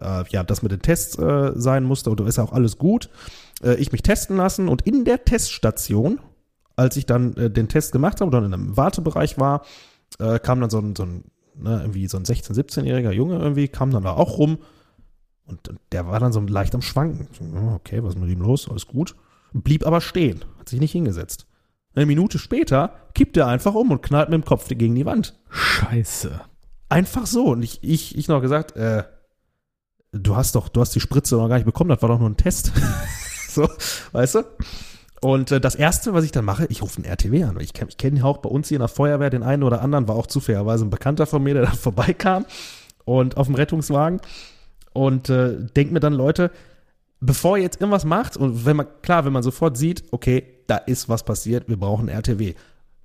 äh, 0.00 0.24
ja, 0.30 0.42
das 0.42 0.62
mit 0.62 0.72
den 0.72 0.80
Tests 0.82 1.18
äh, 1.18 1.52
sein 1.54 1.84
musste 1.84 2.10
und 2.10 2.18
da 2.18 2.26
ist 2.26 2.38
ja 2.38 2.44
auch 2.44 2.52
alles 2.52 2.78
gut. 2.78 3.10
Äh, 3.62 3.74
ich 3.74 3.92
mich 3.92 4.02
testen 4.02 4.36
lassen 4.36 4.68
und 4.68 4.82
in 4.82 5.04
der 5.04 5.24
Teststation, 5.24 6.18
als 6.76 6.96
ich 6.96 7.06
dann 7.06 7.34
den 7.34 7.68
Test 7.68 7.92
gemacht 7.92 8.20
habe 8.20 8.28
oder 8.28 8.38
in 8.38 8.54
einem 8.54 8.76
Wartebereich 8.76 9.36
war, 9.36 9.62
kam 10.42 10.60
dann 10.60 10.70
so 10.70 10.78
ein, 10.78 10.94
so 10.94 11.02
ein 11.02 11.24
ne, 11.56 11.80
irgendwie 11.80 12.06
so 12.06 12.16
ein 12.16 12.24
16-, 12.24 12.54
17-jähriger 12.54 13.10
Junge 13.10 13.36
irgendwie, 13.38 13.66
kam 13.66 13.90
dann 13.90 14.04
da 14.04 14.12
auch 14.12 14.38
rum 14.38 14.58
und 15.44 15.74
der 15.92 16.06
war 16.06 16.20
dann 16.20 16.32
so 16.32 16.40
leicht 16.40 16.74
am 16.74 16.82
Schwanken. 16.82 17.26
Okay, 17.74 18.02
was 18.02 18.14
ist 18.14 18.20
mit 18.20 18.30
ihm 18.30 18.40
los? 18.40 18.68
Alles 18.70 18.86
gut. 18.86 19.16
Blieb 19.52 19.86
aber 19.86 20.00
stehen, 20.00 20.44
hat 20.58 20.68
sich 20.68 20.80
nicht 20.80 20.92
hingesetzt. 20.92 21.46
Eine 21.94 22.06
Minute 22.06 22.38
später 22.38 22.92
kippt 23.14 23.36
er 23.36 23.46
einfach 23.46 23.74
um 23.74 23.90
und 23.90 24.02
knallt 24.02 24.28
mit 24.28 24.40
dem 24.40 24.44
Kopf 24.44 24.68
gegen 24.68 24.94
die 24.94 25.06
Wand. 25.06 25.38
Scheiße. 25.50 26.40
Einfach 26.88 27.26
so. 27.26 27.46
Und 27.46 27.62
ich, 27.62 27.82
ich, 27.82 28.16
ich 28.16 28.28
noch 28.28 28.40
gesagt, 28.40 28.76
äh, 28.76 29.04
du 30.12 30.36
hast 30.36 30.54
doch, 30.54 30.68
du 30.68 30.80
hast 30.80 30.94
die 30.94 31.00
Spritze 31.00 31.36
noch 31.36 31.48
gar 31.48 31.56
nicht 31.56 31.64
bekommen, 31.64 31.90
das 31.90 32.02
war 32.02 32.08
doch 32.08 32.18
nur 32.18 32.30
ein 32.30 32.36
Test. 32.36 32.72
so, 33.48 33.68
weißt 34.12 34.36
du? 34.36 34.44
Und 35.20 35.50
äh, 35.50 35.60
das 35.60 35.74
erste, 35.74 36.14
was 36.14 36.24
ich 36.24 36.32
dann 36.32 36.44
mache, 36.44 36.66
ich 36.66 36.82
rufe 36.82 36.96
einen 36.98 37.04
RTW 37.04 37.42
an. 37.44 37.58
Ich, 37.60 37.72
ich 37.74 37.96
kenne 37.96 38.24
auch 38.24 38.38
bei 38.38 38.48
uns 38.48 38.68
hier 38.68 38.76
in 38.76 38.80
der 38.80 38.88
Feuerwehr 38.88 39.30
den 39.30 39.42
einen 39.42 39.64
oder 39.64 39.82
anderen, 39.82 40.06
war 40.06 40.14
auch 40.14 40.26
zufälligerweise 40.26 40.84
ein 40.84 40.90
Bekannter 40.90 41.26
von 41.26 41.42
mir, 41.42 41.54
der 41.54 41.64
da 41.64 41.72
vorbeikam 41.72 42.46
und 43.04 43.36
auf 43.36 43.46
dem 43.46 43.56
Rettungswagen 43.56 44.20
und 44.92 45.28
äh, 45.30 45.56
denkt 45.76 45.92
mir 45.92 46.00
dann, 46.00 46.12
Leute, 46.12 46.50
bevor 47.20 47.56
ihr 47.56 47.64
jetzt 47.64 47.80
irgendwas 47.80 48.04
macht 48.04 48.36
und 48.36 48.64
wenn 48.64 48.76
man, 48.76 48.86
klar, 49.02 49.24
wenn 49.24 49.32
man 49.32 49.42
sofort 49.42 49.76
sieht, 49.76 50.04
okay, 50.10 50.44
da 50.66 50.76
ist 50.76 51.08
was 51.08 51.24
passiert, 51.24 51.68
wir 51.68 51.78
brauchen 51.78 52.08
RTW. 52.08 52.54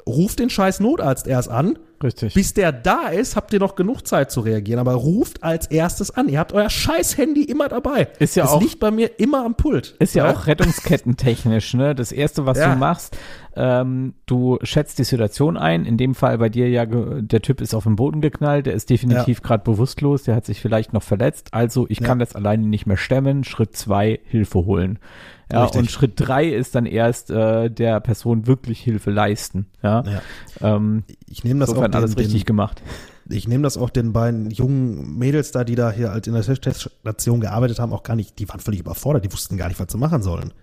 Ruft 0.07 0.39
den 0.39 0.49
scheiß 0.49 0.79
Notarzt 0.81 1.27
erst 1.27 1.49
an, 1.49 1.79
Richtig. 2.03 2.33
bis 2.33 2.53
der 2.53 2.73
da 2.73 3.07
ist, 3.07 3.35
habt 3.37 3.53
ihr 3.53 3.59
noch 3.59 3.75
genug 3.75 4.05
Zeit 4.05 4.31
zu 4.31 4.41
reagieren. 4.41 4.79
Aber 4.79 4.93
ruft 4.95 5.43
als 5.43 5.67
erstes 5.67 6.11
an. 6.11 6.27
Ihr 6.27 6.39
habt 6.39 6.51
euer 6.51 6.69
scheiß 6.69 7.17
Handy 7.17 7.43
immer 7.43 7.69
dabei. 7.69 8.09
Ist 8.19 8.35
ja 8.35 8.43
es 8.43 8.49
auch- 8.51 8.61
liegt 8.61 8.79
bei 8.79 8.91
mir 8.91 9.19
immer 9.19 9.45
am 9.45 9.55
Pult. 9.55 9.95
Ist 9.99 10.13
ja 10.15 10.29
auch 10.29 10.45
rettungskettentechnisch, 10.47 11.73
ne? 11.73 11.95
Das 11.95 12.11
erste, 12.11 12.45
was 12.45 12.57
Ja. 12.57 12.73
du 12.73 12.79
machst, 12.79 13.17
ähm, 13.55 14.13
du 14.25 14.59
schätzt 14.63 14.99
die 14.99 15.03
Situation 15.03 15.57
ein. 15.57 15.85
In 15.85 15.97
dem 15.97 16.15
Fall 16.15 16.37
bei 16.37 16.49
dir 16.49 16.69
ja, 16.69 16.85
der 16.85 17.41
Typ 17.41 17.61
ist 17.61 17.73
auf 17.73 17.83
den 17.83 17.95
Boden 17.95 18.21
geknallt, 18.21 18.65
der 18.65 18.73
ist 18.73 18.89
definitiv 18.89 19.41
gerade 19.41 19.63
bewusstlos, 19.63 20.23
der 20.23 20.35
hat 20.35 20.45
sich 20.45 20.59
vielleicht 20.61 20.93
noch 20.93 21.03
verletzt. 21.03 21.53
Also 21.53 21.85
ich 21.89 21.99
Ja. 21.99 22.07
kann 22.07 22.19
das 22.19 22.35
alleine 22.35 22.67
nicht 22.67 22.85
mehr 22.85 22.97
stemmen. 22.97 23.43
Schritt 23.43 23.75
zwei, 23.75 24.19
Hilfe 24.25 24.65
holen. 24.65 24.99
Ja, 25.53 25.63
Richtig. 25.63 25.79
und 25.81 25.91
Schritt 25.91 26.13
drei 26.15 26.47
ist 26.47 26.73
dann 26.75 26.85
erst 26.85 27.29
äh, 27.29 27.69
der 27.69 27.99
Person 27.99 28.47
wirklich 28.47 28.79
Hilfe 28.81 29.11
leisten. 29.11 29.67
Ja, 29.83 30.03
Ja. 30.03 30.21
ähm, 30.75 31.03
Ich 31.29 31.43
nehme 31.43 31.59
das 31.59 31.69
auch 31.69 31.81
den, 31.81 31.93
alles 31.93 32.17
richtig 32.17 32.41
den, 32.43 32.45
gemacht. 32.47 32.81
ich 33.29 33.47
nehme 33.47 33.63
das 33.63 33.77
auch 33.77 33.89
den 33.91 34.13
beiden 34.13 34.49
jungen 34.49 35.17
Mädels 35.17 35.51
da, 35.51 35.63
die 35.63 35.75
da 35.75 35.91
hier 35.91 36.09
halt 36.11 36.25
in 36.27 36.33
der 36.33 36.43
Teststation 36.43 37.39
gearbeitet 37.39 37.79
haben, 37.79 37.93
auch 37.93 38.03
gar 38.03 38.15
nicht, 38.15 38.39
die 38.39 38.49
waren 38.49 38.59
völlig 38.59 38.79
überfordert, 38.79 39.23
die 39.25 39.31
wussten 39.31 39.55
gar 39.57 39.67
nicht, 39.67 39.79
was 39.79 39.87
sie 39.91 39.97
machen 39.97 40.23
sollen. 40.23 40.53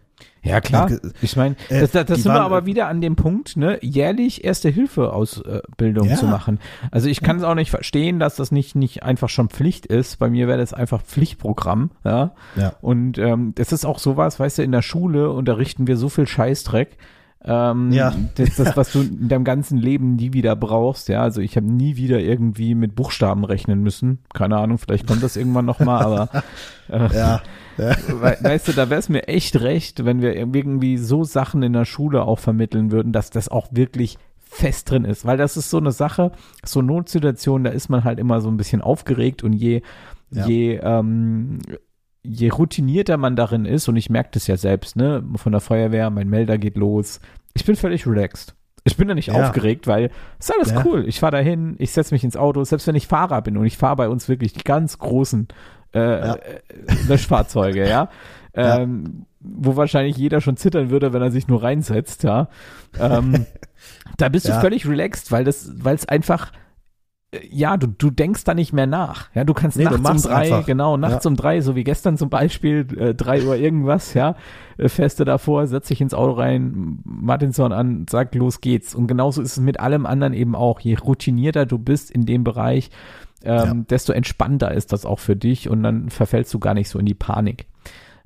Ja, 0.42 0.60
klar. 0.60 0.90
Ich 1.20 1.36
meine, 1.36 1.54
Äh, 1.68 1.80
das, 1.80 1.90
das, 1.90 2.06
das 2.06 2.22
sind 2.22 2.32
wir 2.32 2.38
waren- 2.38 2.46
aber 2.46 2.64
wieder 2.66 2.88
an 2.88 3.00
dem 3.02 3.14
Punkt, 3.16 3.56
ne, 3.58 3.78
jährlich 3.82 4.42
Erste-Hilfe-Ausbildung 4.42 6.08
Ja. 6.08 6.16
zu 6.16 6.26
machen. 6.26 6.58
Also 6.90 7.08
ich 7.08 7.20
kann 7.20 7.36
es 7.36 7.42
auch 7.42 7.54
nicht 7.54 7.70
verstehen, 7.70 8.18
dass 8.18 8.36
das 8.36 8.50
nicht, 8.52 8.74
nicht 8.74 9.02
einfach 9.02 9.28
schon 9.28 9.48
Pflicht 9.50 9.86
ist. 9.86 10.18
Bei 10.18 10.30
mir 10.30 10.48
wäre 10.48 10.58
das 10.58 10.72
einfach 10.72 11.02
Pflichtprogramm, 11.02 11.90
ja. 12.04 12.32
Ja. 12.56 12.72
Und 12.80 13.18
ähm, 13.18 13.52
das 13.56 13.72
ist 13.72 13.84
auch 13.84 13.98
sowas, 13.98 14.40
weißt 14.40 14.58
du, 14.58 14.62
in 14.62 14.72
der 14.72 14.82
Schule 14.82 15.30
unterrichten 15.30 15.86
wir 15.86 15.96
so 15.96 16.08
viel 16.08 16.26
Scheißdreck. 16.26 16.96
Ähm, 17.44 17.90
Ja. 17.92 18.14
Das, 18.34 18.56
das, 18.56 18.76
was 18.76 18.92
du 18.92 19.00
in 19.02 19.28
deinem 19.28 19.44
ganzen 19.44 19.78
Leben 19.78 20.16
nie 20.16 20.32
wieder 20.32 20.56
brauchst, 20.56 21.08
ja. 21.08 21.22
Also 21.22 21.40
ich 21.40 21.56
habe 21.56 21.66
nie 21.66 21.96
wieder 21.96 22.20
irgendwie 22.20 22.74
mit 22.74 22.94
Buchstaben 22.94 23.44
rechnen 23.44 23.82
müssen. 23.82 24.18
Keine 24.34 24.56
Ahnung, 24.58 24.78
vielleicht 24.78 25.06
kommt 25.06 25.22
das 25.22 25.36
irgendwann 25.36 25.64
nochmal, 25.64 26.04
aber 26.04 26.28
äh, 26.88 27.16
Ja. 27.16 27.42
ja. 27.78 27.96
We 28.08 28.36
weißt 28.40 28.68
du, 28.68 28.72
da 28.72 28.90
wäre 28.90 29.00
es 29.00 29.08
mir 29.08 29.26
echt 29.28 29.60
recht, 29.60 30.04
wenn 30.04 30.20
wir 30.20 30.34
irgendwie 30.36 30.98
so 30.98 31.24
Sachen 31.24 31.62
in 31.62 31.72
der 31.72 31.86
Schule 31.86 32.22
auch 32.22 32.38
vermitteln 32.38 32.90
würden, 32.92 33.12
dass 33.12 33.30
das 33.30 33.48
auch 33.48 33.68
wirklich 33.70 34.18
fest 34.38 34.90
drin 34.90 35.04
ist, 35.04 35.24
weil 35.24 35.36
das 35.36 35.56
ist 35.56 35.70
so 35.70 35.78
eine 35.78 35.92
Sache, 35.92 36.32
so 36.64 36.82
Notsituation, 36.82 37.62
da 37.64 37.70
ist 37.70 37.88
man 37.88 38.02
halt 38.04 38.18
immer 38.18 38.40
so 38.40 38.48
ein 38.50 38.56
bisschen 38.56 38.80
aufgeregt 38.82 39.44
und 39.44 39.52
je, 39.52 39.82
Ja. 40.32 40.46
je, 40.46 40.80
ähm, 40.82 41.60
je 42.22 42.50
routinierter 42.50 43.16
man 43.16 43.36
darin 43.36 43.64
ist, 43.64 43.88
und 43.88 43.96
ich 43.96 44.10
merke 44.10 44.30
das 44.32 44.46
ja 44.46 44.56
selbst, 44.56 44.96
ne, 44.96 45.24
von 45.36 45.52
der 45.52 45.60
Feuerwehr, 45.60 46.10
mein 46.10 46.28
Melder 46.28 46.58
geht 46.58 46.76
los, 46.76 47.20
ich 47.54 47.64
bin 47.64 47.76
völlig 47.76 48.06
relaxed. 48.06 48.54
Ich 48.84 48.96
bin 48.96 49.08
da 49.08 49.14
nicht 49.14 49.28
Ja. 49.28 49.34
aufgeregt, 49.34 49.86
weil 49.86 50.10
ist 50.38 50.52
alles 50.54 50.70
Ja. 50.72 50.84
cool. 50.84 51.04
Ich 51.06 51.20
fahre 51.20 51.32
dahin, 51.32 51.74
ich 51.78 51.92
setze 51.92 52.14
mich 52.14 52.24
ins 52.24 52.36
Auto, 52.36 52.64
selbst 52.64 52.86
wenn 52.86 52.94
ich 52.94 53.06
Fahrer 53.06 53.42
bin 53.42 53.56
und 53.58 53.66
ich 53.66 53.76
fahre 53.76 53.96
bei 53.96 54.08
uns 54.08 54.28
wirklich 54.28 54.52
die 54.54 54.64
ganz 54.64 54.98
großen 54.98 55.48
äh, 55.92 55.98
Ja. 55.98 56.34
äh, 56.36 56.60
Löschfahrzeuge, 57.08 57.88
ja. 57.88 58.08
Ähm, 58.54 59.26
wo 59.40 59.76
wahrscheinlich 59.76 60.16
jeder 60.16 60.40
schon 60.40 60.56
zittern 60.56 60.90
würde, 60.90 61.12
wenn 61.12 61.20
er 61.22 61.30
sich 61.30 61.48
nur 61.48 61.62
reinsetzt, 61.62 62.22
ja. 62.22 62.48
Ähm, 62.98 63.46
da 64.18 64.28
bist 64.28 64.48
du 64.48 64.52
völlig 64.60 64.86
relaxed, 64.88 65.30
weil 65.32 65.44
das, 65.44 65.70
weil 65.84 65.94
es 65.94 66.06
einfach, 66.08 66.52
ja, 67.48 67.76
du, 67.76 67.86
du 67.86 68.10
denkst 68.10 68.42
da 68.44 68.54
nicht 68.54 68.72
mehr 68.72 68.86
nach. 68.88 69.28
Ja, 69.34 69.44
du 69.44 69.54
kannst 69.54 69.76
Nee, 69.76 69.84
du 69.84 69.90
nachts 69.90 69.98
um 69.98 70.02
machst 70.14 70.24
drei, 70.26 70.34
einfach. 70.52 70.66
genau, 70.66 70.96
nachts 70.96 71.24
um 71.26 71.36
drei, 71.36 71.60
so 71.60 71.76
wie 71.76 71.84
gestern 71.84 72.16
zum 72.16 72.28
Beispiel, 72.28 72.86
äh, 72.98 73.14
drei 73.14 73.44
Uhr 73.44 73.54
irgendwas, 73.56 74.14
ja, 74.14 74.34
äh, 74.78 74.88
fährst 74.88 75.20
du 75.20 75.24
davor, 75.24 75.66
setzt 75.68 75.90
dich 75.90 76.00
ins 76.00 76.12
Auto 76.14 76.32
rein, 76.32 76.98
Martinson 77.04 77.72
an, 77.72 78.06
sagt, 78.10 78.34
los 78.34 78.60
geht's. 78.60 78.94
Und 78.96 79.06
genauso 79.06 79.42
ist 79.42 79.52
es 79.52 79.60
mit 79.62 79.78
allem 79.78 80.06
anderen 80.06 80.32
eben 80.32 80.56
auch. 80.56 80.80
Je 80.80 80.96
routinierter 80.96 81.66
du 81.66 81.78
bist 81.78 82.10
in 82.10 82.26
dem 82.26 82.42
Bereich, 82.42 82.90
ähm, 83.44 83.56
Ja. 83.64 83.74
desto 83.88 84.12
entspannter 84.12 84.72
ist 84.72 84.92
das 84.92 85.06
auch 85.06 85.20
für 85.20 85.36
dich 85.36 85.68
und 85.70 85.82
dann 85.84 86.10
verfällst 86.10 86.52
du 86.52 86.58
gar 86.58 86.74
nicht 86.74 86.88
so 86.88 86.98
in 86.98 87.06
die 87.06 87.14
Panik. 87.14 87.66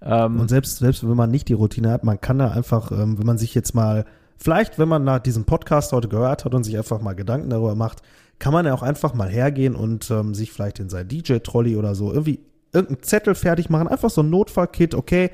Ähm, 0.00 0.40
Und 0.40 0.48
selbst, 0.48 0.78
selbst 0.78 1.06
wenn 1.06 1.16
man 1.16 1.30
nicht 1.30 1.48
die 1.48 1.52
Routine 1.54 1.90
hat, 1.90 2.04
man 2.04 2.20
kann 2.20 2.38
da 2.38 2.48
einfach, 2.52 2.90
ähm, 2.90 3.18
wenn 3.18 3.26
man 3.26 3.36
sich 3.38 3.54
jetzt 3.54 3.74
mal, 3.74 4.06
vielleicht, 4.38 4.78
wenn 4.78 4.88
man 4.88 5.04
nach 5.04 5.18
diesem 5.20 5.44
Podcast 5.44 5.92
heute 5.92 6.08
gehört 6.08 6.44
hat 6.46 6.54
und 6.54 6.64
sich 6.64 6.76
einfach 6.78 7.00
mal 7.00 7.14
Gedanken 7.14 7.50
darüber 7.50 7.74
macht, 7.74 8.00
kann 8.38 8.52
man 8.52 8.66
ja 8.66 8.74
auch 8.74 8.82
einfach 8.82 9.14
mal 9.14 9.28
hergehen 9.28 9.74
und 9.74 10.10
ähm, 10.10 10.34
sich 10.34 10.52
vielleicht 10.52 10.78
in 10.78 10.88
sein 10.88 11.08
DJ-Trolley 11.08 11.76
oder 11.76 11.94
so 11.94 12.12
irgendwie 12.12 12.40
irgendeinen 12.72 13.02
Zettel 13.02 13.34
fertig 13.34 13.70
machen, 13.70 13.88
einfach 13.88 14.10
so 14.10 14.22
ein 14.22 14.30
Notfallkit, 14.30 14.94
okay, 14.94 15.30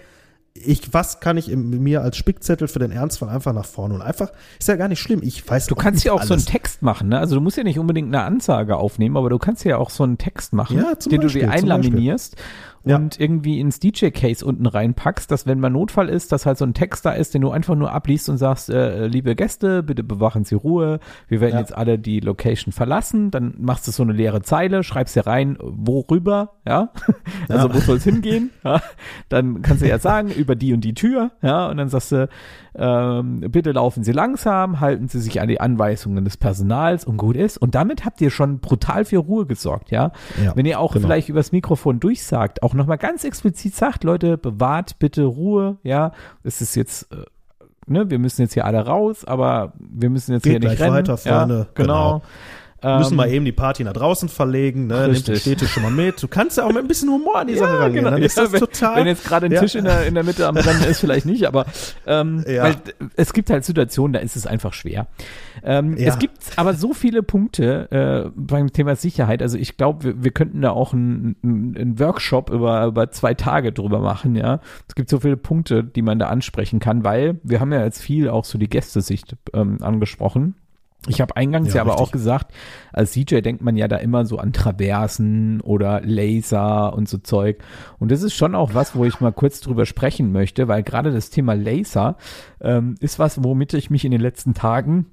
ich, 0.52 0.92
was 0.92 1.20
kann 1.20 1.36
ich 1.36 1.50
in, 1.50 1.82
mir 1.82 2.02
als 2.02 2.16
Spickzettel 2.16 2.68
für 2.68 2.80
den 2.80 2.90
Ernstfall 2.90 3.28
einfach 3.28 3.52
nach 3.52 3.64
vorne 3.64 3.94
und 3.94 4.02
einfach, 4.02 4.32
ist 4.58 4.68
ja 4.68 4.76
gar 4.76 4.88
nicht 4.88 5.00
schlimm, 5.00 5.20
ich 5.22 5.48
weiß 5.48 5.66
Du 5.66 5.74
kannst 5.74 6.04
ja 6.04 6.12
auch 6.12 6.22
so 6.22 6.34
einen 6.34 6.40
alles. 6.40 6.44
Text 6.46 6.82
machen, 6.82 7.08
ne? 7.08 7.18
Also 7.18 7.36
du 7.36 7.40
musst 7.40 7.56
ja 7.56 7.62
nicht 7.62 7.78
unbedingt 7.78 8.08
eine 8.08 8.24
Ansage 8.24 8.76
aufnehmen, 8.76 9.16
aber 9.16 9.30
du 9.30 9.38
kannst 9.38 9.64
ja 9.64 9.76
auch 9.78 9.90
so 9.90 10.02
einen 10.02 10.18
Text 10.18 10.52
machen, 10.52 10.76
Ja, 10.76 10.82
den 10.82 10.92
Beispiel, 10.94 11.18
du 11.18 11.28
dir 11.28 11.50
einlaminierst 11.50 12.36
Ja. 12.84 12.96
und 12.96 13.20
irgendwie 13.20 13.60
ins 13.60 13.78
DJ-Case 13.78 14.44
unten 14.44 14.64
reinpackst, 14.66 15.30
dass 15.30 15.46
wenn 15.46 15.60
mal 15.60 15.68
Notfall 15.70 16.08
ist, 16.08 16.32
dass 16.32 16.46
halt 16.46 16.56
so 16.56 16.64
ein 16.64 16.72
Text 16.72 17.04
da 17.04 17.12
ist, 17.12 17.34
den 17.34 17.42
du 17.42 17.50
einfach 17.50 17.74
nur 17.74 17.92
abliest 17.92 18.28
und 18.30 18.38
sagst, 18.38 18.70
äh, 18.70 19.06
liebe 19.06 19.34
Gäste, 19.36 19.82
bitte 19.82 20.02
bewachen 20.02 20.44
Sie 20.44 20.54
Ruhe, 20.54 20.98
wir 21.28 21.40
werden 21.40 21.54
Ja. 21.54 21.60
jetzt 21.60 21.74
alle 21.76 21.98
die 21.98 22.20
Location 22.20 22.72
verlassen, 22.72 23.30
dann 23.30 23.54
machst 23.58 23.86
du 23.86 23.92
so 23.92 24.02
eine 24.02 24.12
leere 24.14 24.40
Zeile, 24.42 24.82
schreibst 24.82 25.14
dir 25.14 25.26
rein, 25.26 25.58
worüber, 25.60 26.52
ja, 26.66 26.90
also 27.48 27.68
Ja. 27.68 27.74
wo 27.74 27.78
soll 27.80 27.96
es 27.98 28.04
hingehen, 28.04 28.50
ja? 28.64 28.80
dann 29.28 29.62
kannst 29.62 29.82
du 29.82 29.88
ja 29.88 29.98
sagen, 29.98 30.30
über 30.30 30.56
die 30.56 30.72
und 30.72 30.82
die 30.82 30.94
Tür, 30.94 31.32
ja, 31.42 31.68
und 31.68 31.76
dann 31.76 31.88
sagst 31.88 32.12
du, 32.12 32.28
ähm, 32.76 33.40
bitte 33.50 33.72
laufen 33.72 34.04
Sie 34.04 34.12
langsam, 34.12 34.80
halten 34.80 35.08
Sie 35.08 35.20
sich 35.20 35.40
an 35.40 35.48
die 35.48 35.60
Anweisungen 35.60 36.24
des 36.24 36.36
Personals 36.36 37.04
und 37.04 37.16
gut 37.16 37.34
ist. 37.36 37.58
Und 37.58 37.74
damit 37.74 38.04
habt 38.04 38.20
ihr 38.20 38.30
schon 38.30 38.60
brutal 38.60 39.04
für 39.04 39.18
Ruhe 39.18 39.44
gesorgt, 39.44 39.90
ja. 39.90 40.12
Ja, 40.42 40.52
Wenn 40.54 40.66
ihr 40.66 40.78
auch 40.78 40.92
genau. 40.92 41.06
vielleicht 41.06 41.28
übers 41.28 41.50
Mikrofon 41.50 41.98
durchsagt, 41.98 42.62
auch 42.62 42.69
nochmal 42.74 42.98
ganz 42.98 43.24
explizit 43.24 43.74
sagt, 43.74 44.04
Leute, 44.04 44.38
bewahrt 44.38 44.98
bitte 44.98 45.24
Ruhe, 45.24 45.78
ja. 45.82 46.12
Es 46.42 46.60
ist 46.60 46.74
jetzt 46.74 47.12
äh, 47.12 47.24
ne, 47.90 48.08
wir 48.08 48.18
müssen 48.18 48.42
jetzt 48.42 48.54
hier 48.54 48.64
alle 48.64 48.86
raus, 48.86 49.24
aber 49.24 49.72
wir 49.78 50.10
müssen 50.10 50.32
jetzt 50.32 50.44
Geht 50.44 50.62
hier 50.62 50.70
nicht 50.70 50.80
rennen. 50.80 50.94
weiter 50.94 51.16
vorne, 51.16 51.54
ja, 51.58 51.66
genau. 51.74 52.20
genau. 52.20 52.22
Müssen 52.82 53.12
Ähm, 53.12 53.18
wir 53.18 53.26
eben 53.28 53.44
die 53.44 53.52
Party 53.52 53.84
nach 53.84 53.92
draußen 53.92 54.28
verlegen, 54.28 54.86
ne? 54.86 55.08
Nimm 55.12 55.22
den. 55.22 55.36
Städtisch 55.36 55.70
schon 55.70 55.82
mal 55.82 55.92
mit. 55.92 56.22
Du 56.22 56.28
kannst 56.28 56.56
ja 56.56 56.64
auch 56.64 56.68
mit 56.72 56.78
ein 56.78 56.88
bisschen 56.88 57.10
Humor 57.10 57.36
an 57.40 57.46
die 57.46 57.54
Sache 57.58 57.72
Ja, 57.72 57.78
rangehen. 57.80 58.04
genau. 58.04 58.10
Dann 58.10 58.22
ist 58.22 58.36
Ja, 58.36 58.44
das 58.44 58.52
wenn, 58.52 58.60
total. 58.60 58.96
wenn 58.96 59.06
jetzt 59.06 59.24
gerade 59.24 59.46
ein. 59.46 59.52
Tisch 59.60 59.74
in 59.74 59.84
der, 59.84 60.06
in 60.06 60.14
der 60.14 60.24
Mitte 60.24 60.46
am 60.46 60.56
Rennen 60.56 60.84
ist, 60.84 61.00
vielleicht 61.00 61.26
nicht, 61.26 61.46
aber 61.46 61.66
ähm, 62.06 62.42
weil 62.46 62.76
es 63.16 63.32
gibt 63.32 63.50
halt 63.50 63.64
Situationen, 63.64 64.12
da 64.14 64.20
ist 64.20 64.36
es 64.36 64.46
einfach 64.46 64.72
schwer. 64.72 65.06
Ähm, 65.62 65.96
Ja. 65.98 66.08
Es 66.08 66.18
gibt 66.18 66.38
aber 66.56 66.74
so 66.74 66.94
viele 66.94 67.22
Punkte 67.22 67.90
äh, 67.90 68.30
beim 68.34 68.72
Thema 68.72 68.96
Sicherheit. 68.96 69.42
Also 69.42 69.58
ich 69.58 69.76
glaube, 69.76 70.04
wir, 70.04 70.24
wir 70.24 70.30
könnten 70.30 70.62
da 70.62 70.70
auch 70.70 70.92
einen, 70.94 71.36
einen 71.42 71.98
Workshop 71.98 72.48
über, 72.50 72.86
über 72.86 73.10
zwei 73.10 73.34
Tage 73.34 73.72
drüber 73.72 73.98
machen, 74.00 74.34
ja. 74.36 74.60
Es 74.88 74.94
gibt 74.94 75.10
so 75.10 75.20
viele 75.20 75.36
Punkte, 75.36 75.84
die 75.84 76.02
man 76.02 76.18
da 76.18 76.28
ansprechen 76.28 76.80
kann, 76.80 77.04
weil 77.04 77.38
wir 77.42 77.60
haben 77.60 77.72
ja 77.72 77.84
jetzt 77.84 78.00
viel 78.00 78.28
auch 78.30 78.44
so 78.46 78.56
die 78.56 78.68
Gästesicht 78.70 79.36
ähm, 79.52 79.78
angesprochen. 79.82 80.54
Ich 81.08 81.20
habe 81.20 81.34
eingangs 81.36 81.68
ja, 81.70 81.76
Ja, 81.76 81.80
aber 81.82 81.92
richtig. 81.92 82.08
auch 82.08 82.12
gesagt, 82.12 82.52
als 82.92 83.12
DJ 83.12 83.40
denkt 83.40 83.62
man 83.62 83.76
ja 83.76 83.88
da 83.88 83.96
immer 83.96 84.26
so 84.26 84.38
an 84.38 84.52
Traversen 84.52 85.60
oder 85.62 86.00
Laser 86.02 86.92
und 86.94 87.08
so 87.08 87.18
Zeug. 87.18 87.62
Und 87.98 88.10
das 88.10 88.22
ist 88.22 88.34
schon 88.34 88.54
auch 88.54 88.74
was, 88.74 88.94
wo 88.94 89.04
ich 89.04 89.20
mal 89.20 89.32
kurz 89.32 89.60
drüber 89.60 89.86
sprechen 89.86 90.30
möchte, 90.32 90.68
weil 90.68 90.82
gerade 90.82 91.10
das 91.12 91.30
Thema 91.30 91.54
Laser 91.54 92.16
ähm, 92.60 92.96
ist 93.00 93.18
was, 93.18 93.42
womit 93.42 93.72
ich 93.74 93.88
mich 93.90 94.04
in 94.04 94.10
den 94.10 94.20
letzten 94.20 94.52
Tagen 94.54 95.06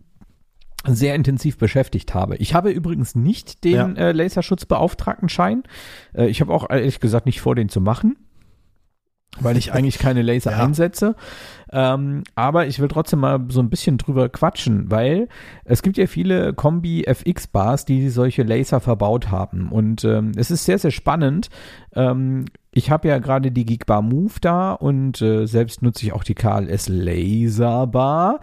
sehr 0.85 1.15
intensiv 1.15 1.57
beschäftigt 1.57 2.13
habe. 2.13 2.35
Ich 2.38 2.53
habe 2.53 2.69
übrigens 2.71 3.15
nicht 3.15 3.63
den 3.63 3.73
Ja. 3.75 3.88
äh, 3.93 4.11
Laserschutzbeauftragtenschein. 4.11 5.63
Äh, 6.13 6.27
ich 6.27 6.41
habe 6.41 6.53
auch 6.53 6.69
ehrlich 6.69 6.99
gesagt 6.99 7.25
nicht 7.25 7.41
vor, 7.41 7.55
den 7.55 7.69
zu 7.69 7.81
machen, 7.81 8.15
weil 9.39 9.57
ich 9.57 9.73
eigentlich 9.73 9.99
keine 9.99 10.21
Laser 10.21 10.51
Ja. 10.57 10.63
einsetze. 10.63 11.15
Ähm, 11.71 12.23
aber 12.35 12.67
ich 12.67 12.79
will 12.79 12.88
trotzdem 12.88 13.19
mal 13.19 13.45
so 13.49 13.59
ein 13.59 13.69
bisschen 13.69 13.97
drüber 13.97 14.29
quatschen, 14.29 14.89
weil 14.89 15.27
es 15.65 15.81
gibt 15.81 15.97
ja 15.97 16.07
viele 16.07 16.53
Kombi 16.53 17.03
FX 17.03 17.47
Bars, 17.47 17.83
die 17.83 18.09
solche 18.09 18.43
Laser 18.43 18.79
verbaut 18.79 19.31
haben. 19.31 19.69
Und 19.69 20.05
ähm, 20.05 20.31
es 20.38 20.49
ist 20.49 20.63
sehr, 20.63 20.79
sehr 20.79 20.91
spannend. 20.91 21.49
Ähm, 21.93 22.45
ich 22.71 22.89
habe 22.91 23.07
ja 23.07 23.17
gerade 23.17 23.51
die 23.51 23.65
Geekbar 23.65 24.01
Move 24.01 24.35
da 24.39 24.71
und 24.73 25.21
äh, 25.21 25.45
selbst 25.45 25.81
nutze 25.81 26.05
ich 26.05 26.13
auch 26.13 26.23
die 26.23 26.35
KLS 26.35 26.88
Laser 26.88 27.88
Bar. 27.88 28.39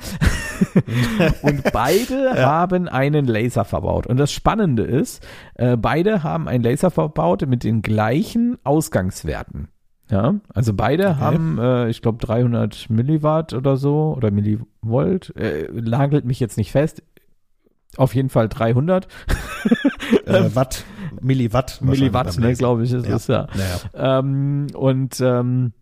und 1.43 1.73
beide 1.73 2.35
haben 2.45 2.89
einen 2.89 3.27
Laser 3.27 3.65
verbaut. 3.65 4.07
Und 4.07 4.19
das 4.19 4.33
Spannende 4.33 4.83
ist, 4.83 5.27
äh, 5.55 5.77
beide 5.77 6.23
haben 6.25 6.47
einen 6.49 6.65
Laser 6.65 6.91
verbaut 6.91 7.47
mit 7.47 7.65
den 7.65 7.81
gleichen 7.81 8.59
Ausgangswerten. 8.65 9.69
Ja, 10.11 10.35
also 10.53 10.75
beide 10.75 11.19
haben, 11.19 11.59
äh, 11.59 11.89
ich 11.89 12.03
glaube, 12.03 12.19
300 12.25 12.91
Milliwatt 12.91 13.55
oder 13.55 13.77
so 13.77 14.15
oder 14.17 14.31
Millivolt. 14.31 15.35
Äh, 15.37 15.67
lagelt 15.73 16.25
mich 16.27 16.41
jetzt 16.41 16.57
nicht 16.59 16.73
fest. 16.73 17.03
Auf 17.97 18.15
jeden 18.15 18.29
Fall 18.29 18.49
300 18.49 19.07
äh, 20.27 20.55
Watt, 20.55 20.85
Milliwatt. 21.23 21.81
Milliwatt, 21.81 22.37
ne, 22.39 22.49
Laser. 22.49 22.59
glaube 22.59 22.85
ich, 22.85 22.93
ist 22.93 23.07
Ja. 23.07 23.17
es 23.17 23.27
ja. 23.29 23.47
Naja. 23.55 24.19
Ähm, 24.19 24.67
und 24.75 25.21
ähm, 25.21 25.73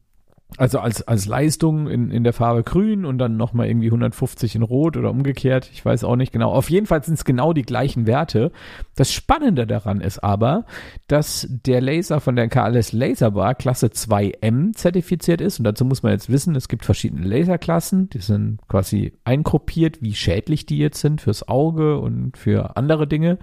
also 0.59 0.79
als, 0.81 1.07
als 1.07 1.27
Leistung 1.27 1.89
in, 1.89 2.11
in 2.11 2.25
der 2.25 2.33
Farbe 2.33 2.63
grün 2.63 3.05
und 3.05 3.19
dann 3.19 3.37
nochmal 3.37 3.69
irgendwie 3.69 3.87
150 3.89 4.55
in 4.55 4.63
rot 4.63 4.97
oder 4.97 5.11
umgekehrt. 5.11 5.71
Ich 5.73 5.85
weiß 5.85 6.05
auch 6.05 6.17
nicht 6.17 6.33
genau. 6.33 6.53
Auf 6.53 6.71
jeden 6.71 6.87
Fall 6.87 7.03
sind 7.03 7.15
es 7.15 7.25
genau 7.25 7.53
die 7.53 7.63
gleichen 7.63 8.07
Werte. 8.07 8.53
Das 8.95 9.13
Spannende 9.13 9.67
daran 9.67 10.01
ist 10.01 10.23
aber, 10.23 10.65
dass 11.09 11.47
der 11.51 11.81
Laser 11.81 12.21
von 12.21 12.37
der 12.37 12.49
KLS 12.49 12.93
Laserbar 12.93 13.55
Klasse 13.55 13.89
2M 13.89 14.75
zertifiziert 14.75 15.41
ist. 15.41 15.59
Und 15.59 15.65
dazu 15.65 15.85
muss 15.85 16.03
man 16.03 16.13
jetzt 16.13 16.31
wissen, 16.31 16.55
es 16.57 16.69
gibt 16.69 16.85
verschiedene 16.85 17.27
Laserklassen. 17.27 18.11
Die 18.11 18.19
sind 18.21 18.59
quasi 18.69 19.13
eingruppiert, 19.25 20.03
wie 20.03 20.15
schädlich 20.15 20.67
die 20.67 20.79
jetzt 20.79 21.01
sind 21.01 21.21
fürs 21.21 21.49
Auge 21.49 21.99
und 21.99 22.37
für 22.37 22.77
andere 22.77 23.07
Dinge. 23.07 23.39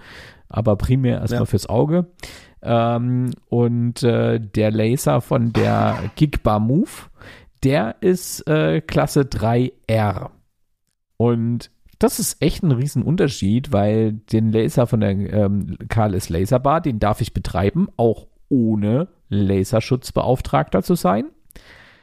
Aber 0.48 0.76
primär 0.76 1.20
erstmal 1.20 1.42
Ja. 1.42 1.46
fürs 1.46 1.68
Auge. 1.68 2.06
Ähm, 2.62 3.30
und 3.48 4.02
äh, 4.02 4.38
der 4.40 4.70
Laser 4.70 5.20
von 5.20 5.52
der 5.52 6.10
Gigbar 6.16 6.60
Move, 6.60 6.90
der 7.62 7.96
ist 8.00 8.46
äh, 8.46 8.80
Klasse 8.80 9.22
3R. 9.22 10.30
Und 11.16 11.70
das 11.98 12.18
ist 12.18 12.42
echt 12.42 12.62
ein 12.62 12.72
Riesenunterschied, 12.72 13.72
weil 13.72 14.12
den 14.12 14.52
Laser 14.52 14.86
von 14.86 15.00
der 15.00 15.10
ähm, 15.10 15.76
KLS 15.88 16.30
Laserbar, 16.30 16.80
den 16.80 16.98
darf 16.98 17.20
ich 17.20 17.34
betreiben, 17.34 17.88
auch 17.96 18.26
ohne 18.48 19.08
Laserschutzbeauftragter 19.28 20.82
zu 20.82 20.94
sein. 20.94 21.26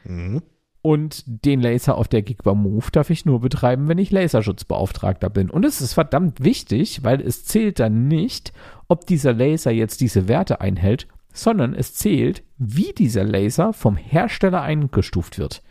Mhm. 0.04 0.42
Und 0.88 1.24
den 1.26 1.60
Laser 1.60 1.98
auf 1.98 2.08
der 2.08 2.22
Gigbar 2.22 2.56
Move 2.56 2.86
darf 2.94 3.10
ich 3.10 3.26
nur 3.26 3.42
betreiben, 3.42 3.90
wenn 3.90 3.98
ich 3.98 4.10
Laserschutzbeauftragter 4.10 5.30
bin. 5.30 5.50
Und 5.50 5.66
es 5.66 5.82
ist 5.82 5.94
verdammt 5.94 6.42
wichtig, 6.42 7.04
weil 7.04 7.20
es 7.20 7.44
zählt 7.44 7.80
dann 7.80 8.08
nicht, 8.08 8.54
ob 8.88 9.06
dieser 9.06 9.34
Laser 9.34 9.72
jetzt 9.72 10.00
diese 10.00 10.30
Werte 10.30 10.62
einhält, 10.62 11.10
sondern 11.34 11.74
es 11.74 11.94
zählt, 11.94 12.42
wie 12.58 12.94
dieser 12.94 13.26
Laser 13.26 13.74
vom 13.74 13.98
Hersteller 13.98 14.62
eingestuft 14.62 15.38
wird. 15.38 15.62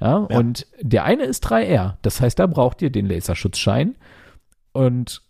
Ja, 0.00 0.26
Ja. 0.30 0.38
und 0.38 0.66
der 0.80 1.04
eine 1.04 1.24
ist 1.24 1.44
3R, 1.44 1.98
das 2.00 2.22
heißt, 2.22 2.38
da 2.38 2.46
braucht 2.46 2.80
ihr 2.80 2.88
den 2.88 3.04
Laserschutzschein 3.04 3.94
und 4.72 5.22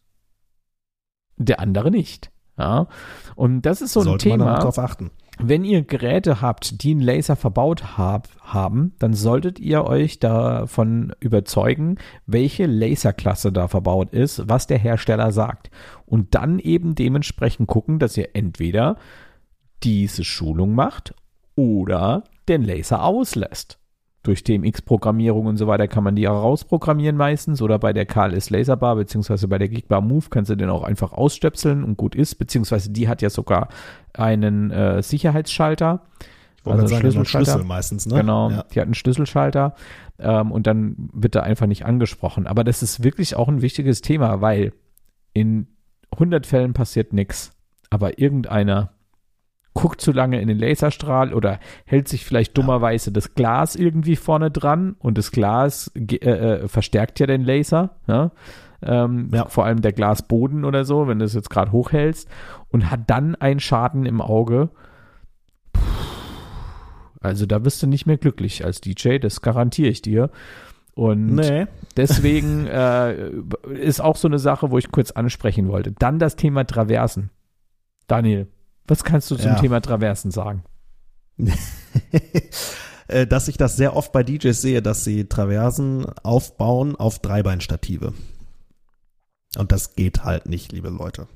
der 1.36 1.59
andere 1.59 1.90
nicht. 1.90 2.30
Ja, 2.57 2.86
und 3.34 3.62
das 3.62 3.82
ist 3.82 3.95
so 3.95 4.01
ein 4.01 4.05
Sollte 4.05 4.28
man 4.28 4.38
Thema 4.38 4.53
dann 4.53 4.61
drauf 4.62 4.78
achten. 4.78 5.11
Wenn 5.38 5.64
ihr 5.64 5.82
Geräte 5.82 6.40
habt, 6.40 6.82
die 6.82 6.92
einen 6.92 7.00
Laser 7.00 7.36
verbaut 7.36 7.96
hab, 7.96 8.28
haben, 8.40 8.94
dann 8.98 9.14
solltet 9.14 9.58
ihr 9.58 9.84
euch 9.84 10.18
davon 10.18 11.14
überzeugen, 11.20 11.96
welche 12.26 12.66
Laserklasse 12.66 13.50
da 13.50 13.66
verbaut 13.66 14.12
ist, 14.12 14.48
was 14.48 14.66
der 14.66 14.78
Hersteller 14.78 15.32
sagt. 15.32 15.70
Und 16.04 16.34
dann 16.34 16.58
eben 16.58 16.94
dementsprechend 16.94 17.66
gucken, 17.66 17.98
dass 17.98 18.16
ihr 18.16 18.30
entweder 18.34 18.96
diese 19.82 20.22
Schulung 20.22 20.74
macht 20.74 21.14
oder 21.56 22.24
den 22.48 22.62
Laser 22.62 23.02
auslässt. 23.04 23.78
Durch 24.24 24.44
TMX-Programmierung 24.44 25.46
und 25.46 25.56
so 25.56 25.66
weiter 25.66 25.88
kann 25.88 26.04
man 26.04 26.14
die 26.14 26.28
auch 26.28 26.42
rausprogrammieren 26.42 27.16
meistens 27.16 27.60
oder 27.60 27.78
bei 27.80 27.92
der 27.92 28.06
KLS 28.06 28.50
Laserbar 28.50 28.94
beziehungsweise 28.94 29.48
bei 29.48 29.58
der 29.58 29.68
Geekbar 29.68 30.00
Move 30.00 30.26
kannst 30.30 30.48
du 30.50 30.54
den 30.54 30.70
auch 30.70 30.84
einfach 30.84 31.12
ausstöpseln 31.12 31.82
und 31.82 31.96
gut 31.96 32.14
ist, 32.14 32.36
beziehungsweise 32.36 32.90
die 32.90 33.08
hat 33.08 33.20
ja 33.20 33.30
sogar 33.30 33.68
einen 34.12 34.70
äh, 34.70 35.02
Sicherheitsschalter. 35.02 36.02
Also 36.64 36.86
sagen, 36.86 37.00
Schlüssel, 37.00 37.24
Schlüsselschalter. 37.24 37.50
Schlüssel 37.52 37.66
meistens, 37.66 38.06
ne? 38.06 38.14
Genau, 38.20 38.50
Ja. 38.50 38.64
die 38.72 38.78
hat 38.78 38.84
einen 38.86 38.94
Schlüsselschalter 38.94 39.74
ähm, 40.20 40.52
und 40.52 40.68
dann 40.68 40.94
wird 41.12 41.34
er 41.34 41.42
einfach 41.42 41.66
nicht 41.66 41.84
angesprochen. 41.84 42.46
Aber 42.46 42.62
das 42.62 42.84
ist 42.84 43.02
wirklich 43.02 43.34
auch 43.34 43.48
ein 43.48 43.62
wichtiges 43.62 44.00
Thema, 44.02 44.40
weil 44.40 44.72
in 45.32 45.66
100 46.12 46.46
Fällen 46.46 46.74
passiert 46.74 47.12
nichts, 47.12 47.50
aber 47.90 48.20
irgendeiner 48.20 48.92
guckt 49.74 50.00
zu 50.00 50.12
lange 50.12 50.40
in 50.40 50.48
den 50.48 50.58
Laserstrahl 50.58 51.32
oder 51.32 51.58
hält 51.86 52.06
sich 52.08 52.24
vielleicht 52.24 52.56
dummerweise 52.58 53.10
das 53.12 53.34
Glas 53.34 53.74
irgendwie 53.76 54.16
vorne 54.16 54.50
dran 54.50 54.96
und 54.98 55.16
das 55.18 55.30
Glas 55.32 55.90
äh, 55.94 56.16
äh, 56.16 56.68
verstärkt 56.68 57.20
ja 57.20 57.26
den 57.26 57.42
Laser, 57.44 57.96
ja? 58.06 58.30
Ähm, 58.84 59.30
Ja. 59.32 59.46
vor 59.48 59.64
allem 59.64 59.80
der 59.80 59.92
Glasboden 59.92 60.64
oder 60.64 60.84
so, 60.84 61.06
wenn 61.08 61.20
du 61.20 61.24
es 61.24 61.34
jetzt 61.34 61.50
gerade 61.50 61.70
hochhältst 61.72 62.28
und 62.68 62.90
hat 62.90 63.08
dann 63.08 63.34
einen 63.36 63.60
Schaden 63.60 64.04
im 64.06 64.20
Auge. 64.20 64.70
Also 67.20 67.46
da 67.46 67.58
bist 67.60 67.82
du 67.82 67.86
nicht 67.86 68.06
mehr 68.06 68.16
glücklich 68.18 68.64
als 68.64 68.80
DJ, 68.80 69.18
das 69.18 69.40
garantiere 69.42 69.88
ich 69.88 70.02
dir. 70.02 70.30
Und 70.94 71.36
Nee. 71.36 71.66
deswegen 71.96 72.66
äh, 72.70 73.30
ist 73.72 74.00
auch 74.00 74.16
so 74.16 74.28
eine 74.28 74.38
Sache, 74.38 74.70
wo 74.70 74.78
ich 74.78 74.90
kurz 74.90 75.12
ansprechen 75.12 75.68
wollte. 75.68 75.92
Dann 75.92 76.18
das 76.18 76.36
Thema 76.36 76.64
Traversen. 76.66 77.30
Daniel, 78.08 78.48
was 78.93 79.05
kannst 79.05 79.30
du 79.30 79.36
zum 79.36 79.53
Ja. 79.53 79.61
Thema 79.61 79.80
Traversen 79.80 80.30
sagen? 80.30 80.64
Äh, 83.09 83.26
dass 83.26 83.49
ich 83.49 83.57
das 83.57 83.76
sehr 83.76 83.97
oft 83.97 84.12
bei 84.12 84.22
DJs 84.22 84.59
sehe, 84.59 84.80
dass 84.80 85.03
sie 85.03 85.28
Traversen 85.28 86.07
aufbauen 86.22 86.95
auf 86.95 87.18
Dreibeinstative. 87.18 88.14
Und 89.59 89.72
das 89.72 89.97
geht 89.97 90.24
halt 90.24 90.49
nicht, 90.49 90.70
liebe 90.70 90.88
Leute. 90.88 91.26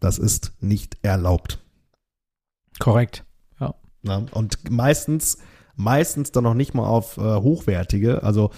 Das 0.00 0.18
ist 0.18 0.52
nicht 0.60 0.98
erlaubt. 1.02 1.60
Korrekt. 2.78 3.24
Ne? 4.04 4.26
Und 4.32 4.70
meistens, 4.70 5.38
meistens 5.76 6.30
dann 6.30 6.44
noch 6.44 6.54
nicht 6.54 6.74
mal 6.74 6.86
auf 6.86 7.16
äh, 7.16 7.20
hochwertige. 7.20 8.22
Also 8.22 8.50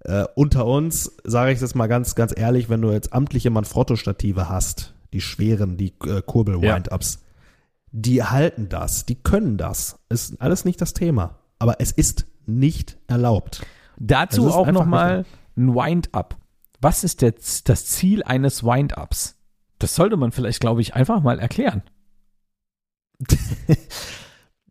äh, 0.00 0.24
unter 0.34 0.66
uns 0.66 1.12
sage 1.24 1.52
ich 1.52 1.60
das 1.60 1.74
mal 1.74 1.86
ganz, 1.86 2.14
ganz 2.14 2.36
ehrlich, 2.36 2.68
wenn 2.68 2.82
du 2.82 2.90
jetzt 2.90 3.12
amtliche 3.12 3.50
Manfrotto-Stative 3.50 4.48
hast, 4.48 4.94
die 5.12 5.20
schweren, 5.20 5.76
die 5.76 5.94
äh, 6.04 6.20
Kurbel-Wind-Ups, 6.20 7.20
die 7.92 8.24
halten 8.24 8.68
das, 8.68 9.06
die 9.06 9.14
können 9.14 9.56
das. 9.58 9.98
Ist 10.08 10.40
alles 10.40 10.64
nicht 10.64 10.80
das 10.80 10.94
Thema. 10.94 11.38
Aber 11.58 11.76
es 11.80 11.92
ist 11.92 12.26
nicht 12.46 12.98
erlaubt. 13.06 13.64
Dazu 13.98 14.42
Es 14.42 14.48
ist 14.48 14.54
auch 14.54 14.66
nochmal 14.66 15.24
ein 15.56 15.74
Wind-Up. 15.74 16.36
Was 16.80 17.04
ist 17.04 17.22
jetzt 17.22 17.68
das 17.68 17.86
Ziel 17.86 18.22
eines 18.24 18.64
Wind-Ups? 18.64 19.36
Das 19.78 19.94
sollte 19.94 20.16
man 20.16 20.32
vielleicht, 20.32 20.60
glaube 20.60 20.80
ich, 20.80 20.94
einfach 20.94 21.22
mal 21.22 21.38
erklären. 21.38 21.82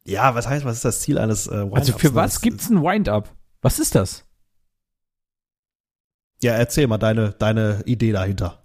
Ja, 0.04 0.34
was 0.36 0.48
heißt, 0.48 0.66
was 0.66 0.78
ist 0.78 0.86
das 0.86 1.02
Ziel 1.02 1.18
eines 1.18 1.48
äh, 1.48 1.52
Wind-Ups? 1.52 1.80
Also 1.80 1.98
für 1.98 2.16
was 2.16 2.42
gibt's 2.42 2.70
ein 2.70 2.82
Wind-Up? 2.82 3.34
Was 3.62 3.80
ist 3.80 3.96
das? 3.96 4.26
Ja, 6.42 6.54
erzähl 6.54 6.88
mal 6.88 6.98
deine, 6.98 7.34
deine 7.34 7.84
Idee 7.86 8.12
dahinter. 8.12 8.61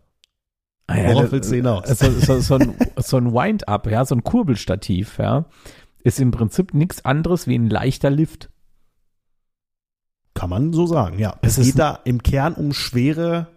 Ah 0.89 0.99
ja, 0.99 1.15
Worauf 1.15 1.33
willst 1.33 1.51
du 1.51 1.57
hinaus? 1.57 1.89
So, 1.89 2.11
so, 2.13 2.41
so 2.41 2.55
ein, 2.57 2.77
so 2.97 3.17
ein 3.17 3.33
Wind-Up, 3.33 3.91
ja, 3.91 4.05
so 4.05 4.15
ein 4.15 4.23
Kurbelstativ, 4.23 5.19
ja, 5.19 5.47
ist 6.05 6.21
im 6.21 6.31
Prinzip 6.31 6.75
nichts 6.75 7.05
anderes 7.05 7.47
wie 7.49 7.57
ein 7.59 7.69
leichter 7.69 8.11
Lift. 8.11 8.51
Kann 10.35 10.51
man 10.51 10.73
so 10.73 10.87
sagen, 10.87 11.19
ja. 11.19 11.37
Es 11.43 11.53
Es, 11.53 11.59
ist 11.59 11.67
geht 11.73 11.79
da 11.81 11.99
im 12.05 12.23
Kern 12.23 12.55
um 12.55 12.73
schwere, 12.73 13.49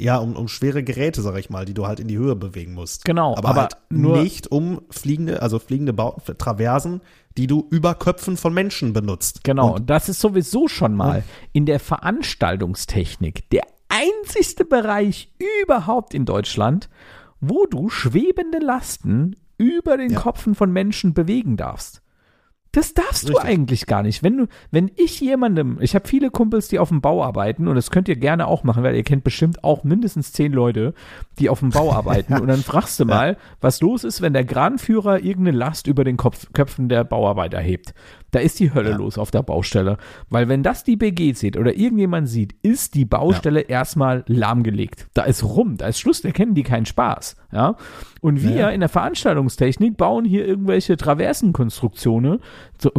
ja, 0.00 0.16
um, 0.18 0.36
um 0.36 0.48
schwere 0.48 0.82
Geräte, 0.82 1.20
sag 1.22 1.36
ich 1.38 1.50
mal, 1.50 1.64
die 1.64 1.74
du 1.74 1.86
halt 1.86 2.00
in 2.00 2.08
die 2.08 2.16
Höhe 2.16 2.36
bewegen 2.36 2.72
musst. 2.72 3.04
Genau, 3.04 3.36
Aber, 3.36 3.48
aber 3.50 3.60
halt 3.62 3.76
nur- 3.90 4.22
nicht 4.22 4.50
um 4.50 4.80
fliegende, 4.90 5.42
also 5.42 5.58
fliegende 5.58 5.92
Bauten, 5.92 6.38
Traversen, 6.38 7.00
die 7.36 7.46
du 7.46 7.66
über 7.70 7.94
Köpfen 7.94 8.36
von 8.36 8.54
Menschen 8.54 8.92
benutzt. 8.92 9.44
Genau, 9.44 9.68
Und 9.68 9.80
und 9.80 9.90
das 9.90 10.08
ist 10.08 10.20
sowieso 10.20 10.68
schon 10.68 10.94
mal 10.94 11.24
in 11.52 11.66
der 11.66 11.80
Veranstaltungstechnik 11.80 13.50
der 13.50 13.64
einzigste 13.90 14.64
Bereich 14.64 15.32
überhaupt 15.62 16.14
in 16.14 16.24
Deutschland, 16.24 16.88
wo 17.40 17.66
du 17.66 17.88
schwebende 17.90 18.58
Lasten 18.58 19.36
über 19.58 19.96
den 19.96 20.10
Ja. 20.10 20.20
Kopfen 20.20 20.54
von 20.54 20.72
Menschen 20.72 21.12
bewegen 21.12 21.56
darfst. 21.56 22.02
Das 22.72 22.94
darfst 22.94 23.24
du 23.28 23.32
Richtig. 23.32 23.50
eigentlich 23.50 23.86
gar 23.86 24.04
nicht. 24.04 24.22
Wenn 24.22 24.36
du, 24.36 24.46
wenn 24.70 24.92
ich 24.94 25.20
jemandem, 25.20 25.78
ich 25.80 25.96
habe 25.96 26.06
viele 26.06 26.30
Kumpels, 26.30 26.68
die 26.68 26.78
auf 26.78 26.90
dem 26.90 27.00
Bau 27.00 27.24
arbeiten 27.24 27.66
und 27.66 27.74
das 27.74 27.90
könnt 27.90 28.08
ihr 28.08 28.14
gerne 28.14 28.46
auch 28.46 28.62
machen, 28.62 28.84
weil 28.84 28.94
ihr 28.94 29.02
kennt 29.02 29.24
bestimmt 29.24 29.64
auch 29.64 29.82
mindestens 29.82 30.32
zehn 30.32 30.52
Leute, 30.52 30.94
die 31.40 31.48
auf 31.50 31.58
dem 31.58 31.70
Bau 31.70 31.92
arbeiten 31.92 32.34
und 32.34 32.46
dann 32.46 32.62
fragst 32.62 33.00
du 33.00 33.06
mal, 33.06 33.36
was 33.60 33.80
los 33.80 34.04
ist, 34.04 34.22
wenn 34.22 34.34
der 34.34 34.44
Kranführer 34.44 35.18
irgendeine 35.18 35.58
Last 35.58 35.88
über 35.88 36.04
den 36.04 36.16
Kopf, 36.16 36.46
Köpfen 36.52 36.88
der 36.88 37.02
Bauarbeiter 37.02 37.58
hebt. 37.58 37.92
Da 38.32 38.38
ist 38.38 38.60
die 38.60 38.72
Hölle 38.72 38.90
Ja. 38.90 38.96
los 38.96 39.18
auf 39.18 39.30
der 39.30 39.42
Baustelle, 39.42 39.96
weil 40.28 40.48
wenn 40.48 40.62
das 40.62 40.84
die 40.84 40.96
BG 40.96 41.32
sieht 41.32 41.56
oder 41.56 41.74
irgendjemand 41.76 42.28
sieht, 42.28 42.54
ist 42.62 42.94
die 42.94 43.04
Baustelle 43.04 43.60
erstmal 43.60 44.24
lahmgelegt. 44.26 45.08
Da 45.14 45.22
ist 45.22 45.42
rum, 45.42 45.76
da 45.76 45.88
ist 45.88 45.98
Schluss, 45.98 46.22
da 46.22 46.30
kennen 46.30 46.54
die 46.54 46.62
keinen 46.62 46.86
Spaß, 46.86 47.36
ja? 47.52 47.76
Und 48.20 48.42
wir 48.42 48.50
Ja. 48.56 48.68
in 48.70 48.80
der 48.80 48.88
Veranstaltungstechnik 48.88 49.96
bauen 49.96 50.24
hier 50.24 50.46
irgendwelche 50.46 50.96
Traversenkonstruktionen 50.96 52.40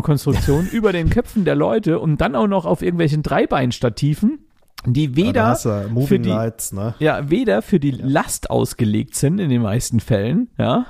Konstruktionen 0.02 0.68
über 0.72 0.92
den 0.92 1.10
Köpfen 1.10 1.46
der 1.46 1.56
Leute 1.56 2.00
und 2.00 2.22
dann 2.22 2.36
auch 2.36 2.48
noch 2.48 2.66
auf 2.66 2.82
irgendwelchen 2.82 3.24
Dreibeinstativen, 3.24 4.40
die 4.86 5.06
Ja, 5.06 5.16
weder 5.16 5.46
hast 5.48 5.66
du 5.66 6.06
für 6.06 6.20
die, 6.20 6.30
Lights, 6.30 6.72
ne? 6.74 6.96
ja, 7.00 7.30
weder 7.30 7.62
für 7.62 7.80
die 7.80 7.92
Last 7.92 8.50
ausgelegt 8.50 9.16
sind 9.16 9.40
in 9.40 9.50
den 9.50 9.62
meisten 9.62 10.00
Fällen, 10.00 10.50
ja, 10.58 10.86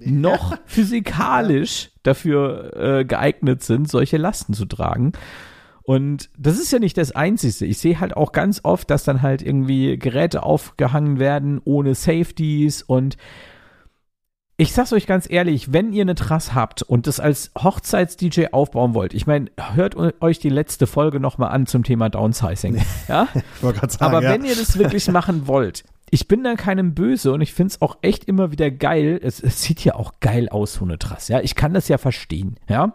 noch 0.00 0.56
physikalisch 0.66 1.90
dafür 2.02 2.76
äh, 2.76 3.04
geeignet 3.04 3.62
sind, 3.62 3.88
solche 3.88 4.16
Lasten 4.16 4.54
zu 4.54 4.64
tragen. 4.64 5.12
Und 5.82 6.30
das 6.36 6.58
ist 6.58 6.72
ja 6.72 6.80
nicht 6.80 6.98
das 6.98 7.12
Einzige. 7.12 7.64
Ich 7.64 7.78
sehe 7.78 8.00
halt 8.00 8.16
auch 8.16 8.32
ganz 8.32 8.60
oft, 8.64 8.90
dass 8.90 9.04
dann 9.04 9.22
halt 9.22 9.40
irgendwie 9.40 9.96
Geräte 9.96 10.42
aufgehangen 10.42 11.20
werden 11.20 11.60
ohne 11.64 11.94
Safeties 11.94 12.82
und 12.82 13.16
ich 14.58 14.72
sag's 14.72 14.92
euch 14.92 15.06
ganz 15.06 15.28
ehrlich, 15.28 15.72
wenn 15.72 15.92
ihr 15.92 16.02
eine 16.02 16.14
Trass 16.14 16.54
habt 16.54 16.82
und 16.82 17.06
das 17.06 17.20
als 17.20 17.50
Hochzeits-DJ 17.58 18.46
aufbauen 18.52 18.94
wollt, 18.94 19.12
ich 19.12 19.26
meine, 19.26 19.50
hört 19.74 19.96
euch 19.96 20.38
die 20.38 20.48
letzte 20.48 20.86
Folge 20.86 21.20
nochmal 21.20 21.50
an 21.50 21.66
zum 21.66 21.82
Thema 21.82 22.08
Downsizing. 22.08 22.82
Ja? 23.08 23.28
Ich 23.34 23.60
sagen, 23.60 23.96
Aber 24.00 24.22
ja. 24.22 24.30
wenn 24.30 24.44
ihr 24.44 24.56
das 24.56 24.78
wirklich 24.78 25.08
machen 25.08 25.46
wollt, 25.46 25.84
ich 26.10 26.28
bin 26.28 26.44
da 26.44 26.54
keinem 26.54 26.94
böse 26.94 27.32
und 27.32 27.40
ich 27.40 27.52
finde 27.52 27.72
es 27.72 27.82
auch 27.82 27.98
echt 28.00 28.24
immer 28.24 28.50
wieder 28.50 28.70
geil. 28.70 29.20
Es, 29.22 29.40
es 29.40 29.62
sieht 29.62 29.84
ja 29.84 29.94
auch 29.96 30.14
geil 30.20 30.48
aus, 30.48 30.74
so 30.74 30.84
eine 30.84 30.98
Trass, 30.98 31.28
ja. 31.28 31.40
Ich 31.40 31.54
kann 31.54 31.74
das 31.74 31.88
ja 31.88 31.98
verstehen, 31.98 32.56
ja. 32.68 32.94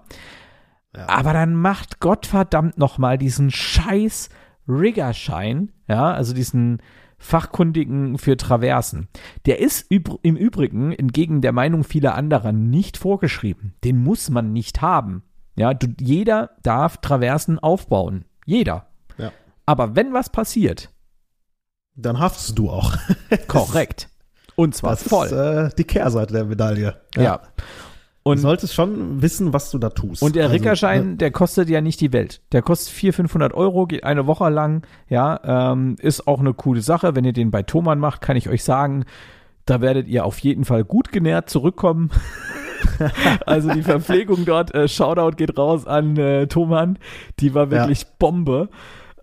Ja. 0.96 1.08
Aber 1.08 1.34
dann 1.34 1.54
macht 1.54 2.00
Gottverdammt 2.00 2.78
nochmal 2.78 3.18
diesen 3.18 3.52
scheiß 3.52 4.30
Riggerschein, 4.68 5.72
ja, 5.88 6.12
also 6.12 6.34
diesen 6.34 6.82
Fachkundigen 7.22 8.18
für 8.18 8.36
Traversen. 8.36 9.08
Der 9.46 9.60
ist 9.60 9.86
im 9.90 10.36
Übrigen, 10.36 10.92
entgegen 10.92 11.42
der 11.42 11.52
Meinung 11.54 11.84
vieler 11.84 12.16
anderer, 12.16 12.52
nicht 12.52 12.98
vorgeschrieben. 12.98 13.76
Den 13.84 14.04
muss 14.04 14.30
man 14.30 14.52
nicht 14.54 14.82
haben. 14.82 15.24
Ja, 15.56 15.74
du, 15.74 15.88
jeder 16.00 16.52
darf 16.64 16.98
Traversen 16.98 17.60
aufbauen. 17.60 18.26
Jeder. 18.46 18.88
Ja. 19.18 19.32
Aber 19.66 19.96
wenn 19.96 20.14
was 20.14 20.30
passiert, 20.30 20.90
Dann 21.96 22.20
haftest 22.20 22.58
du 22.58 22.70
auch. 22.70 22.96
korrekt. 23.48 24.10
Und 24.56 24.76
zwar 24.76 24.92
Das 24.92 25.04
voll. 25.04 25.28
ist 25.28 25.32
äh, 25.34 25.70
die 25.78 25.84
Kehrseite 25.84 26.34
der 26.34 26.46
Medaille. 26.46 27.00
ja. 27.16 27.38
Du 27.38 27.52
Und, 28.24 28.38
solltest 28.38 28.76
schon 28.76 29.22
wissen, 29.22 29.52
was 29.52 29.72
du 29.72 29.80
da 29.80 29.90
tust. 29.90 30.22
und 30.22 30.36
der 30.36 30.44
Also, 30.44 30.54
Rickerschein, 30.54 31.12
ne, 31.12 31.16
der 31.18 31.32
kostet 31.32 31.70
ja 31.70 31.82
nicht 31.82 32.00
die 32.02 32.14
Welt. 32.14 32.42
Der 32.52 32.62
kostet 32.62 32.94
400, 32.94 33.16
500 33.16 33.54
Euro, 33.54 33.88
geht 33.88 34.04
eine 34.04 34.28
Woche 34.28 34.50
lang. 34.50 34.86
Ja, 35.10 35.72
ähm, 35.72 35.96
ist 36.00 36.28
auch 36.28 36.40
eine 36.40 36.54
coole 36.54 36.82
Sache. 36.82 37.16
Wenn 37.16 37.26
ihr 37.26 37.34
den 37.34 37.50
bei 37.50 37.64
Thomann 37.64 37.98
macht, 37.98 38.22
kann 38.22 38.38
ich 38.38 38.48
euch 38.48 38.64
sagen, 38.64 39.06
da 39.66 39.82
werdet 39.82 40.08
ihr 40.08 40.26
auf 40.26 40.38
jeden 40.40 40.66
Fall 40.66 40.84
gut 40.84 41.12
genährt 41.12 41.50
zurückkommen. 41.50 42.12
also 43.46 43.74
die 43.74 43.84
Verpflegung 43.84 44.46
dort, 44.46 44.74
äh, 44.76 44.88
Shoutout 44.88 45.36
geht 45.36 45.58
raus 45.58 45.88
an 45.88 46.16
äh, 46.18 46.48
Thomann. 46.48 47.00
Die 47.40 47.56
war 47.56 47.72
wirklich 47.72 48.06
Bombe. 48.20 48.70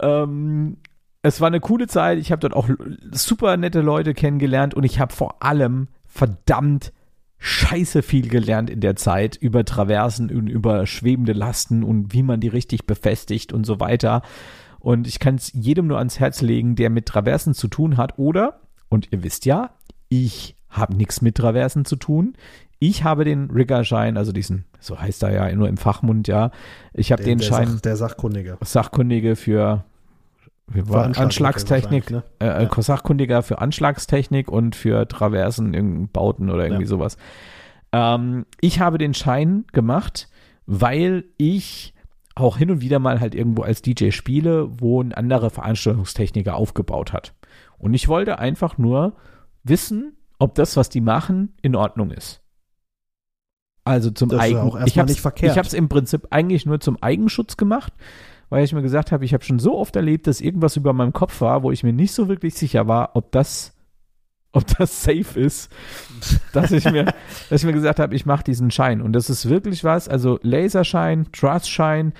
Ähm, 0.00 0.78
es 1.22 1.40
war 1.40 1.48
eine 1.48 1.60
coole 1.60 1.86
Zeit. 1.86 2.18
Ich 2.18 2.32
habe 2.32 2.40
dort 2.40 2.54
auch 2.54 2.68
super 3.12 3.56
nette 3.56 3.80
Leute 3.80 4.14
kennengelernt 4.14 4.74
und 4.74 4.84
ich 4.84 4.98
habe 4.98 5.12
vor 5.12 5.42
allem 5.42 5.88
verdammt 6.06 6.92
scheiße 7.38 8.02
viel 8.02 8.28
gelernt 8.28 8.68
in 8.68 8.80
der 8.80 8.96
Zeit 8.96 9.36
über 9.36 9.64
Traversen 9.64 10.30
und 10.30 10.48
über 10.48 10.86
schwebende 10.86 11.32
Lasten 11.32 11.84
und 11.84 12.12
wie 12.12 12.22
man 12.22 12.40
die 12.40 12.48
richtig 12.48 12.86
befestigt 12.86 13.52
und 13.52 13.64
so 13.64 13.80
weiter. 13.80 14.22
Und 14.80 15.06
ich 15.06 15.18
kann 15.18 15.36
es 15.36 15.52
jedem 15.54 15.86
nur 15.86 15.98
ans 15.98 16.20
Herz 16.20 16.40
legen, 16.40 16.76
der 16.76 16.90
mit 16.90 17.06
Traversen 17.06 17.54
zu 17.54 17.68
tun 17.68 17.96
hat. 17.96 18.18
Oder, 18.18 18.60
und 18.88 19.08
ihr 19.12 19.22
wisst 19.22 19.44
ja, 19.44 19.70
ich 20.08 20.56
habe 20.68 20.96
nichts 20.96 21.22
mit 21.22 21.36
Traversen 21.36 21.84
zu 21.84 21.96
tun. 21.96 22.34
Ich 22.80 23.02
habe 23.02 23.24
den 23.24 23.50
Riggerschein, 23.50 24.16
also 24.16 24.30
diesen, 24.30 24.64
so 24.78 25.00
heißt 25.00 25.22
er 25.24 25.32
ja 25.32 25.52
nur 25.54 25.68
im 25.68 25.76
Fachmund, 25.76 26.28
ja. 26.28 26.52
Ich 26.92 27.10
habe 27.10 27.24
den 27.24 27.38
der, 27.38 27.46
Schein 27.46 27.68
Sach, 27.68 27.80
der 27.80 27.96
Sachkundige. 27.96 28.58
Sachkundige 28.60 29.34
für 29.34 29.84
wie 30.68 30.80
war, 30.88 31.00
Veranstaltung 31.00 31.24
Anschlagstechnik, 31.26 32.12
wahrscheinlich, 32.12 32.72
äh, 32.72 32.80
äh, 32.80 32.82
Sachkundiger 32.82 33.42
für 33.42 33.58
Anschlagstechnik 33.60 34.50
und 34.50 34.76
für 34.76 35.08
Traversen, 35.08 36.08
Bauten 36.12 36.50
oder 36.50 36.64
irgendwie 36.64 36.82
Ja. 36.82 36.88
sowas. 36.88 37.16
Ähm, 37.92 38.46
ich 38.60 38.80
habe 38.80 38.98
den 38.98 39.14
Schein 39.14 39.64
gemacht, 39.72 40.28
weil 40.66 41.24
ich 41.38 41.94
auch 42.34 42.56
hin 42.56 42.70
und 42.70 42.80
wieder 42.80 42.98
mal 42.98 43.20
halt 43.20 43.34
irgendwo 43.34 43.62
als 43.62 43.82
DJ 43.82 44.10
spiele, 44.10 44.68
wo 44.80 45.02
ein 45.02 45.12
anderer 45.12 45.50
Veranstaltungstechniker 45.50 46.54
aufgebaut 46.54 47.12
hat. 47.12 47.34
Und 47.78 47.94
ich 47.94 48.08
wollte 48.08 48.38
einfach 48.38 48.78
nur 48.78 49.16
wissen, 49.64 50.16
ob 50.38 50.54
das, 50.54 50.76
was 50.76 50.88
die 50.88 51.00
machen, 51.00 51.54
in 51.62 51.74
Ordnung 51.74 52.10
ist. 52.10 52.42
Also 53.84 54.10
zum 54.10 54.30
ja 54.30 54.38
Eigen. 54.38 54.84
Ich 54.84 54.98
habe 54.98 55.10
es 55.10 55.72
im 55.72 55.88
Prinzip 55.88 56.28
eigentlich 56.30 56.66
nur 56.66 56.78
zum 56.78 57.02
Eigenschutz 57.02 57.56
gemacht, 57.56 57.92
weil 58.50 58.64
ich 58.64 58.72
mir 58.72 58.82
gesagt 58.82 59.12
habe, 59.12 59.24
ich 59.24 59.34
habe 59.34 59.44
schon 59.44 59.58
so 59.58 59.76
oft 59.76 59.96
erlebt, 59.96 60.26
dass 60.26 60.40
irgendwas 60.40 60.76
über 60.76 60.92
meinem 60.92 61.12
Kopf 61.12 61.40
war, 61.40 61.62
wo 61.62 61.70
ich 61.70 61.82
mir 61.82 61.92
nicht 61.92 62.12
so 62.12 62.28
wirklich 62.28 62.54
sicher 62.54 62.88
war, 62.88 63.10
ob 63.14 63.32
das, 63.32 63.74
ob 64.52 64.66
das 64.78 65.02
safe 65.02 65.38
ist, 65.38 65.70
dass 66.52 66.70
ich 66.72 66.84
mir, 66.90 67.06
dass 67.50 67.62
ich 67.62 67.66
mir 67.66 67.72
gesagt 67.72 67.98
habe, 67.98 68.14
ich 68.14 68.26
mache 68.26 68.44
diesen 68.44 68.70
Schein. 68.70 69.02
Und 69.02 69.12
das 69.12 69.30
ist 69.30 69.48
wirklich 69.48 69.84
was, 69.84 70.08
also 70.08 70.38
Laserschein, 70.42 71.26
Trustschein, 71.32 72.12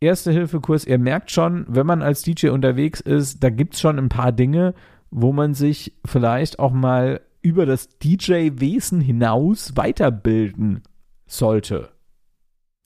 Erste-Hilfe-Kurs, 0.00 0.84
ihr 0.84 0.98
merkt 0.98 1.30
schon, 1.30 1.64
wenn 1.68 1.86
man 1.86 2.02
als 2.02 2.22
DJ 2.22 2.48
unterwegs 2.48 3.00
ist, 3.00 3.42
da 3.42 3.50
gibt's 3.50 3.80
schon 3.80 3.98
ein 3.98 4.08
paar 4.08 4.32
Dinge, 4.32 4.74
wo 5.10 5.32
man 5.32 5.54
sich 5.54 5.94
vielleicht 6.04 6.58
auch 6.58 6.72
mal 6.72 7.20
über 7.40 7.66
das 7.66 7.88
DJ-Wesen 7.98 9.00
hinaus 9.00 9.76
weiterbilden 9.76 10.82
sollte. 11.26 11.90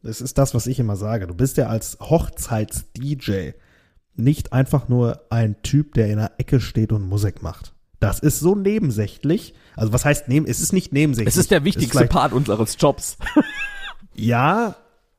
Das 0.02 0.20
ist 0.20 0.38
das, 0.38 0.54
was 0.54 0.66
ich 0.66 0.78
immer 0.78 0.96
sage. 0.96 1.26
Du 1.26 1.34
bist 1.34 1.56
ja 1.56 1.66
als 1.66 1.98
Hochzeits-DJ 2.00 3.50
nicht 4.14 4.52
einfach 4.52 4.88
nur 4.88 5.22
ein 5.30 5.60
Typ, 5.62 5.94
der 5.94 6.08
in 6.08 6.16
der 6.18 6.32
Ecke 6.38 6.60
steht 6.60 6.92
und 6.92 7.08
Musik 7.08 7.42
macht. 7.42 7.74
Das 8.00 8.18
ist 8.18 8.40
so 8.40 8.54
nebensächlich. 8.54 9.54
Also 9.74 9.92
was 9.92 10.04
heißt 10.04 10.28
neben? 10.28 10.46
Es 10.46 10.60
ist 10.60 10.72
nicht 10.72 10.92
nebensächlich. 10.92 11.34
Es 11.34 11.38
ist 11.38 11.50
der 11.50 11.64
wichtigste 11.64 11.98
vielleicht- 11.98 12.12
Part 12.12 12.32
unseres 12.32 12.76
Jobs. 12.78 13.18
Ja, 14.18 14.76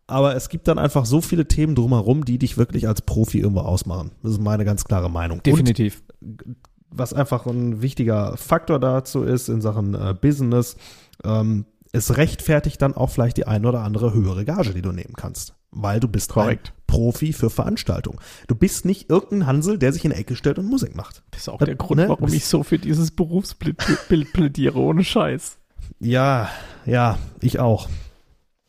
aber 0.08 0.36
es 0.36 0.50
gibt 0.50 0.68
dann 0.68 0.80
einfach 0.80 1.06
so 1.06 1.22
viele 1.22 1.48
Themen 1.48 1.76
drumherum, 1.76 2.26
die 2.26 2.40
dich 2.40 2.58
wirklich 2.58 2.88
als 2.88 3.02
Profi 3.04 3.40
irgendwo 3.40 3.62
ausmachen. 3.62 4.12
Das 4.24 4.32
ist 4.32 4.42
meine 4.42 4.66
ganz 4.66 4.86
klare 4.86 5.08
Meinung. 5.10 5.44
Definitiv. 5.44 6.02
Und 6.20 6.56
was 6.90 7.14
einfach 7.14 7.46
ein 7.46 7.84
wichtiger 7.84 8.36
Faktor 8.38 8.80
dazu 8.80 9.22
ist 9.24 9.50
in 9.50 9.62
Sachen 9.62 9.94
äh, 9.94 10.16
Business, 10.20 10.78
ähm, 11.24 11.66
es 11.98 12.18
rechtfertigt 12.18 12.82
dann 12.82 12.94
auch 12.96 13.10
vielleicht 13.10 13.38
die 13.38 13.48
eine 13.48 13.68
oder 13.68 13.82
andere 13.84 14.14
höhere 14.14 14.46
Gage, 14.46 14.74
die 14.74 14.82
du 14.82 14.92
nehmen 14.92 15.14
kannst. 15.18 15.54
Weil 15.72 16.00
du 16.00 16.08
bist 16.08 16.32
Korrekt. 16.32 16.70
ein 16.70 16.82
Profi 16.88 17.34
für 17.34 17.50
Veranstaltungen. 17.50 18.20
Du 18.48 18.56
bist 18.56 18.86
nicht 18.86 19.10
irgendein 19.10 19.46
Hansel, 19.48 19.78
der 19.78 19.92
sich 19.92 20.06
in 20.06 20.12
die 20.12 20.18
Ecke 20.18 20.36
stellt 20.38 20.58
und 20.60 20.68
Musik 20.70 20.96
macht. 20.96 21.24
Das 21.32 21.42
ist 21.42 21.50
auch 21.50 21.62
Äh, 21.62 21.66
der 21.66 21.76
Grund, 21.76 22.00
ne? 22.00 22.08
warum 22.10 22.32
ich 22.32 22.46
so 22.46 22.64
für 22.64 22.80
dieses 22.80 23.12
Berufsbild 23.12 23.78
Bild 24.08 24.32
plädiere, 24.34 24.80
ohne 24.80 25.04
Scheiß. 25.04 25.58
Ja, 26.00 26.50
ja, 26.86 27.18
ich 27.42 27.60
auch. 27.60 27.90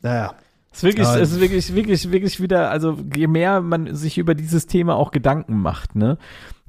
Naja, 0.01 0.33
Es 0.71 0.79
ist 0.79 0.83
wirklich, 0.83 1.07
es 1.07 1.31
ist 1.31 1.39
wirklich, 1.39 1.73
wirklich, 1.75 2.11
wirklich 2.11 2.41
wieder, 2.41 2.69
also 2.69 2.97
je 3.15 3.27
mehr 3.27 3.61
man 3.61 3.95
sich 3.95 4.17
über 4.17 4.35
dieses 4.35 4.67
Thema 4.67 4.95
auch 4.95 5.11
Gedanken 5.11 5.57
macht, 5.61 5.95
ne, 5.95 6.17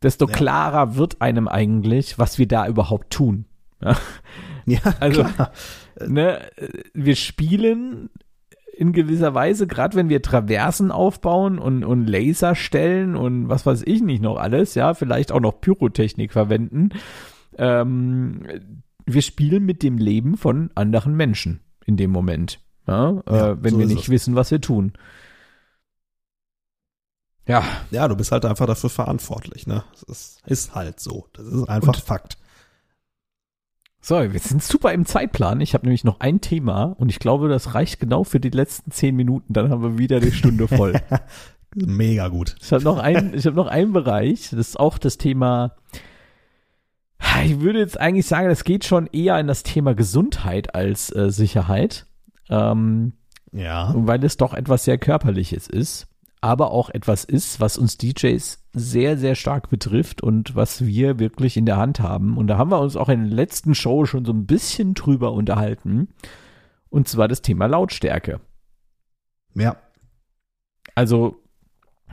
desto 0.03 0.27
Ja. 0.27 0.33
klarer 0.33 0.95
wird 0.97 1.21
einem 1.21 1.49
eigentlich, 1.49 2.19
was 2.19 2.39
wir 2.39 2.47
da 2.49 2.67
überhaupt 2.67 3.11
tun. 3.11 3.45
Ja? 3.83 3.97
Ja, 4.67 4.81
Also, 5.01 5.25
klar. 5.25 5.51
Ne, 6.07 6.51
wir 6.95 7.17
spielen 7.17 8.11
in 8.77 8.93
gewisser 8.93 9.35
Weise, 9.35 9.67
gerade 9.67 9.97
wenn 9.97 10.09
wir 10.09 10.23
Traversen 10.23 10.91
aufbauen 10.91 11.59
und, 11.59 11.85
und 11.85 12.07
Laser 12.07 12.55
stellen 12.55 13.15
und 13.17 13.49
was 13.49 13.67
weiß 13.67 13.83
ich 13.85 14.01
nicht 14.01 14.23
noch 14.23 14.37
alles, 14.39 14.75
ja, 14.75 14.95
vielleicht 14.95 15.33
auch 15.33 15.41
noch 15.41 15.61
Pyrotechnik 15.61 16.33
verwenden, 16.33 16.91
ähm, 17.59 18.43
wir 19.05 19.23
spielen 19.23 19.65
mit 19.67 19.83
dem 19.83 19.99
Leben 19.99 20.37
von 20.37 20.71
anderen 20.75 21.15
Menschen 21.15 21.61
in 21.85 21.97
dem 21.97 22.11
Moment, 22.11 22.61
ja, 22.87 23.23
Ja, 23.29 23.51
äh, 23.51 23.63
wenn 23.63 23.73
so 23.73 23.79
wir 23.81 23.87
nicht 23.87 24.05
es. 24.05 24.09
wissen, 24.09 24.35
was 24.35 24.51
wir 24.51 24.61
tun. 24.61 24.93
Ja, 27.47 27.65
Ja, 27.91 28.07
du 28.09 28.17
bist 28.17 28.33
halt 28.33 28.45
einfach 28.45 28.67
dafür 28.67 28.91
verantwortlich, 28.91 29.67
ne? 29.67 29.83
Das 29.93 30.03
ist, 30.05 30.43
ist 30.47 30.75
halt 30.75 31.01
so. 31.01 31.27
Das 31.33 31.47
ist 31.47 31.69
einfach 31.69 31.95
Und- 31.95 32.03
Fakt. 32.03 32.39
So, 34.01 34.17
wir 34.33 34.41
sind 34.41 34.63
super 34.63 34.93
im 34.93 35.05
Zeitplan. 35.05 35.61
Ich 35.61 35.75
habe 35.75 35.85
nämlich 35.87 36.05
noch 36.05 36.21
ein 36.21 36.41
Thema 36.41 36.85
und 36.99 37.11
ich 37.11 37.19
glaube, 37.19 37.49
das 37.49 37.75
reicht 37.75 38.01
genau 38.01 38.25
für 38.25 38.41
die 38.41 38.51
letzten 38.51 38.91
zehn 38.91 39.15
Minuten. 39.15 39.53
Dann 39.53 39.71
haben 39.71 39.83
wir 39.83 39.99
wieder 39.99 40.21
die 40.21 40.33
Stunde 40.33 40.69
voll. 40.69 40.95
Mega 41.75 42.29
gut. 42.29 42.57
Ich 42.63 42.73
habe 42.73 42.83
noch 42.83 42.99
einen, 42.99 43.35
ich 43.35 43.47
habe 43.47 43.57
noch 43.57 43.67
einen 43.69 43.93
Bereich, 43.93 44.49
das 44.51 44.59
ist 44.71 44.81
auch 44.81 44.99
das 44.99 45.19
Thema. 45.19 45.77
Ich 47.45 47.61
würde 47.61 47.79
jetzt 47.79 48.01
eigentlich 48.01 48.27
sagen, 48.27 48.49
das 48.49 48.65
geht 48.65 48.85
schon 48.85 49.07
eher 49.07 49.39
in 49.39 49.47
das 49.47 49.63
Thema 49.63 49.95
Gesundheit 49.95 50.75
als 50.75 51.15
äh, 51.15 51.31
Sicherheit, 51.31 52.07
ähm, 52.49 53.13
Ja. 53.53 53.93
weil 53.95 54.25
es 54.25 54.37
doch 54.37 54.53
etwas 54.55 54.85
sehr 54.85 54.99
körperliches 54.99 55.69
ist, 55.69 56.09
aber 56.41 56.73
auch 56.73 56.91
etwas 56.91 57.25
ist, 57.25 57.61
was 57.61 57.79
uns 57.79 57.99
DJs 57.99 58.60
sehr, 58.73 59.17
sehr 59.17 59.35
stark 59.35 59.69
betrifft 59.69 60.23
und 60.23 60.55
was 60.55 60.87
wir 60.87 61.19
wirklich 61.19 61.57
in 61.57 61.67
der 61.67 61.77
Hand 61.77 62.01
haben. 62.01 62.37
Und 62.37 62.47
da 62.47 62.57
haben 62.57 62.71
wir 62.71 62.81
uns 62.81 62.97
auch 62.97 63.09
in 63.09 63.25
der 63.25 63.35
letzten 63.35 63.75
Show 63.75 64.07
schon 64.07 64.25
so 64.25 64.33
ein 64.33 64.47
bisschen 64.47 64.95
drüber 64.95 65.33
unterhalten. 65.33 66.09
Und 66.89 67.09
zwar 67.09 67.29
das 67.29 67.43
Thema 67.43 67.67
Lautstärke. 67.67 68.41
Ja. 69.55 69.77
Also, 70.95 71.37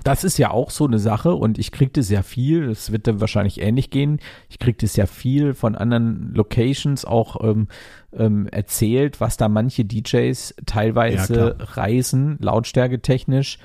das 0.03 0.23
ist 0.23 0.37
ja 0.37 0.51
auch 0.51 0.69
so 0.69 0.85
eine 0.85 0.99
Sache 0.99 1.33
und 1.33 1.57
ich 1.57 1.71
krieg 1.71 1.93
das 1.93 2.09
ja 2.09 2.21
viel, 2.21 2.69
es 2.69 2.91
wird 2.91 3.07
dann 3.07 3.19
wahrscheinlich 3.19 3.59
ähnlich 3.61 3.89
gehen. 3.89 4.19
Ich 4.49 4.59
krieg 4.59 4.77
das 4.77 4.95
ja 4.95 5.05
viel 5.05 5.53
von 5.53 5.75
anderen 5.75 6.33
Locations 6.33 7.03
auch 7.03 7.43
ähm, 7.43 7.67
ähm, 8.13 8.47
erzählt, 8.47 9.19
was 9.19 9.37
da 9.37 9.49
manche 9.49 9.85
DJs 9.85 10.55
teilweise 10.65 11.55
Ja, 11.59 11.65
reisen, 11.65 12.37
lautstärketechnisch, 12.39 13.57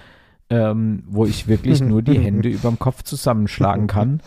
ähm, 0.50 1.02
wo 1.06 1.24
ich 1.26 1.46
wirklich 1.48 1.80
nur 1.80 2.02
die 2.02 2.18
Hände 2.22 2.48
überm 2.48 2.78
Kopf 2.78 3.02
zusammenschlagen 3.02 3.86
kann. 3.86 4.22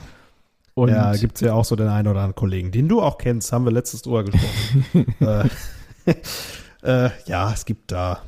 Und 0.74 0.89
ja, 0.89 1.13
gibt's 1.16 1.39
ja 1.41 1.53
auch 1.53 1.63
so 1.66 1.76
den 1.76 1.88
einen 1.88 2.07
oder 2.09 2.20
anderen 2.20 2.36
Kollegen, 2.36 2.72
den 2.72 2.89
du 2.89 3.01
auch 3.01 3.18
kennst, 3.18 3.51
haben 3.53 3.63
wir 3.66 3.72
letztes 3.72 4.01
drüber 4.01 4.24
gesprochen. 4.26 5.05
äh, 5.22 5.45
äh, 7.05 7.09
ja, 7.28 7.51
es 7.53 7.66
gibt 7.66 7.91
da 7.91 8.22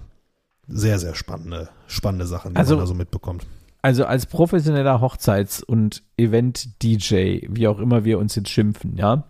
sehr, 0.67 0.99
sehr 0.99 1.13
spannende, 1.15 1.69
spannende 1.87 2.25
Sachen, 2.25 2.53
die 2.53 2.57
Also- 2.57 2.75
man 2.75 2.83
da 2.83 2.87
so 2.87 2.93
mitbekommt. 2.93 3.45
Also 3.83 4.05
als 4.05 4.25
professioneller 4.25 4.99
Hochzeits- 5.01 5.63
und 5.63 6.03
Event-DJ, 6.17 7.47
wie 7.49 7.67
auch 7.67 7.79
immer 7.79 8.03
wir 8.03 8.17
uns 8.19 8.35
jetzt 8.35 8.49
schimpfen, 8.49 8.97
ja, 8.97 9.23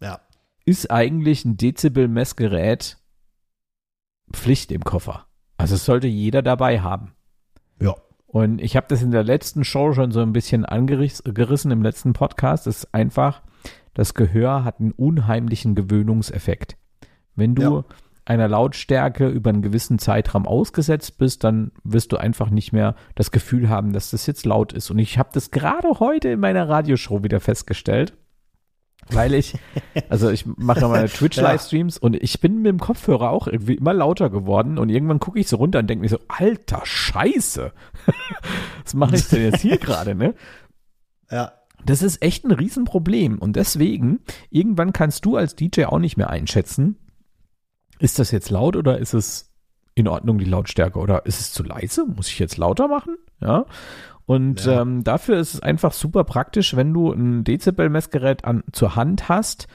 Ja. 0.00 0.20
ist 0.64 0.90
eigentlich 0.90 1.44
ein 1.44 1.56
Dezibel-Messgerät 1.56 2.98
Pflicht 4.32 4.72
im 4.72 4.84
Koffer. 4.84 5.26
Also 5.58 5.74
es 5.74 5.84
sollte 5.84 6.06
jeder 6.06 6.40
dabei 6.42 6.80
haben. 6.80 7.12
Ja. 7.82 7.94
Und 8.26 8.60
ich 8.62 8.76
habe 8.76 8.86
das 8.88 9.02
in 9.02 9.10
der 9.10 9.24
letzten 9.24 9.62
Show 9.64 9.92
schon 9.92 10.10
so 10.10 10.20
ein 10.20 10.32
bisschen 10.32 10.64
angerissen 10.64 11.70
im 11.70 11.82
letzten 11.82 12.14
Podcast. 12.14 12.66
Das 12.66 12.78
ist 12.84 12.94
einfach, 12.94 13.42
das 13.94 14.14
Gehör 14.14 14.64
hat 14.64 14.80
einen 14.80 14.92
unheimlichen 14.92 15.74
Gewöhnungseffekt. 15.74 16.76
Wenn 17.36 17.54
du 17.54 17.62
Ja. 17.62 17.84
einer 18.24 18.48
Lautstärke 18.48 19.28
über 19.28 19.50
einen 19.50 19.60
gewissen 19.62 19.98
Zeitraum 19.98 20.46
ausgesetzt 20.46 21.18
bist, 21.18 21.44
dann 21.44 21.72
wirst 21.84 22.12
du 22.12 22.16
einfach 22.16 22.48
nicht 22.50 22.72
mehr 22.72 22.94
das 23.16 23.32
Gefühl 23.32 23.68
haben, 23.68 23.92
dass 23.92 24.10
das 24.12 24.26
jetzt 24.26 24.46
laut 24.46 24.72
ist. 24.72 24.90
Und 24.90 24.98
ich 24.98 25.18
habe 25.18 25.30
das 25.32 25.50
gerade 25.50 26.00
heute 26.00 26.28
in 26.30 26.40
meiner 26.40 26.68
Radioshow 26.68 27.22
wieder 27.22 27.40
festgestellt, 27.40 28.14
weil 29.10 29.34
ich, 29.34 29.54
also 30.08 30.30
ich 30.30 30.46
mache 30.46 30.86
meine 30.88 31.08
Twitch-Livestreams 31.08 31.98
und 31.98 32.16
ich 32.16 32.40
bin 32.40 32.62
mit 32.62 32.70
dem 32.70 32.80
Kopfhörer 32.80 33.30
auch 33.30 33.46
irgendwie 33.46 33.74
immer 33.74 33.92
lauter 33.92 34.30
geworden 34.30 34.78
und 34.78 34.88
irgendwann 34.88 35.20
gucke 35.20 35.38
ich 35.40 35.48
so 35.48 35.56
runter 35.56 35.80
und 35.80 35.88
denke 35.88 36.02
mir 36.02 36.08
so, 36.08 36.18
alter 36.28 36.82
Scheiße, 36.84 37.72
was 38.84 38.94
mache 38.94 39.16
ich 39.16 39.28
denn 39.28 39.50
jetzt 39.50 39.60
hier 39.60 39.76
gerade, 39.78 40.14
ne? 40.14 40.34
Ja. 41.30 41.52
Das 41.84 42.02
ist 42.02 42.22
echt 42.22 42.44
ein 42.44 42.52
Riesenproblem. 42.52 43.38
Und 43.40 43.56
deswegen, 43.56 44.20
irgendwann 44.50 44.92
kannst 44.92 45.24
du 45.24 45.36
als 45.36 45.56
DJ 45.56 45.86
auch 45.86 45.98
nicht 45.98 46.16
mehr 46.16 46.30
einschätzen, 46.30 46.96
ist 47.98 48.20
das 48.20 48.30
jetzt 48.30 48.50
laut 48.50 48.76
oder 48.76 48.98
ist 48.98 49.14
es 49.14 49.51
in 49.94 50.08
Ordnung, 50.08 50.38
die 50.38 50.44
Lautstärke? 50.44 50.98
Oder 50.98 51.26
ist 51.26 51.40
es 51.40 51.52
zu 51.52 51.62
leise? 51.62 52.06
Muss 52.06 52.28
ich 52.28 52.38
jetzt 52.38 52.56
lauter 52.56 52.88
machen? 52.88 53.16
Ja. 53.40 53.66
Und 54.26 54.64
Ja. 54.64 54.82
Ähm, 54.82 55.04
dafür 55.04 55.38
ist 55.38 55.54
es 55.54 55.60
einfach 55.60 55.92
super 55.92 56.24
praktisch, 56.24 56.76
wenn 56.76 56.92
du 56.92 57.12
ein 57.12 57.44
Dezibel-Messgerät 57.44 58.44
an, 58.44 58.62
zur 58.72 58.96
Hand 58.96 59.28
hast, 59.28 59.66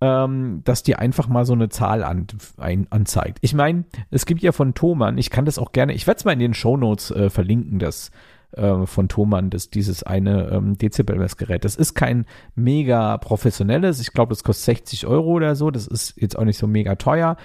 ähm, 0.00 0.62
dass 0.64 0.82
dir 0.82 0.98
einfach 0.98 1.28
mal 1.28 1.44
so 1.44 1.52
eine 1.52 1.68
Zahl 1.68 2.02
an, 2.02 2.26
ein, 2.56 2.86
anzeigt. 2.90 3.38
Ich 3.42 3.54
meine, 3.54 3.84
es 4.10 4.24
gibt 4.24 4.42
ja 4.42 4.52
von 4.52 4.74
Thomann, 4.74 5.18
ich 5.18 5.30
kann 5.30 5.44
das 5.44 5.58
auch 5.58 5.72
gerne, 5.72 5.92
ich 5.92 6.06
werde 6.06 6.18
es 6.18 6.24
mal 6.24 6.32
in 6.32 6.38
den 6.38 6.54
Shownotes 6.54 7.10
äh, 7.10 7.30
verlinken, 7.30 7.78
das 7.78 8.10
äh, 8.52 8.86
von 8.86 9.08
Thomann, 9.08 9.50
das, 9.50 9.68
dieses 9.68 10.02
eine 10.02 10.48
ähm, 10.48 10.78
Dezibel-Messgerät. 10.78 11.64
Das 11.64 11.76
ist 11.76 11.94
kein 11.94 12.24
mega 12.54 13.18
professionelles, 13.18 14.00
ich 14.00 14.12
glaube, 14.12 14.30
das 14.30 14.42
kostet 14.42 14.64
60 14.64 15.06
Euro 15.06 15.32
oder 15.32 15.54
so, 15.54 15.70
das 15.70 15.86
ist 15.86 16.14
jetzt 16.16 16.38
auch 16.38 16.44
nicht 16.44 16.58
so 16.58 16.66
mega 16.66 16.94
teuer. 16.94 17.36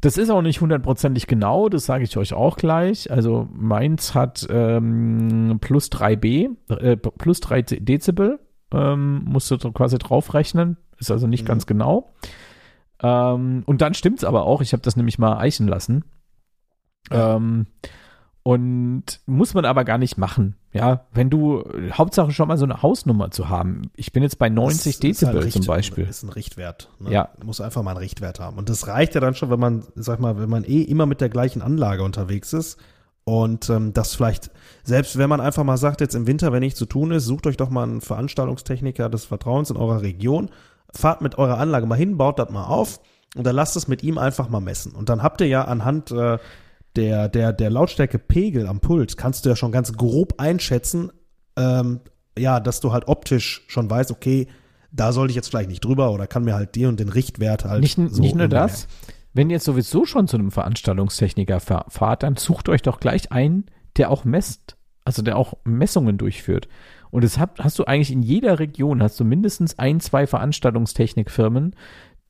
Das 0.00 0.16
ist 0.16 0.30
auch 0.30 0.42
nicht 0.42 0.60
hundertprozentig 0.60 1.26
genau, 1.26 1.68
das 1.68 1.86
sage 1.86 2.04
ich 2.04 2.16
euch 2.16 2.32
auch 2.32 2.56
gleich. 2.56 3.10
Also 3.10 3.48
meins 3.52 4.14
hat 4.14 4.46
ähm, 4.48 5.58
plus 5.60 5.90
3b, 5.90 6.50
äh, 6.70 6.96
plus 6.96 7.40
3 7.40 7.62
De- 7.62 7.80
Dezibel, 7.80 8.38
ähm, 8.72 9.22
musst 9.24 9.50
du 9.50 9.58
quasi 9.72 9.98
draufrechnen, 9.98 10.76
ist 10.98 11.10
also 11.10 11.26
nicht 11.26 11.42
Mhm. 11.42 11.48
ganz 11.48 11.66
genau. 11.66 12.14
Ähm, 13.02 13.62
und 13.66 13.80
dann 13.80 13.94
stimmt's 13.94 14.24
aber 14.24 14.44
auch, 14.44 14.60
ich 14.62 14.72
habe 14.72 14.82
das 14.82 14.96
nämlich 14.96 15.18
mal 15.18 15.36
eichen 15.38 15.66
lassen. 15.66 16.04
Ähm, 17.10 17.66
und 18.42 19.04
muss 19.26 19.54
man 19.54 19.64
aber 19.64 19.84
gar 19.84 19.98
nicht 19.98 20.16
machen. 20.18 20.56
Ja, 20.72 21.06
wenn 21.12 21.30
du, 21.30 21.64
Hauptsache 21.92 22.30
schon 22.30 22.48
mal 22.48 22.58
so 22.58 22.64
eine 22.64 22.82
Hausnummer 22.82 23.30
zu 23.30 23.48
haben. 23.48 23.90
Ich 23.96 24.12
bin 24.12 24.22
jetzt 24.22 24.38
bei 24.38 24.50
90 24.50 24.94
Das 24.94 25.00
Dezibel 25.00 25.42
halt 25.42 25.52
zum 25.52 25.64
Beispiel. 25.64 26.04
Ist 26.04 26.22
ein 26.22 26.28
Richtwert. 26.28 26.90
Ne? 26.98 27.10
Ja. 27.10 27.30
Muss 27.42 27.60
einfach 27.60 27.82
mal 27.82 27.92
einen 27.92 28.00
Richtwert 28.00 28.38
haben. 28.38 28.58
Und 28.58 28.68
das 28.68 28.86
reicht 28.86 29.14
ja 29.14 29.20
dann 29.20 29.34
schon, 29.34 29.50
wenn 29.50 29.60
man, 29.60 29.84
sag 29.94 30.20
mal, 30.20 30.38
wenn 30.38 30.50
man 30.50 30.64
eh 30.64 30.82
immer 30.82 31.06
mit 31.06 31.22
der 31.22 31.30
gleichen 31.30 31.62
Anlage 31.62 32.02
unterwegs 32.02 32.52
ist. 32.52 32.78
Und 33.24 33.68
ähm, 33.68 33.92
das 33.92 34.14
vielleicht, 34.14 34.50
selbst 34.84 35.18
wenn 35.18 35.28
man 35.28 35.40
einfach 35.40 35.64
mal 35.64 35.76
sagt, 35.76 36.00
jetzt 36.00 36.14
im 36.14 36.26
Winter, 36.26 36.52
wenn 36.52 36.60
nichts 36.60 36.78
zu 36.78 36.86
tun 36.86 37.12
ist, 37.12 37.24
sucht 37.24 37.46
euch 37.46 37.56
doch 37.56 37.70
mal 37.70 37.82
einen 37.82 38.00
Veranstaltungstechniker 38.00 39.08
des 39.10 39.26
Vertrauens 39.26 39.70
in 39.70 39.76
eurer 39.76 40.00
Region, 40.00 40.50
fahrt 40.94 41.20
mit 41.20 41.36
eurer 41.36 41.58
Anlage 41.58 41.86
mal 41.86 41.96
hin, 41.96 42.16
baut 42.16 42.38
das 42.38 42.48
mal 42.48 42.64
auf 42.64 43.00
und 43.36 43.46
dann 43.46 43.54
lasst 43.54 43.76
es 43.76 43.86
mit 43.86 44.02
ihm 44.02 44.16
einfach 44.16 44.48
mal 44.48 44.60
messen. 44.60 44.92
Und 44.92 45.10
dann 45.10 45.22
habt 45.22 45.42
ihr 45.42 45.46
ja 45.46 45.64
anhand 45.64 46.10
äh, 46.10 46.38
der, 46.98 47.28
der, 47.28 47.52
der 47.52 47.70
Lautstärke-Pegel 47.70 48.66
am 48.66 48.80
Pult, 48.80 49.16
kannst 49.16 49.44
du 49.44 49.48
ja 49.48 49.56
schon 49.56 49.72
ganz 49.72 49.92
grob 49.92 50.34
einschätzen, 50.38 51.10
ähm, 51.56 52.00
ja, 52.36 52.60
dass 52.60 52.80
du 52.80 52.92
halt 52.92 53.06
optisch 53.06 53.64
schon 53.68 53.88
weißt, 53.88 54.10
okay, 54.10 54.48
da 54.90 55.12
sollte 55.12 55.30
ich 55.30 55.36
jetzt 55.36 55.48
vielleicht 55.48 55.68
nicht 55.70 55.84
drüber 55.84 56.12
oder 56.12 56.26
kann 56.26 56.44
mir 56.44 56.54
halt 56.54 56.74
den 56.74 56.86
und 56.86 57.00
den 57.00 57.08
Richtwert 57.08 57.64
halt 57.64 57.82
Nicht, 57.82 57.96
so 57.96 58.20
nicht 58.20 58.34
nur 58.34 58.48
das, 58.48 58.88
wenn 59.32 59.50
ihr 59.50 59.54
jetzt 59.54 59.64
sowieso 59.64 60.04
schon 60.04 60.26
zu 60.26 60.36
einem 60.36 60.50
Veranstaltungstechniker 60.50 61.60
fa- 61.60 61.86
fahrt, 61.88 62.22
dann 62.22 62.36
sucht 62.36 62.68
euch 62.68 62.82
doch 62.82 62.98
gleich 62.98 63.30
einen, 63.30 63.66
der 63.96 64.10
auch 64.10 64.24
messt, 64.24 64.76
also 65.04 65.22
der 65.22 65.36
auch 65.36 65.54
Messungen 65.64 66.18
durchführt. 66.18 66.68
Und 67.10 67.24
das 67.24 67.38
hast 67.38 67.78
du 67.78 67.84
eigentlich 67.84 68.10
in 68.10 68.22
jeder 68.22 68.58
Region, 68.58 69.02
hast 69.02 69.20
du 69.20 69.24
mindestens 69.24 69.78
ein, 69.78 70.00
zwei 70.00 70.26
Veranstaltungstechnikfirmen, 70.26 71.74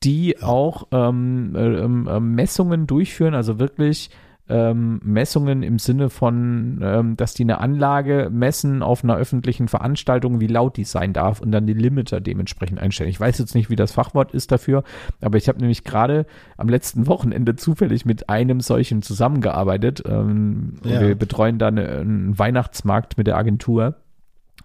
die 0.05 0.41
auch 0.43 0.89
ähm, 0.93 1.55
äh, 1.57 1.79
ähm, 1.79 2.07
äh, 2.07 2.21
Messungen 2.21 2.87
durchführen, 2.87 3.35
also 3.35 3.59
wirklich 3.59 4.11
ähm, 4.49 5.01
Messungen 5.05 5.63
im 5.63 5.79
Sinne 5.79 6.11
von, 6.11 6.81
ähm, 6.83 7.17
dass 7.17 7.35
die 7.35 7.43
eine 7.43 7.61
Anlage 7.61 8.31
messen 8.33 8.83
auf 8.83 9.05
einer 9.05 9.17
öffentlichen 9.17 9.69
Veranstaltung, 9.69 10.41
wie 10.41 10.47
laut 10.47 10.77
die 10.77 10.85
sein 10.85 11.13
darf 11.13 11.41
und 11.41 11.53
dann 11.53 11.67
die 11.67 11.75
Limiter 11.75 12.21
dementsprechend 12.21 12.81
einstellen. 12.81 13.11
Ich 13.11 13.21
weiß 13.21 13.39
jetzt 13.39 13.55
nicht, 13.55 13.71
wie 13.71 13.77
das 13.77 13.93
Fachwort 13.93 14.33
ist 14.33 14.51
dafür, 14.51 14.85
aber 15.21 15.37
ich 15.37 15.49
habe 15.49 15.59
nämlich 15.59 15.85
gerade 15.85 16.27
am 16.57 16.69
letzten 16.69 17.07
Wochenende 17.07 17.57
zufällig 17.57 18.07
mit 18.07 18.29
einem 18.29 18.61
solchen 18.61 19.03
zusammengearbeitet. 19.03 20.03
Ähm, 20.07 20.75
Ja. 20.85 21.01
Wir 21.01 21.15
betreuen 21.15 21.59
da 21.59 21.69
eine, 21.69 21.89
einen 21.89 22.39
Weihnachtsmarkt 22.39 23.19
mit 23.19 23.27
der 23.27 23.37
Agentur. 23.37 23.97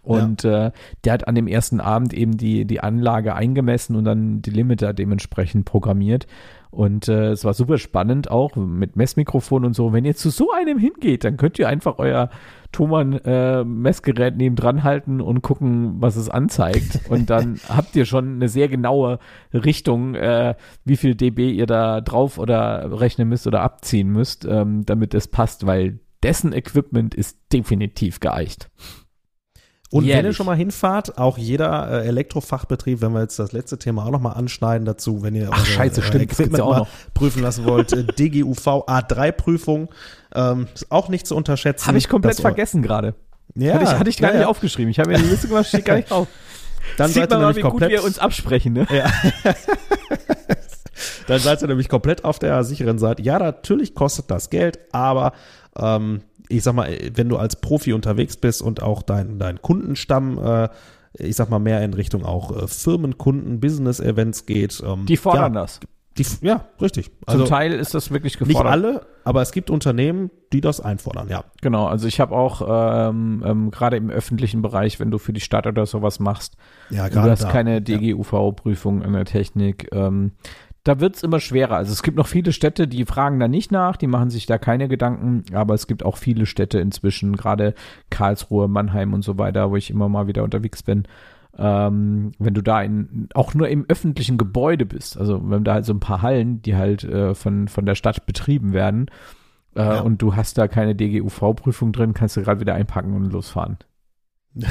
Und 0.02 0.44
äh, 0.44 0.72
der 1.06 1.14
hat 1.14 1.28
an 1.30 1.36
dem 1.36 1.48
ersten 1.48 1.80
Abend 1.80 2.14
eben 2.14 2.36
die, 2.36 2.66
die 2.66 2.82
Anlage 2.82 3.36
eingemessen 3.36 3.96
und 3.96 4.04
dann 4.04 4.42
die 4.42 4.50
Limiter 4.50 4.94
dementsprechend 4.94 5.64
programmiert. 5.64 6.28
Und 6.74 7.08
äh, 7.08 7.30
es 7.30 7.46
war 7.46 7.54
super 7.54 7.78
spannend 7.78 8.32
auch 8.32 8.56
mit 8.56 8.96
Messmikrofon 8.96 9.64
und 9.64 9.76
so. 9.76 9.94
Wenn 9.94 10.06
ihr 10.06 10.16
zu 10.16 10.32
so 10.32 10.52
einem 10.52 10.80
hingeht, 10.80 11.24
dann 11.24 11.38
könnt 11.38 11.60
ihr 11.60 11.68
einfach 11.68 12.00
euer 12.00 12.32
Thomann 12.72 13.14
äh, 13.14 13.64
Messgerät 13.64 14.36
neben 14.38 14.56
dran 14.56 14.84
halten 14.84 15.22
und 15.22 15.44
gucken, 15.44 16.02
was 16.02 16.16
es 16.16 16.30
anzeigt. 16.30 17.02
Und 17.10 17.30
dann 17.30 17.60
habt 17.70 17.96
ihr 17.96 18.06
schon 18.06 18.38
eine 18.38 18.50
sehr 18.50 18.70
genaue 18.70 19.20
Richtung, 19.54 20.16
äh, 20.16 20.56
wie 20.84 20.98
viel 20.98 21.14
dB 21.14 21.52
ihr 21.52 21.68
da 21.68 22.02
drauf 22.02 22.40
oder 22.40 23.00
rechnen 23.00 23.30
müsst 23.30 23.46
oder 23.46 23.62
abziehen 23.62 24.10
müsst, 24.10 24.44
ähm, 24.46 24.84
damit 24.84 25.14
es 25.14 25.28
passt, 25.28 25.68
weil 25.68 26.00
dessen 26.24 26.54
Equipment 26.54 27.14
ist 27.14 27.38
definitiv 27.54 28.20
geeicht. 28.20 28.72
Und 29.94 30.06
wenn 30.06 30.10
ihr 30.10 30.16
Jährlich. 30.16 30.36
schon 30.36 30.48
mal 30.48 30.58
hinfahrt, 30.58 31.20
auch 31.20 31.38
jeder 31.38 32.02
äh, 32.02 32.08
Elektrofachbetrieb, 32.08 33.02
wenn 33.02 33.12
wir 33.12 33.22
jetzt 33.22 33.38
das 33.38 33.52
letzte 33.52 33.78
Thema 33.78 34.08
auch 34.08 34.10
nochmal 34.10 34.34
anschneiden 34.36 34.86
dazu, 34.86 35.22
wenn 35.22 35.36
ihr 35.36 35.50
Ach, 35.52 35.64
scheiße, 35.64 36.02
stimmt, 36.02 36.16
das 36.16 36.20
gibt's 36.20 36.40
Equipment 36.40 36.58
ja 36.58 36.64
auch 36.64 36.72
mal 36.72 36.78
noch. 36.80 36.88
prüfen 37.14 37.44
lassen 37.44 37.64
wollt, 37.66 37.94
äh, 37.94 38.04
DGUV 38.04 38.88
A3-Prüfung, 38.88 39.90
ähm, 40.34 40.66
ist 40.74 40.92
auch 40.92 41.10
nicht 41.10 41.28
zu 41.28 41.36
unterschätzen. 41.36 41.86
Habe 41.86 42.00
ich 42.00 42.10
komplett 42.10 42.40
vergessen 42.40 42.82
gerade. 42.82 43.14
Ja, 43.54 43.76
hatte 43.76 43.84
ich, 43.84 43.92
hatte 43.92 44.10
ich 44.10 44.18
gar 44.18 44.32
ja, 44.32 44.38
nicht 44.38 44.44
ja. 44.46 44.50
aufgeschrieben. 44.50 44.90
Ich 44.90 44.98
habe 44.98 45.12
mir 45.12 45.20
die 45.20 45.26
Liste 45.26 45.48
gemacht, 45.48 45.68
steht 45.68 45.86
gar 45.86 45.98
nicht 45.98 46.10
drauf. 46.10 46.28
Dann 46.98 47.10
Sieht 47.10 47.16
seid 47.16 47.32
ihr 47.32 47.36
man 47.36 47.42
mal, 47.42 47.48
nämlich 47.50 47.58
wie 47.58 47.62
gut 47.62 47.70
komplett, 47.70 47.92
wir 47.92 48.04
uns 48.04 48.18
absprechen, 48.18 48.74
ne? 48.74 48.88
dann 51.28 51.40
seid 51.40 51.62
ihr 51.62 51.68
nämlich 51.68 51.88
komplett 51.88 52.26
auf 52.26 52.40
der 52.40 52.64
sicheren 52.66 52.98
Seite. 52.98 53.22
Ja, 53.22 53.40
natürlich 53.40 53.96
kostet 53.96 54.30
das 54.30 54.50
Geld, 54.50 54.80
aber 54.92 55.32
ähm, 55.78 56.24
ich 56.54 56.64
sag 56.64 56.74
mal, 56.76 56.90
wenn 57.16 57.30
du 57.30 57.38
als 57.38 57.56
Profi 57.60 57.94
unterwegs 57.94 58.38
bist 58.38 58.62
und 58.62 58.82
auch 58.82 59.02
dein, 59.02 59.40
dein 59.40 59.62
Kundenstamm, 59.62 60.38
äh, 60.38 60.70
ich 61.18 61.36
sag 61.36 61.50
mal, 61.50 61.60
mehr 61.60 61.82
in 61.84 61.94
Richtung 61.94 62.26
auch 62.26 62.64
äh, 62.64 62.68
Firmenkunden, 62.68 63.60
Business-Events 63.60 64.46
geht. 64.46 64.82
Ähm, 64.86 65.06
Die 65.06 65.18
fordern 65.18 65.54
ja, 65.54 65.62
das. 65.62 65.80
Die, 66.18 66.26
ja, 66.46 66.66
richtig. 66.80 67.06
Zum 67.06 67.14
Also 67.26 67.46
Teil 67.46 67.74
ist 67.74 67.96
das 67.96 68.12
wirklich 68.12 68.40
nicht 68.40 68.48
gefordert. 68.50 68.72
alle, 68.72 69.06
aber 69.24 69.42
es 69.42 69.52
gibt 69.52 69.72
Unternehmen, 69.72 70.30
die 70.52 70.62
das 70.62 70.80
einfordern, 70.80 71.28
ja. 71.28 71.44
Genau, 71.62 71.88
also 71.88 72.08
ich 72.08 72.20
habe 72.20 72.36
auch 72.36 72.62
ähm, 73.10 73.44
ähm, 73.44 73.72
gerade 73.72 73.98
im 73.98 74.12
öffentlichen 74.12 74.62
Bereich, 74.62 75.00
wenn 75.00 75.10
du 75.10 75.18
für 75.18 75.34
die 75.34 75.42
Stadt 75.42 75.66
oder 75.66 75.88
sowas 75.88 76.20
machst, 76.20 76.56
Ja, 76.92 77.10
du 77.10 77.20
hast 77.20 77.46
da. 77.46 77.52
keine. 77.52 77.82
DGUV-Prüfung 77.82 79.02
an 79.02 79.14
der 79.14 79.26
Technik, 79.26 79.90
ähm, 79.92 80.34
da 80.84 81.00
wird's 81.00 81.24
immer 81.24 81.40
schwerer. 81.40 81.76
Also 81.78 81.94
es 81.94 82.04
gibt 82.04 82.18
noch 82.18 82.28
viele 82.28 82.52
Städte, 82.52 82.88
die 82.88 83.06
fragen 83.06 83.40
da 83.40 83.48
nicht 83.48 83.72
nach, 83.72 83.96
die 83.96 84.08
machen 84.08 84.30
sich 84.30 84.46
da 84.46 84.58
keine 84.58 84.88
Gedanken, 84.90 85.44
aber 85.56 85.74
es 85.74 85.88
gibt 85.88 86.04
auch 86.04 86.18
viele 86.18 86.46
Städte 86.46 86.80
inzwischen, 86.80 87.36
gerade 87.38 87.74
Karlsruhe, 88.10 88.68
Mannheim 88.68 89.14
und 89.14 89.24
so 89.24 89.38
weiter, 89.38 89.72
wo 89.72 89.76
ich 89.78 89.90
immer 89.90 90.10
mal 90.10 90.28
wieder 90.28 90.44
unterwegs 90.44 90.84
bin. 90.84 91.04
Ähm, 91.58 92.32
wenn 92.40 92.54
du 92.56 92.62
da 92.62 92.82
in, 92.82 93.30
auch 93.36 93.54
nur 93.54 93.70
im 93.70 93.86
öffentlichen 93.88 94.38
Gebäude 94.38 94.86
bist, 94.86 95.18
also 95.18 95.40
wenn 95.50 95.64
da 95.64 95.74
halt 95.76 95.86
so 95.86 95.94
ein 95.94 96.00
paar 96.00 96.22
Hallen, 96.24 96.62
die 96.64 96.76
halt 96.76 97.04
äh, 97.04 97.36
von, 97.36 97.68
von 97.68 97.86
der 97.86 97.96
Stadt 97.96 98.26
betrieben 98.26 98.74
werden, 98.74 99.06
äh, 99.76 99.82
Ja. 99.82 100.00
und 100.02 100.22
du 100.22 100.36
hast 100.36 100.58
da 100.58 100.68
keine 100.68 100.96
DGUV-Prüfung 100.96 101.92
drin, 101.94 102.14
kannst 102.14 102.36
du 102.38 102.42
gerade 102.42 102.60
wieder 102.60 102.74
einpacken 102.76 103.14
und 103.16 103.32
losfahren. 103.32 103.78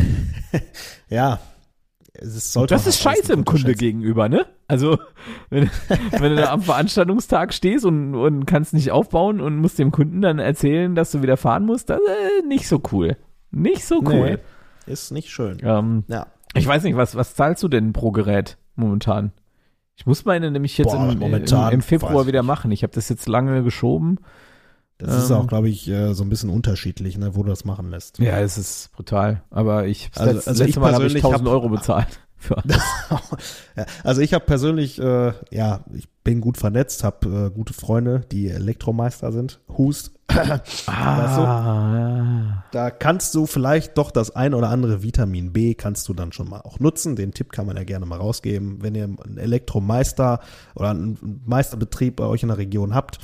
Ja. 1.09 1.39
Es 2.15 2.53
sollte 2.53 2.75
das 2.75 2.87
ist 2.87 3.01
scheiße 3.01 3.33
im 3.33 3.45
Kunde 3.45 3.75
gegenüber, 3.75 4.29
ne? 4.29 4.47
Also, 4.69 4.99
wenn, 5.51 5.71
wenn 6.11 6.37
du 6.37 6.37
da 6.37 6.53
am 6.53 6.61
Veranstaltungstag 6.63 7.55
stehst 7.55 7.87
und, 7.87 8.15
und 8.15 8.45
kannst 8.47 8.75
nicht 8.75 8.91
aufbauen 8.91 9.41
und 9.41 9.57
musst 9.57 9.79
dem 9.79 9.91
Kunden 9.93 10.21
dann 10.21 10.39
erzählen, 10.39 10.95
dass 10.95 11.11
du 11.11 11.23
wieder 11.23 11.37
fahren 11.39 11.65
musst, 11.65 11.89
das 11.89 12.01
ist 12.01 12.47
nicht 12.47 12.69
so 12.69 12.83
cool. 12.93 13.17
Nicht 13.51 13.85
so 13.85 14.01
cool. 14.05 14.39
Nee, 14.87 14.93
ist 14.93 15.11
nicht 15.11 15.31
schön. 15.31 15.59
Ähm, 15.63 16.05
Ja. 16.09 16.27
ich 16.55 16.67
weiß 16.67 16.83
nicht, 16.83 16.97
was, 16.97 17.15
was 17.17 17.35
zahlst 17.35 17.63
du 17.63 17.69
denn 17.69 17.93
pro 17.93 18.11
Gerät 18.13 18.59
momentan? 18.77 19.33
Ich 19.97 20.07
muss 20.07 20.25
meine 20.25 20.51
nämlich 20.51 20.77
jetzt 20.79 20.93
Boah, 20.93 21.13
im, 21.13 21.23
im, 21.23 21.45
im 21.71 21.81
Februar 21.83 22.27
wieder 22.27 22.43
machen. 22.43 22.71
Ich 22.73 22.83
habe 22.83 22.93
das 22.95 23.09
jetzt 23.09 23.29
lange 23.29 23.63
geschoben. 23.63 24.19
Das 25.05 25.25
ist 25.25 25.31
Ähm. 25.31 25.37
auch, 25.37 25.47
glaube 25.47 25.69
ich, 25.69 25.89
äh, 25.89 26.15
so 26.15 26.23
ein 26.25 26.29
bisschen 26.29 26.51
unterschiedlich, 26.51 27.19
ne, 27.19 27.35
wo 27.35 27.43
du 27.43 27.51
das 27.51 27.65
machen 27.65 27.91
lässt. 27.91 28.19
Ja, 28.19 28.39
es 28.41 28.57
ist 28.59 28.91
brutal. 28.93 29.43
Aber 29.51 29.87
ich, 29.87 30.11
Also- 30.17 30.33
letzte, 30.33 30.51
also 30.51 30.63
ich 30.63 30.69
letzte 30.69 30.81
Mal 30.81 30.95
habe 30.95 31.07
ich 31.07 31.13
persönlich 31.13 31.25
1000 31.25 31.49
hab- 31.49 31.53
Euro 31.55 31.69
bezahlt. 31.69 32.21
Ja, 33.77 33.87
also 34.05 34.21
ich 34.21 34.35
habe 34.35 34.45
persönlich, 34.45 34.99
äh, 35.01 35.33
ja, 35.51 35.85
ich 35.95 36.09
bin 36.25 36.41
gut 36.41 36.57
vernetzt, 36.59 37.05
habe 37.05 37.47
äh, 37.47 37.55
gute 37.55 37.73
Freunde, 37.73 38.21
die 38.31 38.49
Elektromeister 38.49 39.33
sind. 39.33 39.61
Hust. 39.77 40.13
Weißt 40.29 40.87
du? 40.87 40.91
Ah, 40.93 42.65
Da 42.73 42.91
kannst 42.91 43.35
du 43.35 43.47
vielleicht 43.47 43.97
doch 43.99 44.11
das 44.11 44.35
ein 44.35 44.55
oder 44.55 44.69
andere 44.71 45.03
Vitamin 45.03 45.53
B 45.53 45.75
kannst 45.75 46.09
du 46.09 46.15
dann 46.15 46.33
schon 46.33 46.49
mal 46.49 46.61
auch 46.61 46.79
nutzen. 46.81 47.17
Den 47.17 47.33
Tipp 47.33 47.51
kann 47.53 47.67
man 47.67 47.77
ja 47.77 47.85
gerne 47.85 48.07
mal 48.07 48.19
rausgeben. 48.19 48.83
Wenn 48.83 48.95
ihr 48.95 49.05
einen 49.05 49.39
Elektromeister 49.39 50.41
oder 50.75 50.91
einen 50.91 51.43
Meisterbetrieb 51.47 52.17
bei 52.17 52.25
euch 52.25 52.43
in 52.43 52.49
der 52.49 52.59
Region 52.59 52.95
habt, 52.95 53.19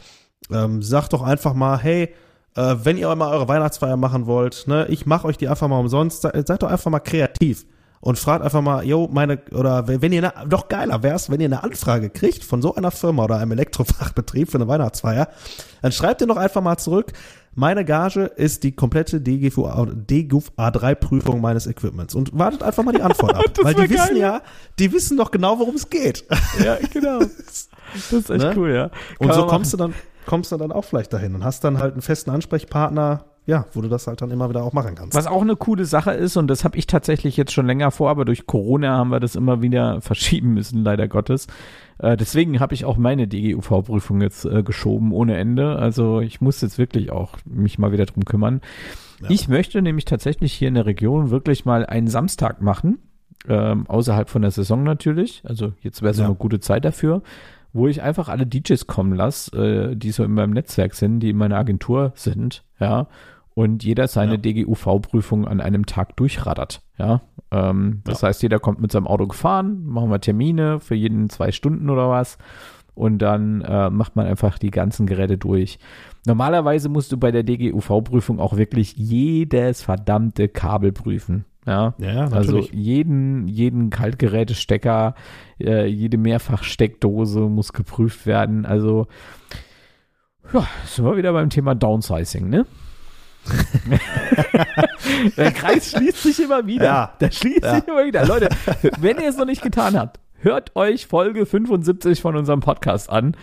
ähm, 0.52 0.82
sagt 0.82 1.12
doch 1.12 1.22
einfach 1.22 1.54
mal, 1.54 1.78
hey, 1.78 2.14
äh, 2.56 2.76
wenn 2.82 2.96
ihr 2.96 3.14
mal 3.14 3.32
eure 3.32 3.48
Weihnachtsfeier 3.48 3.96
machen 3.96 4.26
wollt, 4.26 4.64
ne, 4.66 4.86
ich 4.88 5.06
mache 5.06 5.26
euch 5.26 5.36
die 5.36 5.48
einfach 5.48 5.68
mal 5.68 5.78
umsonst, 5.78 6.22
se- 6.22 6.32
seid 6.46 6.62
doch 6.62 6.70
einfach 6.70 6.90
mal 6.90 7.00
kreativ 7.00 7.66
und 8.00 8.18
fragt 8.18 8.44
einfach 8.44 8.62
mal, 8.62 8.84
yo, 8.84 9.08
meine, 9.12 9.40
oder 9.52 9.88
wenn 9.88 10.12
ihr, 10.12 10.32
eine, 10.34 10.48
doch 10.48 10.68
geiler 10.68 11.02
wär's, 11.02 11.30
wenn 11.30 11.40
ihr 11.40 11.46
eine 11.46 11.62
Anfrage 11.64 12.10
kriegt 12.10 12.44
von 12.44 12.62
so 12.62 12.74
einer 12.74 12.90
Firma 12.92 13.24
oder 13.24 13.36
einem 13.38 13.52
Elektrofachbetrieb 13.52 14.50
für 14.50 14.58
eine 14.58 14.68
Weihnachtsfeier, 14.68 15.28
dann 15.82 15.92
schreibt 15.92 16.20
ihr 16.20 16.26
doch 16.28 16.36
einfach 16.36 16.62
mal 16.62 16.78
zurück, 16.78 17.12
meine 17.54 17.84
Gage 17.84 18.24
ist 18.24 18.62
die 18.62 18.70
komplette 18.70 19.20
DGUF 19.20 20.52
A3-Prüfung 20.56 21.40
meines 21.40 21.66
Equipments 21.66 22.14
und 22.14 22.36
wartet 22.38 22.62
einfach 22.62 22.84
mal 22.84 22.92
die 22.92 23.02
Antwort 23.02 23.34
ab, 23.34 23.44
weil 23.62 23.74
die 23.74 23.80
wär 23.80 23.90
wissen 23.90 24.08
geil. 24.14 24.16
ja, 24.18 24.42
die 24.78 24.92
wissen 24.92 25.16
doch 25.16 25.30
genau, 25.32 25.58
worum 25.58 25.74
es 25.74 25.90
geht. 25.90 26.24
ja, 26.64 26.76
genau. 26.92 27.18
Das 27.94 28.12
ist 28.12 28.28
echt 28.30 28.44
Ne? 28.44 28.52
cool, 28.54 28.70
ja. 28.74 28.90
Und 29.18 29.28
Kann 29.28 29.34
so 29.34 29.40
man 29.40 29.48
kommst 29.48 29.72
du 29.72 29.76
dann, 29.78 29.94
kommst 30.28 30.52
du 30.52 30.56
dann 30.56 30.70
auch 30.70 30.84
vielleicht 30.84 31.12
dahin 31.12 31.34
und 31.34 31.42
hast 31.42 31.64
dann 31.64 31.78
halt 31.78 31.94
einen 31.94 32.02
festen 32.02 32.30
Ansprechpartner, 32.30 33.24
ja, 33.46 33.64
wo 33.72 33.80
du 33.80 33.88
das 33.88 34.06
halt 34.06 34.20
dann 34.20 34.30
immer 34.30 34.50
wieder 34.50 34.62
auch 34.62 34.74
machen 34.74 34.94
kannst. 34.94 35.16
Was 35.16 35.26
auch 35.26 35.40
eine 35.40 35.56
coole 35.56 35.86
Sache 35.86 36.10
ist, 36.12 36.36
und 36.36 36.48
das 36.48 36.64
habe 36.64 36.76
ich 36.76 36.86
tatsächlich 36.86 37.36
jetzt 37.38 37.50
schon 37.52 37.66
länger 37.66 37.90
vor, 37.90 38.10
aber 38.10 38.24
durch 38.26 38.46
Corona 38.46 38.96
haben 38.98 39.08
wir 39.10 39.20
das 39.20 39.34
immer 39.36 39.62
wieder 39.62 40.00
verschieben 40.02 40.52
müssen, 40.54 40.84
leider 40.84 41.08
Gottes. 41.08 41.46
Äh, 41.98 42.16
deswegen 42.18 42.60
habe 42.60 42.74
ich 42.74 42.84
auch 42.84 42.98
meine 42.98 43.26
DGUV-Prüfung 43.26 44.20
jetzt 44.20 44.44
äh, 44.44 44.62
geschoben 44.62 45.12
ohne 45.12 45.36
Ende. 45.38 45.76
Also 45.76 46.20
ich 46.20 46.40
muss 46.42 46.60
jetzt 46.60 46.76
wirklich 46.78 47.10
auch 47.10 47.32
mich 47.46 47.78
mal 47.78 47.90
wieder 47.90 48.04
drum 48.06 48.24
kümmern. 48.26 48.60
Ja. 49.22 49.30
Ich 49.30 49.48
möchte 49.48 49.80
nämlich 49.82 50.04
tatsächlich 50.04 50.52
hier 50.52 50.68
in 50.68 50.74
der 50.74 50.86
Region 50.86 51.30
wirklich 51.30 51.64
mal 51.64 51.86
einen 51.86 52.06
Samstag 52.08 52.60
machen, 52.60 52.98
ähm, 53.48 53.86
außerhalb 53.88 54.28
von 54.28 54.42
der 54.42 54.50
Saison 54.50 54.82
natürlich. 54.82 55.42
Also 55.44 55.72
jetzt 55.80 56.02
wäre 56.02 56.12
so 56.12 56.22
Ja. 56.22 56.28
eine 56.28 56.36
gute 56.36 56.60
Zeit 56.60 56.84
dafür, 56.84 57.22
wo 57.78 57.88
ich 57.88 58.02
einfach 58.02 58.28
alle 58.28 58.46
DJs 58.46 58.86
kommen 58.86 59.14
lasse, 59.14 59.56
äh, 59.56 59.96
die 59.96 60.10
so 60.10 60.24
in 60.24 60.32
meinem 60.32 60.52
Netzwerk 60.52 60.94
sind, 60.94 61.20
die 61.20 61.30
in 61.30 61.36
meiner 61.36 61.56
Agentur 61.56 62.12
sind, 62.14 62.64
ja, 62.78 63.06
und 63.54 63.82
jeder 63.82 64.06
seine 64.08 64.32
Ja. 64.32 64.36
DGUV-Prüfung 64.38 65.46
an 65.48 65.60
einem 65.60 65.86
Tag 65.86 66.16
durchraddert, 66.16 66.82
ja. 66.98 67.22
Ähm, 67.50 68.02
das 68.04 68.22
heißt, 68.22 68.42
jeder 68.42 68.58
kommt 68.58 68.80
mit 68.80 68.92
seinem 68.92 69.06
Auto 69.06 69.26
gefahren, 69.26 69.86
machen 69.86 70.10
wir 70.10 70.20
Termine 70.20 70.80
für 70.80 70.94
jeden 70.94 71.30
zwei 71.30 71.50
Stunden 71.52 71.88
oder 71.88 72.10
was 72.10 72.36
und 72.94 73.18
dann 73.18 73.62
äh, 73.62 73.90
macht 73.90 74.16
man 74.16 74.26
einfach 74.26 74.58
die 74.58 74.70
ganzen 74.70 75.06
Geräte 75.06 75.38
durch. 75.38 75.78
Normalerweise 76.26 76.88
musst 76.88 77.12
du 77.12 77.16
bei 77.16 77.30
der 77.30 77.44
DGUV-Prüfung 77.44 78.40
auch 78.40 78.56
wirklich 78.56 78.94
jedes 78.96 79.82
verdammte 79.82 80.48
Kabel 80.48 80.92
prüfen. 80.92 81.44
Ja, 81.68 81.94
Ja, 81.98 82.24
also 82.32 82.60
jeden, 82.72 83.46
jeden 83.46 83.90
Kaltgerätestecker, 83.90 85.14
äh, 85.60 85.86
jede 85.86 86.16
Mehrfachsteckdose 86.16 87.40
muss 87.40 87.72
geprüft 87.72 88.26
werden. 88.26 88.64
Also, 88.66 89.06
ja, 90.52 90.66
sind 90.86 91.04
wir 91.04 91.16
wieder 91.16 91.32
beim 91.34 91.50
Thema 91.50 91.74
Downsizing, 91.74 92.48
ne? 92.48 92.64
Der 95.36 95.52
Kreis 95.52 95.90
schließt 95.92 96.22
sich 96.22 96.42
immer 96.42 96.66
wieder. 96.66 96.84
Ja. 96.84 97.12
Der 97.20 97.30
schließt 97.30 97.62
Ja. 97.64 97.74
sich 97.76 97.88
immer 97.88 98.04
wieder. 98.04 98.26
Leute, 98.26 98.48
wenn 99.00 99.18
ihr 99.18 99.28
es 99.28 99.36
noch 99.36 99.46
nicht 99.46 99.62
getan 99.62 99.96
habt, 99.98 100.20
hört 100.40 100.74
euch 100.76 101.06
Folge 101.06 101.46
75 101.46 102.20
von 102.20 102.36
unserem 102.36 102.60
Podcast 102.60 103.10
an. 103.10 103.36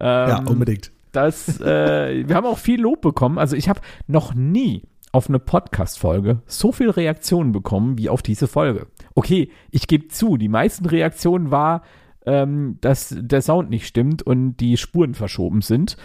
Ähm, 0.00 0.28
ja, 0.28 0.42
unbedingt. 0.46 0.90
das, 1.12 1.60
äh, 1.60 2.26
wir 2.26 2.34
haben 2.34 2.46
auch 2.46 2.58
viel 2.58 2.80
Lob 2.80 3.00
bekommen. 3.02 3.38
Also 3.38 3.56
ich 3.56 3.68
habe 3.68 3.80
noch 4.06 4.34
nie 4.34 4.84
auf 5.12 5.28
eine 5.28 5.38
Podcast-Folge 5.38 6.42
so 6.46 6.72
viel 6.72 6.90
Reaktionen 6.90 7.52
bekommen 7.52 7.98
wie 7.98 8.08
auf 8.08 8.22
diese 8.22 8.48
Folge. 8.48 8.86
Okay, 9.14 9.50
ich 9.70 9.86
gebe 9.86 10.08
zu, 10.08 10.38
die 10.38 10.48
meisten 10.48 10.86
Reaktionen 10.86 11.50
war, 11.50 11.82
ähm, 12.24 12.78
dass 12.80 13.14
der 13.16 13.42
Sound 13.42 13.68
nicht 13.68 13.86
stimmt 13.86 14.22
und 14.22 14.56
die 14.56 14.76
Spuren 14.76 15.14
verschoben 15.14 15.60
sind. 15.60 15.96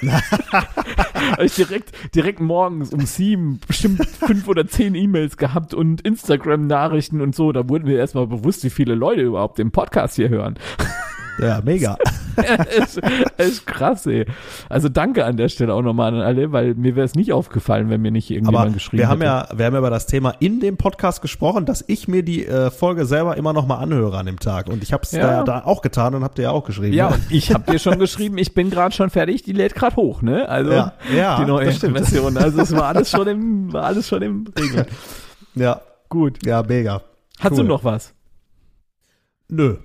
Ich 1.40 1.56
direkt, 1.56 1.92
direkt 2.14 2.40
morgens 2.40 2.92
um 2.92 3.00
sieben 3.00 3.58
bestimmt 3.66 4.06
fünf 4.06 4.46
oder 4.46 4.66
zehn 4.66 4.94
E-Mails 4.94 5.36
gehabt 5.36 5.74
und 5.74 6.00
Instagram-Nachrichten 6.02 7.20
und 7.20 7.34
so. 7.34 7.50
Da 7.52 7.68
wurden 7.68 7.86
mir 7.86 7.98
erstmal 7.98 8.26
bewusst, 8.26 8.62
wie 8.64 8.70
viele 8.70 8.94
Leute 8.94 9.22
überhaupt 9.22 9.58
den 9.58 9.72
Podcast 9.72 10.16
hier 10.16 10.28
hören. 10.28 10.58
Ja, 11.38 11.60
mega. 11.64 11.98
ist, 12.78 13.00
ist 13.38 13.66
krass, 13.66 14.06
ey. 14.06 14.24
Also 14.68 14.88
danke 14.88 15.24
an 15.24 15.36
der 15.36 15.48
Stelle 15.48 15.74
auch 15.74 15.82
nochmal 15.82 16.14
an 16.14 16.20
alle, 16.20 16.52
weil 16.52 16.74
mir 16.74 16.96
wäre 16.96 17.04
es 17.04 17.14
nicht 17.14 17.32
aufgefallen, 17.32 17.90
wenn 17.90 18.00
mir 18.00 18.10
nicht 18.10 18.30
irgendjemand 18.30 18.66
Aber 18.66 18.74
geschrieben 18.74 18.98
wir 19.02 19.08
haben 19.08 19.20
hätte. 19.20 19.30
ja, 19.52 19.58
wir 19.58 19.66
haben 19.66 19.72
ja 19.74 19.78
über 19.80 19.90
das 19.90 20.06
Thema 20.06 20.34
in 20.40 20.60
dem 20.60 20.76
Podcast 20.76 21.20
gesprochen, 21.22 21.66
dass 21.66 21.84
ich 21.86 22.08
mir 22.08 22.22
die 22.22 22.46
äh, 22.46 22.70
Folge 22.70 23.04
selber 23.06 23.36
immer 23.36 23.52
noch 23.52 23.66
mal 23.66 23.76
anhöre 23.76 24.16
an 24.18 24.26
dem 24.26 24.38
Tag. 24.38 24.68
Und 24.68 24.82
ich 24.82 24.92
habe 24.92 25.02
es 25.02 25.12
Ja. 25.12 25.42
da, 25.42 25.60
da 25.60 25.64
auch 25.66 25.82
getan 25.82 26.14
und 26.14 26.24
habt 26.24 26.38
ihr 26.38 26.44
ja 26.44 26.50
auch 26.52 26.64
geschrieben. 26.64 26.94
Ja, 26.94 27.08
ne? 27.10 27.16
und 27.16 27.24
ich 27.30 27.52
habe 27.52 27.70
dir 27.70 27.78
schon 27.78 27.98
geschrieben, 27.98 28.38
ich 28.38 28.54
bin 28.54 28.70
gerade 28.70 28.94
schon 28.94 29.10
fertig, 29.10 29.42
die 29.42 29.52
lädt 29.52 29.74
gerade 29.74 29.96
hoch, 29.96 30.22
ne? 30.22 30.48
Also 30.48 30.72
Ja, 30.72 30.92
ja, 31.14 31.38
die 31.38 31.44
neue. 31.46 31.70
Version. 31.72 32.36
Also 32.38 32.60
es 32.62 32.72
war 32.74 32.84
alles 32.84 33.10
schon 33.10 33.26
im, 33.26 33.72
war 33.72 33.84
alles 33.84 34.08
schon 34.08 34.22
im 34.22 34.46
Regeln. 34.58 34.86
ja, 35.54 35.80
Gut. 36.08 36.46
ja, 36.46 36.62
mega. 36.62 37.02
Hast 37.40 37.52
Cool. 37.52 37.58
du 37.58 37.64
noch 37.64 37.84
was? 37.84 38.14
Nö. 39.48 39.76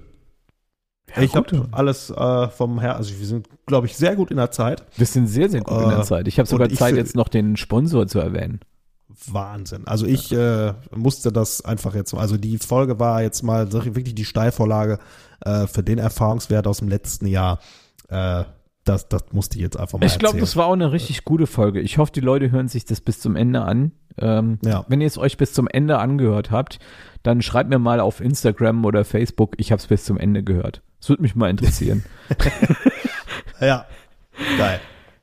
Ich 1.19 1.31
gut. 1.33 1.53
habe 1.53 1.67
alles 1.71 2.09
äh, 2.09 2.47
vom 2.49 2.79
Her, 2.79 2.95
also 2.95 3.17
wir 3.17 3.25
sind, 3.25 3.47
glaube 3.65 3.87
ich, 3.87 3.97
sehr 3.97 4.15
gut 4.15 4.31
in 4.31 4.37
der 4.37 4.51
Zeit. 4.51 4.83
Wir 4.97 5.05
sind 5.05 5.27
sehr, 5.27 5.49
sehr 5.49 5.61
gut 5.61 5.81
in 5.81 5.89
der 5.89 5.99
Äh, 5.99 6.03
Zeit. 6.03 6.27
Ich 6.27 6.37
habe 6.39 6.47
sogar 6.47 6.69
ich 6.69 6.77
Zeit, 6.77 6.95
jetzt 6.95 7.15
noch 7.15 7.27
den 7.27 7.57
Sponsor 7.57 8.07
zu 8.07 8.19
erwähnen. 8.19 8.59
Wahnsinn. 9.27 9.85
Also 9.87 10.05
ich 10.05 10.31
äh, 10.31 10.73
musste 10.95 11.31
das 11.31 11.63
einfach 11.63 11.95
jetzt, 11.95 12.13
also 12.13 12.37
die 12.37 12.57
Folge 12.57 12.99
war 12.99 13.21
jetzt 13.21 13.43
mal 13.43 13.71
wirklich 13.71 14.15
die 14.15 14.25
Steilvorlage 14.25 14.99
äh, 15.41 15.67
für 15.67 15.83
den 15.83 15.97
Erfahrungswert 15.99 16.65
aus 16.65 16.79
dem 16.79 16.87
letzten 16.87 17.27
Jahr. 17.27 17.59
Äh, 18.07 18.45
das, 18.83 19.09
das 19.09 19.25
musste 19.31 19.57
ich 19.57 19.61
jetzt 19.61 19.77
einfach 19.77 19.99
mal 19.99 20.05
Ich 20.07 20.17
glaube, 20.17 20.39
das 20.39 20.55
war 20.55 20.65
auch 20.65 20.73
eine 20.73 20.91
richtig 20.91 21.23
gute 21.23 21.45
Folge. 21.45 21.81
Ich 21.81 21.97
hoffe, 21.99 22.11
die 22.13 22.19
Leute 22.21 22.49
hören 22.51 22.67
sich 22.67 22.85
das 22.85 22.99
bis 22.99 23.19
zum 23.19 23.35
Ende 23.35 23.61
an. 23.61 23.91
Ähm, 24.17 24.57
Ja. 24.65 24.85
Wenn 24.87 25.01
ihr 25.01 25.07
es 25.07 25.19
euch 25.19 25.37
bis 25.37 25.53
zum 25.53 25.67
Ende 25.67 25.99
angehört 25.99 26.49
habt, 26.49 26.79
dann 27.23 27.41
schreibt 27.41 27.69
mir 27.69 27.79
mal 27.79 27.99
auf 27.99 28.21
Instagram 28.21 28.85
oder 28.85 29.05
Facebook, 29.05 29.53
ich 29.57 29.71
habe 29.71 29.79
es 29.79 29.87
bis 29.87 30.05
zum 30.05 30.17
Ende 30.17 30.43
gehört. 30.43 30.81
Das 30.99 31.09
würde 31.09 31.21
mich 31.23 31.35
mal 31.35 31.49
interessieren. 31.49 32.03
Ja, 33.59 33.85
geil. 34.57 34.79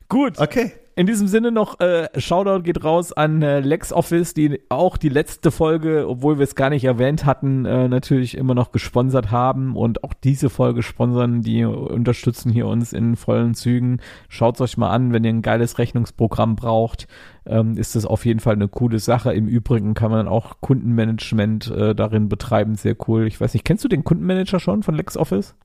Gut, 0.07 0.39
Okay. 0.39 0.71
In 0.99 1.05
diesem 1.05 1.29
Sinne 1.29 1.53
noch 1.53 1.79
äh, 1.79 2.09
Shoutout 2.19 2.63
geht 2.63 2.83
raus 2.83 3.13
an 3.13 3.41
äh, 3.41 3.61
LexOffice, 3.61 4.33
die 4.33 4.59
auch 4.67 4.97
die 4.97 5.07
letzte 5.07 5.49
Folge, 5.49 6.05
obwohl 6.09 6.39
wir 6.39 6.43
es 6.43 6.55
gar 6.55 6.69
nicht 6.69 6.83
erwähnt 6.83 7.25
hatten, 7.25 7.63
äh, 7.63 7.87
natürlich 7.87 8.35
immer 8.35 8.53
noch 8.53 8.73
gesponsert 8.73 9.31
haben 9.31 9.77
und 9.77 10.03
auch 10.03 10.11
diese 10.13 10.49
Folge 10.49 10.83
sponsern, 10.83 11.41
die 11.41 11.63
unterstützen 11.63 12.51
hier 12.51 12.67
uns 12.67 12.91
in 12.91 13.15
vollen 13.15 13.53
Zügen. 13.53 14.01
Schaut 14.27 14.59
euch 14.59 14.75
mal 14.75 14.89
an, 14.89 15.13
wenn 15.13 15.23
ihr 15.23 15.29
ein 15.29 15.41
geiles 15.41 15.77
Rechnungsprogramm 15.77 16.57
braucht, 16.57 17.07
ähm, 17.45 17.77
ist 17.77 17.95
das 17.95 18.05
auf 18.05 18.25
jeden 18.25 18.41
Fall 18.41 18.55
eine 18.55 18.67
coole 18.67 18.99
Sache. 18.99 19.31
Im 19.31 19.47
Übrigen 19.47 19.93
kann 19.93 20.11
man 20.11 20.27
auch 20.27 20.57
Kundenmanagement 20.59 21.71
äh, 21.71 21.95
darin 21.95 22.27
betreiben, 22.27 22.75
sehr 22.75 22.97
cool. 23.07 23.25
Ich 23.25 23.39
weiß 23.39 23.53
nicht, 23.53 23.63
kennst 23.63 23.85
du 23.85 23.87
den 23.87 24.03
Kundenmanager 24.03 24.59
schon 24.59 24.83
von 24.83 24.95
LexOffice? 24.95 25.55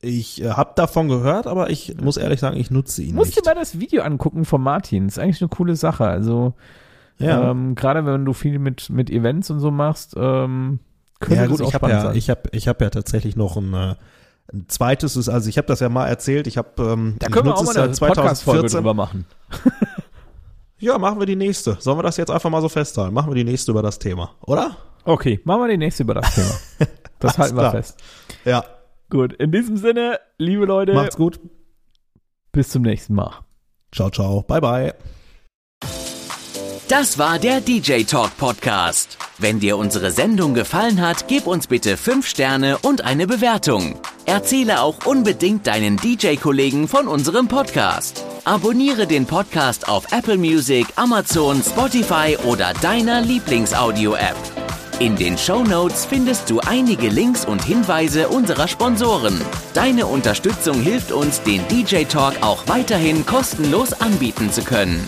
Ich 0.00 0.42
äh, 0.42 0.50
habe 0.50 0.72
davon 0.76 1.08
gehört, 1.08 1.46
aber 1.46 1.70
ich 1.70 1.96
muss 2.00 2.16
ehrlich 2.16 2.38
sagen, 2.40 2.56
ich 2.56 2.70
nutze 2.70 3.02
ihn 3.02 3.14
Musst 3.16 3.32
dir 3.34 3.40
nicht. 3.40 3.46
mal 3.46 3.54
das 3.56 3.80
Video 3.80 4.02
angucken 4.02 4.44
von 4.44 4.62
Martin. 4.62 5.08
Ist 5.08 5.18
eigentlich 5.18 5.40
eine 5.42 5.48
coole 5.48 5.74
Sache. 5.76 6.06
Also 6.06 6.54
Ja, 7.18 7.50
Ähm, 7.50 7.74
Gerade 7.74 8.06
wenn 8.06 8.24
du 8.24 8.32
viel 8.32 8.58
mit, 8.60 8.90
mit 8.90 9.10
Events 9.10 9.50
und 9.50 9.58
so 9.60 9.70
machst, 9.72 10.14
ähm, 10.16 10.78
könnte 11.20 11.34
ja 11.42 11.48
das 11.48 11.50
gut, 11.50 11.62
auch 11.62 11.68
ich 11.70 11.74
spannend 11.74 11.96
ja, 11.96 12.02
sein. 12.02 12.16
ich 12.16 12.30
habe, 12.30 12.42
ich 12.52 12.68
habe 12.68 12.84
ja 12.84 12.90
tatsächlich 12.90 13.34
noch 13.34 13.56
ein, 13.56 13.74
äh, 13.74 13.94
ein 14.52 14.66
zweites, 14.68 15.16
ist- 15.16 15.28
also 15.28 15.48
ich 15.48 15.58
habe 15.58 15.66
das 15.66 15.80
ja 15.80 15.88
mal 15.88 16.06
erzählt. 16.06 16.46
Ich 16.46 16.56
habe, 16.58 16.68
ähm, 16.80 17.16
da 17.18 17.26
können 17.28 17.46
wir 17.46 17.56
auch 17.56 17.64
mal 17.64 17.76
eine 17.76 17.92
seit 17.94 18.08
Podcast-Folge 18.14 18.68
drüber 18.68 18.94
machen. 18.94 19.26
Ja, 20.80 20.96
machen 20.96 21.18
wir 21.18 21.26
die 21.26 21.34
nächste. 21.34 21.76
Sollen 21.80 21.98
wir 21.98 22.04
das 22.04 22.16
jetzt 22.18 22.30
einfach 22.30 22.50
mal 22.50 22.62
so 22.62 22.68
festhalten? 22.68 23.12
Machen 23.12 23.30
wir 23.32 23.34
die 23.34 23.42
nächste 23.42 23.72
über 23.72 23.82
das 23.82 23.98
Thema, 23.98 24.30
oder? 24.42 24.76
Okay, 25.04 25.40
machen 25.42 25.62
wir 25.62 25.68
die 25.68 25.76
nächste 25.76 26.04
über 26.04 26.14
das 26.14 26.32
Thema. 26.34 26.50
Das 27.20 27.36
halten 27.36 27.56
wir 27.56 27.62
klar. 27.62 27.72
fest. 27.72 27.98
Ja, 28.44 28.64
Gut, 29.10 29.32
in 29.34 29.52
diesem 29.52 29.76
Sinne, 29.76 30.20
liebe 30.38 30.66
Leute, 30.66 30.92
macht's 30.92 31.16
gut. 31.16 31.40
bis 32.52 32.68
zum 32.68 32.82
nächsten 32.82 33.14
Mal. 33.14 33.32
Ciao, 33.92 34.10
ciao. 34.10 34.42
Bye, 34.42 34.60
bye. 34.60 34.94
Das 36.88 37.18
war 37.18 37.38
der 37.38 37.60
DJ 37.60 38.04
Talk 38.04 38.36
Podcast. 38.38 39.18
Wenn 39.38 39.60
dir 39.60 39.76
unsere 39.76 40.10
Sendung 40.10 40.54
gefallen 40.54 41.00
hat, 41.02 41.28
gib 41.28 41.46
uns 41.46 41.66
bitte 41.66 41.96
5 41.98 42.26
Sterne 42.26 42.78
und 42.78 43.04
eine 43.04 43.26
Bewertung. 43.26 44.00
Erzähle 44.24 44.80
auch 44.80 45.04
unbedingt 45.06 45.66
deinen 45.66 45.96
DJ-Kollegen 45.98 46.88
von 46.88 47.06
unserem 47.06 47.46
Podcast. 47.46 48.24
Abonniere 48.44 49.06
den 49.06 49.26
Podcast 49.26 49.88
auf 49.88 50.12
Apple 50.12 50.38
Music, 50.38 50.86
Amazon, 50.96 51.62
Spotify 51.62 52.36
oder 52.44 52.72
deiner 52.80 53.20
Lieblingsaudio-App. 53.20 54.36
In 55.00 55.14
den 55.14 55.38
Shownotes 55.38 56.06
findest 56.06 56.50
du 56.50 56.58
einige 56.58 57.08
Links 57.08 57.44
und 57.44 57.62
Hinweise 57.62 58.28
unserer 58.28 58.66
Sponsoren. 58.66 59.40
Deine 59.72 60.06
Unterstützung 60.06 60.82
hilft 60.82 61.12
uns, 61.12 61.40
den 61.42 61.60
DJ 61.68 62.02
Talk 62.02 62.34
auch 62.40 62.66
weiterhin 62.66 63.24
kostenlos 63.24 63.92
anbieten 63.92 64.50
zu 64.50 64.64
können. 64.64 65.06